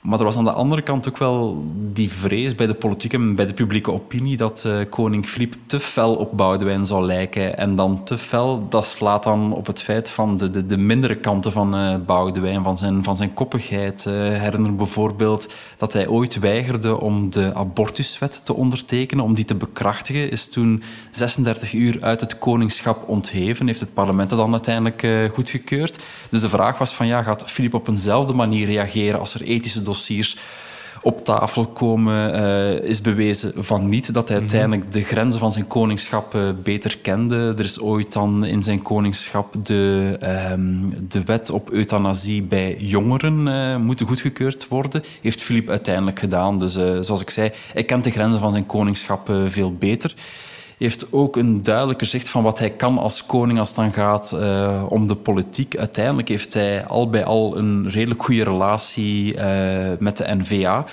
Maar 0.00 0.18
er 0.18 0.24
was 0.24 0.36
aan 0.36 0.44
de 0.44 0.52
andere 0.52 0.82
kant 0.82 1.08
ook 1.08 1.18
wel 1.18 1.64
die 1.92 2.10
vrees 2.10 2.54
bij 2.54 2.66
de 2.66 2.74
politiek 2.74 3.12
en 3.12 3.34
bij 3.34 3.46
de 3.46 3.54
publieke 3.54 3.92
opinie 3.92 4.36
dat 4.36 4.64
uh, 4.66 4.80
koning 4.90 5.26
Filip 5.26 5.54
te 5.66 5.80
fel 5.80 6.14
op 6.14 6.36
Boudewijn 6.36 6.84
zou 6.84 7.04
lijken. 7.04 7.56
En 7.56 7.76
dan 7.76 8.04
te 8.04 8.18
fel, 8.18 8.66
dat 8.68 8.86
slaat 8.86 9.22
dan 9.22 9.52
op 9.52 9.66
het 9.66 9.82
feit 9.82 10.10
van 10.10 10.36
de, 10.36 10.50
de, 10.50 10.66
de 10.66 10.76
mindere 10.76 11.16
kanten 11.16 11.52
van 11.52 11.74
uh, 11.74 11.96
Boudewijn, 12.06 12.62
van 12.62 12.78
zijn, 12.78 13.04
van 13.04 13.16
zijn 13.16 13.34
koppigheid. 13.34 14.04
Uh, 14.08 14.14
herinner 14.14 14.76
bijvoorbeeld 14.76 15.54
dat 15.76 15.92
hij 15.92 16.08
ooit 16.08 16.38
weigerde 16.38 17.00
om 17.00 17.30
de 17.30 17.54
abortuswet 17.54 18.44
te 18.44 18.54
ondertekenen, 18.54 19.24
om 19.24 19.34
die 19.34 19.44
te 19.44 19.54
bekrachtigen. 19.54 20.30
Is 20.30 20.48
toen 20.48 20.82
36 21.10 21.72
uur 21.72 22.02
uit 22.02 22.20
het 22.20 22.38
koningschap 22.38 23.08
ontheven, 23.08 23.66
heeft 23.66 23.80
het 23.80 23.94
parlement 23.94 24.30
het 24.30 24.38
dan 24.38 24.52
uiteindelijk 24.52 25.30
goedgekeurd. 25.34 25.98
Dus 26.30 26.40
de 26.40 26.48
vraag 26.48 26.78
was 26.78 26.94
van, 26.94 27.06
ja, 27.06 27.22
gaat 27.22 27.50
Filip 27.50 27.74
op 27.74 27.88
eenzelfde 27.88 28.32
manier 28.32 28.66
reageren 28.66 29.20
als 29.20 29.34
er 29.34 29.42
ethische 29.42 29.82
dossiers 29.90 30.36
op 31.02 31.24
tafel 31.24 31.66
komen, 31.66 32.34
uh, 32.34 32.88
is 32.88 33.00
bewezen 33.00 33.52
van 33.56 33.88
niet. 33.88 34.14
Dat 34.14 34.28
hij 34.28 34.36
mhm. 34.36 34.46
uiteindelijk 34.46 34.92
de 34.92 35.02
grenzen 35.02 35.40
van 35.40 35.52
zijn 35.52 35.66
koningschap 35.66 36.34
uh, 36.34 36.48
beter 36.62 36.98
kende. 36.98 37.54
Er 37.58 37.64
is 37.64 37.80
ooit 37.80 38.12
dan 38.12 38.44
in 38.44 38.62
zijn 38.62 38.82
koningschap 38.82 39.54
de, 39.62 40.16
um, 40.52 41.08
de 41.08 41.24
wet 41.24 41.50
op 41.50 41.70
euthanasie 41.70 42.42
bij 42.42 42.76
jongeren 42.78 43.46
uh, 43.46 43.76
moeten 43.76 44.06
goedgekeurd 44.06 44.68
worden. 44.68 45.02
Heeft 45.20 45.42
Filip 45.42 45.68
uiteindelijk 45.68 46.18
gedaan. 46.18 46.58
Dus 46.58 46.72
zoals 47.00 47.20
ik 47.20 47.30
zei, 47.30 47.50
hij 47.72 47.84
kent 47.84 48.04
de 48.04 48.10
grenzen 48.10 48.40
van 48.40 48.50
zijn 48.50 48.66
koningschap 48.66 49.30
veel 49.48 49.74
beter 49.74 50.14
heeft 50.86 51.12
ook 51.12 51.36
een 51.36 51.62
duidelijker 51.62 52.06
zicht 52.06 52.30
van 52.30 52.42
wat 52.42 52.58
hij 52.58 52.70
kan 52.70 52.98
als 52.98 53.26
koning 53.26 53.58
als 53.58 53.68
het 53.68 53.76
dan 53.76 53.92
gaat 53.92 54.32
uh, 54.34 54.84
om 54.88 55.06
de 55.06 55.14
politiek. 55.14 55.76
Uiteindelijk 55.76 56.28
heeft 56.28 56.54
hij 56.54 56.86
al 56.86 57.10
bij 57.10 57.24
al 57.24 57.56
een 57.56 57.90
redelijk 57.90 58.22
goede 58.22 58.44
relatie 58.44 59.34
uh, 59.34 59.42
met 59.98 60.16
de 60.16 60.36
N-VA. 60.36 60.84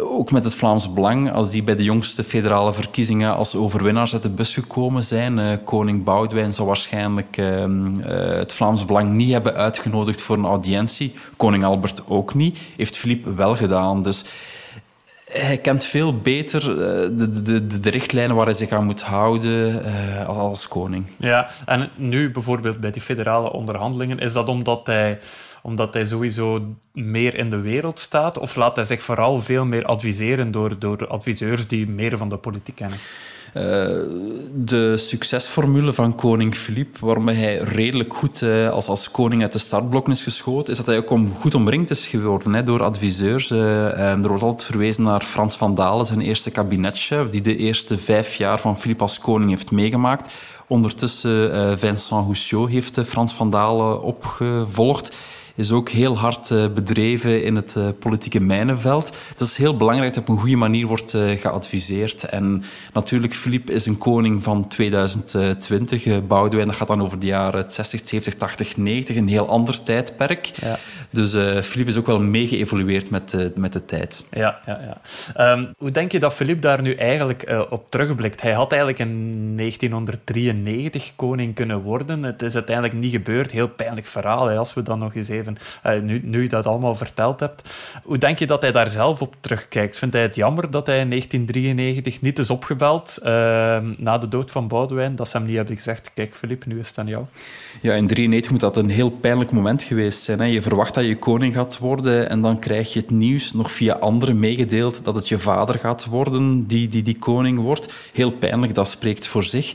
Ook 0.00 0.30
met 0.30 0.44
het 0.44 0.54
Vlaams 0.54 0.92
Belang, 0.92 1.32
als 1.32 1.50
die 1.50 1.62
bij 1.62 1.76
de 1.76 1.82
jongste 1.82 2.24
federale 2.24 2.72
verkiezingen 2.72 3.36
als 3.36 3.54
overwinnaars 3.54 4.12
uit 4.12 4.22
de 4.22 4.30
bus 4.30 4.54
gekomen 4.54 5.04
zijn. 5.04 5.38
Uh, 5.38 5.52
koning 5.64 6.04
Boudewijn 6.04 6.52
zou 6.52 6.66
waarschijnlijk 6.66 7.36
het 8.38 8.54
Vlaams 8.54 8.84
Belang 8.84 9.12
niet 9.12 9.32
hebben 9.32 9.54
uitgenodigd 9.54 10.22
voor 10.22 10.36
een 10.36 10.44
audiëntie. 10.44 11.14
Koning 11.36 11.64
Albert 11.64 12.02
ook 12.08 12.34
niet. 12.34 12.58
Heeft 12.76 12.96
Philippe 12.96 13.34
wel 13.34 13.56
gedaan. 13.56 14.02
Dus 14.02 14.24
hij 15.32 15.58
kent 15.58 15.84
veel 15.84 16.18
beter 16.18 16.70
eh, 16.70 17.10
de, 17.12 17.42
de, 17.42 17.80
de, 17.80 17.90
richtlijnen 17.90 18.36
waar 18.36 18.44
hij 18.44 18.54
zich 18.54 18.70
aan 18.70 18.84
moet 18.84 19.02
houden 19.02 19.86
uh, 19.86 20.26
als 20.28 20.68
koning. 20.68 21.06
Ja, 21.16 21.48
en 21.64 21.90
nu 21.94 22.30
bijvoorbeeld 22.30 22.80
bij 22.80 22.90
die 22.90 23.02
federale 23.02 23.52
onderhandelingen, 23.52 24.18
is 24.18 24.32
dat 24.32 24.48
omdat 24.48 24.86
hij, 24.86 25.18
omdat 25.62 25.94
hij 25.94 26.04
sowieso 26.04 26.74
meer 26.92 27.34
in 27.34 27.50
de 27.50 27.60
wereld 27.60 27.98
staat? 27.98 28.38
Of 28.38 28.56
laat 28.56 28.76
hij 28.76 28.84
zich 28.84 29.02
vooral 29.02 29.42
veel 29.42 29.64
meer 29.64 29.84
adviseren 29.84 30.50
door, 30.50 30.78
door 30.78 31.06
adviseurs 31.06 31.66
die 31.66 31.88
meer 31.88 32.16
van 32.16 32.28
de 32.28 32.36
politiek 32.36 32.74
kennen? 32.74 32.98
Uh, 33.54 33.62
de 34.54 34.96
succesformule 34.96 35.92
van 35.92 36.14
koning 36.14 36.54
Filip, 36.54 36.98
waarmee 36.98 37.36
hij 37.36 37.56
redelijk 37.56 38.14
goed 38.14 38.40
uh, 38.42 38.70
als, 38.70 38.86
als 38.86 39.10
koning 39.10 39.42
uit 39.42 39.52
de 39.52 39.58
startblokken 39.58 40.12
is 40.12 40.22
geschoten, 40.22 40.70
is 40.70 40.76
dat 40.76 40.86
hij 40.86 40.96
ook 40.96 41.18
goed 41.40 41.54
omringd 41.54 41.90
is 41.90 42.06
geworden 42.06 42.52
hè, 42.52 42.64
door 42.64 42.82
adviseurs. 42.82 43.50
Uh, 43.50 44.10
en 44.10 44.22
er 44.22 44.28
wordt 44.28 44.42
altijd 44.42 44.64
verwezen 44.64 45.02
naar 45.02 45.22
Frans 45.22 45.56
van 45.56 45.74
Dalen, 45.74 46.06
zijn 46.06 46.20
eerste 46.20 46.50
kabinetchef, 46.50 47.28
die 47.28 47.40
de 47.40 47.56
eerste 47.56 47.98
vijf 47.98 48.34
jaar 48.34 48.60
van 48.60 48.78
Filip 48.78 49.02
als 49.02 49.18
koning 49.18 49.50
heeft 49.50 49.70
meegemaakt. 49.70 50.32
Ondertussen 50.68 51.78
Vincent 51.78 52.24
Houssiot 52.24 52.68
heeft 52.68 53.00
Frans 53.04 53.34
van 53.34 53.50
Dalen 53.50 54.02
opgevolgd 54.02 55.16
is 55.56 55.72
ook 55.72 55.88
heel 55.88 56.18
hard 56.18 56.50
uh, 56.50 56.66
bedreven 56.68 57.44
in 57.44 57.56
het 57.56 57.74
uh, 57.78 57.88
politieke 57.98 58.40
mijnenveld. 58.40 59.16
Het 59.28 59.40
is 59.40 59.56
heel 59.56 59.76
belangrijk 59.76 60.14
dat 60.14 60.22
op 60.22 60.28
een 60.28 60.38
goede 60.38 60.56
manier 60.56 60.86
wordt 60.86 61.14
uh, 61.14 61.30
geadviseerd. 61.38 62.24
En 62.24 62.64
natuurlijk, 62.92 63.34
Filip 63.34 63.70
is 63.70 63.86
een 63.86 63.98
koning 63.98 64.42
van 64.42 64.68
2020. 64.68 66.26
Boudewijn, 66.26 66.68
dat 66.68 66.76
gaat 66.76 66.88
dan 66.88 67.02
over 67.02 67.18
de 67.18 67.26
jaren 67.26 67.70
60, 67.70 68.00
70, 68.04 68.34
80, 68.34 68.76
90. 68.76 69.16
Een 69.16 69.28
heel 69.28 69.48
ander 69.48 69.82
tijdperk. 69.82 70.50
Ja. 70.60 70.78
Dus 71.10 71.30
Filip 71.66 71.86
is 71.86 71.96
ook 71.96 72.06
wel 72.06 72.20
meegeëvolueerd 72.20 73.10
met, 73.10 73.52
met 73.54 73.72
de 73.72 73.84
tijd. 73.84 74.24
Ja, 74.30 74.60
ja, 74.66 74.80
ja. 75.34 75.52
Um, 75.52 75.72
hoe 75.78 75.90
denk 75.90 76.12
je 76.12 76.18
dat 76.18 76.34
Filip 76.34 76.62
daar 76.62 76.82
nu 76.82 76.94
eigenlijk 76.94 77.66
op 77.70 77.90
terugblikt? 77.90 78.42
Hij 78.42 78.52
had 78.52 78.72
eigenlijk 78.72 79.00
in 79.00 79.52
1993 79.56 81.12
koning 81.16 81.54
kunnen 81.54 81.82
worden. 81.82 82.22
Het 82.22 82.42
is 82.42 82.54
uiteindelijk 82.54 82.96
niet 82.96 83.12
gebeurd. 83.12 83.50
Heel 83.50 83.68
pijnlijk 83.68 84.06
verhaal, 84.06 84.46
hè, 84.46 84.56
als 84.56 84.74
we 84.74 84.82
dan 84.82 84.98
nog 84.98 85.14
eens 85.14 85.28
even 85.28 85.45
uh, 85.86 86.00
nu, 86.00 86.20
nu 86.24 86.42
je 86.42 86.48
dat 86.48 86.66
allemaal 86.66 86.94
verteld 86.94 87.40
hebt. 87.40 87.74
Hoe 88.02 88.18
denk 88.18 88.38
je 88.38 88.46
dat 88.46 88.62
hij 88.62 88.72
daar 88.72 88.90
zelf 88.90 89.22
op 89.22 89.34
terugkijkt? 89.40 89.98
Vindt 89.98 90.14
hij 90.14 90.22
het 90.22 90.34
jammer 90.34 90.70
dat 90.70 90.86
hij 90.86 91.00
in 91.00 91.08
1993 91.08 92.20
niet 92.20 92.38
is 92.38 92.50
opgebeld 92.50 93.18
uh, 93.22 93.28
na 93.96 94.18
de 94.18 94.28
dood 94.28 94.50
van 94.50 94.68
Boudewijn? 94.68 95.16
Dat 95.16 95.28
ze 95.28 95.36
hem 95.36 95.46
niet 95.46 95.56
hebben 95.56 95.76
gezegd, 95.76 96.10
kijk 96.14 96.34
Filip, 96.34 96.66
nu 96.66 96.78
is 96.78 96.88
het 96.88 96.98
aan 96.98 97.06
jou. 97.06 97.24
Ja, 97.82 97.94
in 97.94 98.06
1993 98.06 98.50
moet 98.50 98.60
dat 98.60 98.76
een 98.76 98.90
heel 98.90 99.10
pijnlijk 99.10 99.50
moment 99.50 99.82
geweest 99.82 100.22
zijn. 100.22 100.38
Hè? 100.38 100.44
Je 100.44 100.62
verwacht 100.62 100.94
dat 100.94 101.04
je 101.04 101.18
koning 101.18 101.54
gaat 101.54 101.78
worden 101.78 102.30
en 102.30 102.40
dan 102.40 102.58
krijg 102.58 102.92
je 102.92 103.00
het 103.00 103.10
nieuws 103.10 103.52
nog 103.52 103.72
via 103.72 103.94
anderen 103.94 104.38
meegedeeld 104.38 105.04
dat 105.04 105.14
het 105.14 105.28
je 105.28 105.38
vader 105.38 105.78
gaat 105.78 106.04
worden 106.04 106.66
die 106.66 106.88
die, 106.88 107.02
die 107.02 107.18
koning 107.18 107.58
wordt. 107.58 107.92
Heel 108.12 108.30
pijnlijk, 108.30 108.74
dat 108.74 108.88
spreekt 108.88 109.26
voor 109.26 109.42
zich. 109.42 109.74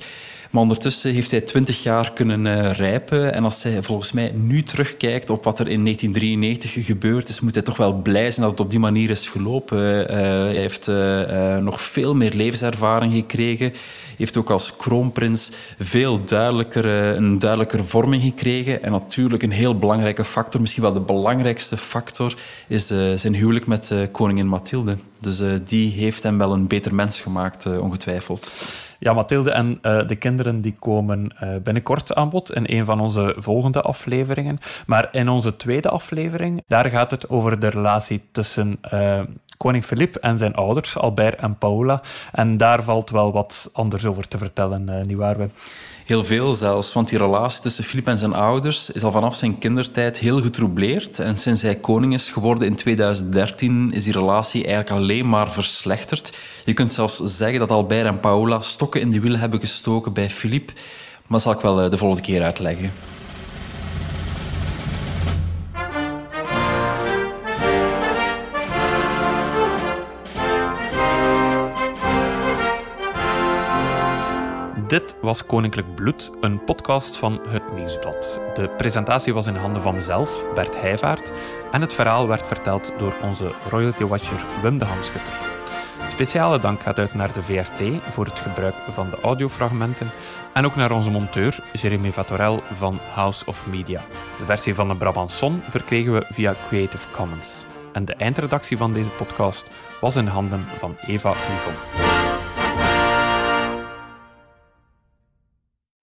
Maar 0.52 0.62
ondertussen 0.62 1.14
heeft 1.14 1.32
hij 1.32 1.42
twintig 1.42 1.84
jaar 1.84 2.14
kunnen 2.14 2.46
uh, 2.46 2.72
rijpen. 2.72 3.34
En 3.34 3.44
als 3.44 3.64
hij 3.64 3.84
volgens 3.84 4.12
mij 4.12 4.32
nu 4.36 4.64
terugkijkt 4.64 5.30
op 5.30 5.44
wat 5.44 5.60
er 5.60 5.68
in 5.68 5.84
1993 5.84 6.86
gebeurd 6.86 7.30
is, 7.30 7.40
moet 7.40 7.54
hij 7.54 7.64
toch 7.64 7.78
wel 7.78 7.94
blij 7.94 8.32
zijn 8.32 8.42
dat 8.42 8.50
het 8.50 8.60
op 8.60 8.70
die 8.70 8.80
manier 8.80 9.10
is 9.10 9.28
gelopen. 9.28 9.78
Uh, 10.02 10.18
hij 10.18 10.56
heeft 10.56 10.92
nog 11.62 11.82
veel 11.82 12.16
meer 12.16 12.34
levenservaring 12.34 13.14
gekregen. 13.14 13.74
Heeft 14.18 14.38
ook 14.38 14.50
als 14.50 14.76
kroonprins 14.76 15.52
veel 15.80 16.24
duidelijker, 16.24 16.86
een 16.86 17.40
duidelijker 17.40 17.86
vorming 17.86 18.24
gekregen. 18.24 18.84
En 18.84 18.92
natuurlijk 18.92 19.44
een 19.44 19.52
heel 19.52 19.78
belangrijke 19.78 20.24
factor, 20.24 20.62
misschien 20.62 20.84
wel 20.84 20.94
de 20.94 21.02
belangrijkste 21.02 21.78
factor, 21.78 22.36
is 22.68 22.88
zijn 23.16 23.36
huwelijk 23.36 23.68
met 23.68 23.94
koningin 24.12 24.48
Mathilde. 24.48 24.98
Dus 25.20 25.42
die 25.66 25.92
heeft 25.92 26.24
hem 26.24 26.38
wel 26.38 26.54
een 26.54 26.68
beter 26.68 26.96
mens 26.96 27.20
gemaakt, 27.20 27.80
ongetwijfeld. 27.80 28.52
Ja, 29.04 29.14
Mathilde 29.14 29.52
en 29.52 29.80
uh, 29.82 30.08
de 30.08 30.16
kinderen 30.16 30.62
die 30.62 30.76
komen 30.80 31.32
uh, 31.44 31.50
binnenkort 31.64 32.16
aan 32.16 32.30
bod 32.30 32.52
in 32.52 32.64
een 32.66 32.86
van 32.86 33.00
onze 33.00 33.36
volgende 33.38 33.82
afleveringen. 33.82 34.60
Maar 34.86 35.10
in 35.12 35.30
onze 35.30 35.56
tweede 35.56 35.90
aflevering, 35.90 36.64
daar 36.68 36.90
gaat 36.90 37.12
het 37.12 37.30
over 37.30 37.60
de 37.60 37.68
relatie 37.68 38.22
tussen 38.32 38.80
uh, 38.94 39.20
koning 39.58 39.86
Filip 39.86 40.16
en 40.16 40.38
zijn 40.38 40.56
ouders, 40.56 40.98
Albert 40.98 41.40
en 41.40 41.58
Paula. 41.58 42.02
En 42.32 42.58
daar 42.58 42.84
valt 42.84 43.10
wel 43.10 43.32
wat 43.32 43.70
anders 43.74 44.06
over 44.06 44.28
te 44.28 44.38
vertellen, 44.38 44.86
nietwaar? 45.08 45.38
Heel 46.06 46.24
veel 46.24 46.54
zelfs, 46.54 46.94
want 46.94 47.10
die 47.10 47.18
relatie 47.18 47.62
tussen 47.62 47.84
Filip 47.84 48.08
en 48.08 48.18
zijn 48.18 48.34
ouders 48.34 48.92
is 48.92 49.04
al 49.04 49.12
vanaf 49.12 49.36
zijn 49.36 49.58
kindertijd 49.58 50.18
heel 50.18 50.42
getroubleerd. 50.42 51.20
En 51.20 51.36
sinds 51.36 51.62
hij 51.62 51.76
koning 51.76 52.14
is 52.14 52.30
geworden 52.30 52.68
in 52.68 52.76
2013 52.76 53.94
is 53.94 54.04
die 54.04 54.14
relatie 54.14 54.66
eigenlijk 54.66 54.96
alleen 54.96 55.30
maar 55.30 55.52
verslechterd. 55.52 56.38
Je 56.66 56.74
kunt 56.74 56.94
zelfs 56.94 57.18
zeggen 57.18 57.60
dat 57.60 57.72
Albert 57.72 58.06
en 58.06 58.20
Paola 58.20 58.62
stokken 58.62 59.02
in 59.02 59.12
de 59.12 59.20
wiel 59.20 59.38
hebben 59.38 59.60
gestoken 59.60 60.14
bij 60.14 60.30
Filip. 60.30 60.68
Maar 60.68 61.40
dat 61.40 61.42
zal 61.42 61.54
ik 61.54 61.60
wel 61.60 61.82
eh, 61.82 61.90
de 61.90 61.98
volgende 61.98 62.24
keer 62.24 62.44
uitleggen. 62.44 62.92
Dit 74.92 75.16
was 75.22 75.46
Koninklijk 75.46 75.96
Bloed, 75.96 76.32
een 76.42 76.64
podcast 76.64 77.18
van 77.18 77.42
Het 77.48 77.74
Nieuwsblad. 77.74 78.40
De 78.54 78.70
presentatie 78.70 79.34
was 79.34 79.48
in 79.48 79.56
handen 79.56 79.82
van 79.82 79.94
mezelf, 79.94 80.46
Bert 80.56 80.82
Heijvaart, 80.82 81.32
en 81.72 81.82
het 81.82 81.94
verhaal 81.94 82.28
werd 82.28 82.48
verteld 82.48 82.94
door 82.98 83.16
onze 83.22 83.52
royalty 83.70 84.04
watcher 84.04 84.46
Wim 84.62 84.78
de 84.78 84.86
Hanschutter. 84.86 85.34
Speciale 86.08 86.60
dank 86.60 86.82
gaat 86.82 87.00
uit 87.00 87.14
naar 87.14 87.34
de 87.34 87.44
VRT 87.44 88.04
voor 88.14 88.26
het 88.26 88.40
gebruik 88.40 88.76
van 88.90 89.10
de 89.10 89.20
audiofragmenten 89.22 90.10
en 90.54 90.66
ook 90.66 90.76
naar 90.76 90.92
onze 90.92 91.10
monteur 91.10 91.60
Jeremy 91.74 92.12
Vatorel 92.12 92.64
van 92.74 93.00
House 93.14 93.46
of 93.46 93.68
Media. 93.68 94.02
De 94.38 94.46
versie 94.46 94.76
van 94.76 94.88
de 94.88 94.96
Brabanson 94.96 95.62
verkregen 95.70 96.14
we 96.14 96.26
via 96.30 96.56
Creative 96.68 97.08
Commons. 97.12 97.66
En 97.94 98.06
de 98.06 98.14
eindredactie 98.14 98.78
van 98.78 98.94
deze 98.94 99.10
podcast 99.10 99.70
was 100.02 100.16
in 100.16 100.28
handen 100.28 100.66
van 100.78 100.96
Eva 101.08 101.30
Hugon. 101.30 102.11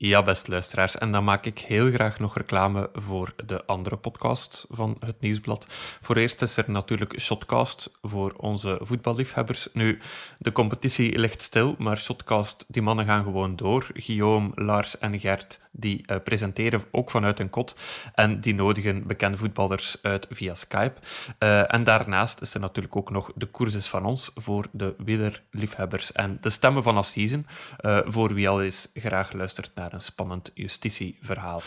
Ja, 0.01 0.23
beste 0.23 0.51
luisteraars. 0.51 0.97
En 0.99 1.13
dan 1.13 1.25
maak 1.25 1.45
ik 1.45 1.59
heel 1.59 1.91
graag 1.91 2.19
nog 2.19 2.37
reclame 2.37 2.91
voor 2.93 3.35
de 3.47 3.67
andere 3.67 3.97
podcast 3.97 4.67
van 4.71 4.97
het 5.01 5.21
Nieuwsblad. 5.21 5.67
Voor 6.01 6.17
eerst 6.17 6.43
is 6.43 6.57
er 6.57 6.71
natuurlijk 6.71 7.21
Shotcast 7.21 7.91
voor 8.03 8.33
onze 8.37 8.79
voetballiefhebbers. 8.83 9.69
Nu, 9.73 9.99
de 10.39 10.53
competitie 10.53 11.19
ligt 11.19 11.43
stil, 11.43 11.75
maar 11.79 11.99
Shotcast, 11.99 12.65
die 12.69 12.83
mannen 12.83 13.05
gaan 13.07 13.25
gewoon 13.25 13.57
door. 13.57 13.87
Guillaume, 13.95 14.51
Lars 14.55 14.99
en 14.99 15.21
Gert, 15.21 15.61
die 15.79 16.05
uh, 16.07 16.17
presenteren 16.25 16.83
ook 16.91 17.11
vanuit 17.11 17.41
een 17.41 17.51
kot. 17.51 17.77
En 18.15 18.41
die 18.41 18.55
nodigen 18.55 19.07
bekende 19.07 19.37
voetballers 19.37 19.97
uit 20.03 20.27
via 20.31 20.55
Skype. 20.55 21.01
Uh, 21.39 21.75
en 21.75 21.85
daarnaast 21.85 22.41
is 22.41 22.55
er 22.55 22.61
natuurlijk 22.61 22.97
ook 22.97 23.11
nog 23.11 23.33
de 23.35 23.51
courses 23.51 23.87
van 23.87 24.05
ons 24.05 24.31
voor 24.35 24.67
de 24.73 24.95
wielerliefhebbers. 24.99 26.13
En 26.13 26.39
de 26.41 26.51
stemmen 26.51 26.83
van 26.83 26.97
Assisen, 26.97 27.47
uh, 27.81 27.99
voor 28.05 28.35
wie 28.35 28.49
al 28.49 28.63
eens 28.63 28.91
graag 28.95 29.33
luistert 29.33 29.71
naar 29.75 29.93
een 29.93 30.01
spannend 30.01 30.51
justitieverhaal. 30.55 31.63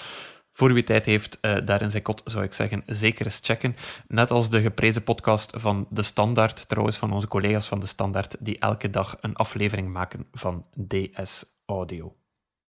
Voor 0.52 0.74
wie 0.74 0.84
tijd 0.84 1.06
heeft, 1.06 1.38
uh, 1.42 1.56
daar 1.66 1.82
in 1.82 1.92
zijn 1.92 2.04
kot 2.04 2.22
zou 2.26 2.44
ik 2.44 2.54
zeggen, 2.54 2.84
zeker 2.86 3.26
eens 3.26 3.40
checken. 3.44 3.76
Net 4.08 4.32
als 4.32 4.50
de 4.50 4.62
geprezen 4.62 5.04
podcast 5.04 5.54
van 5.56 5.88
De 5.90 6.04
Standaard, 6.04 6.68
trouwens 6.70 6.98
van 6.98 7.14
onze 7.14 7.28
collega's 7.28 7.68
van 7.68 7.80
De 7.80 7.86
Standaard, 7.86 8.36
die 8.40 8.60
elke 8.60 8.90
dag 8.90 9.18
een 9.22 9.36
aflevering 9.36 9.88
maken 9.88 10.28
van 10.32 10.66
DS 10.88 11.46
Audio. 11.66 12.21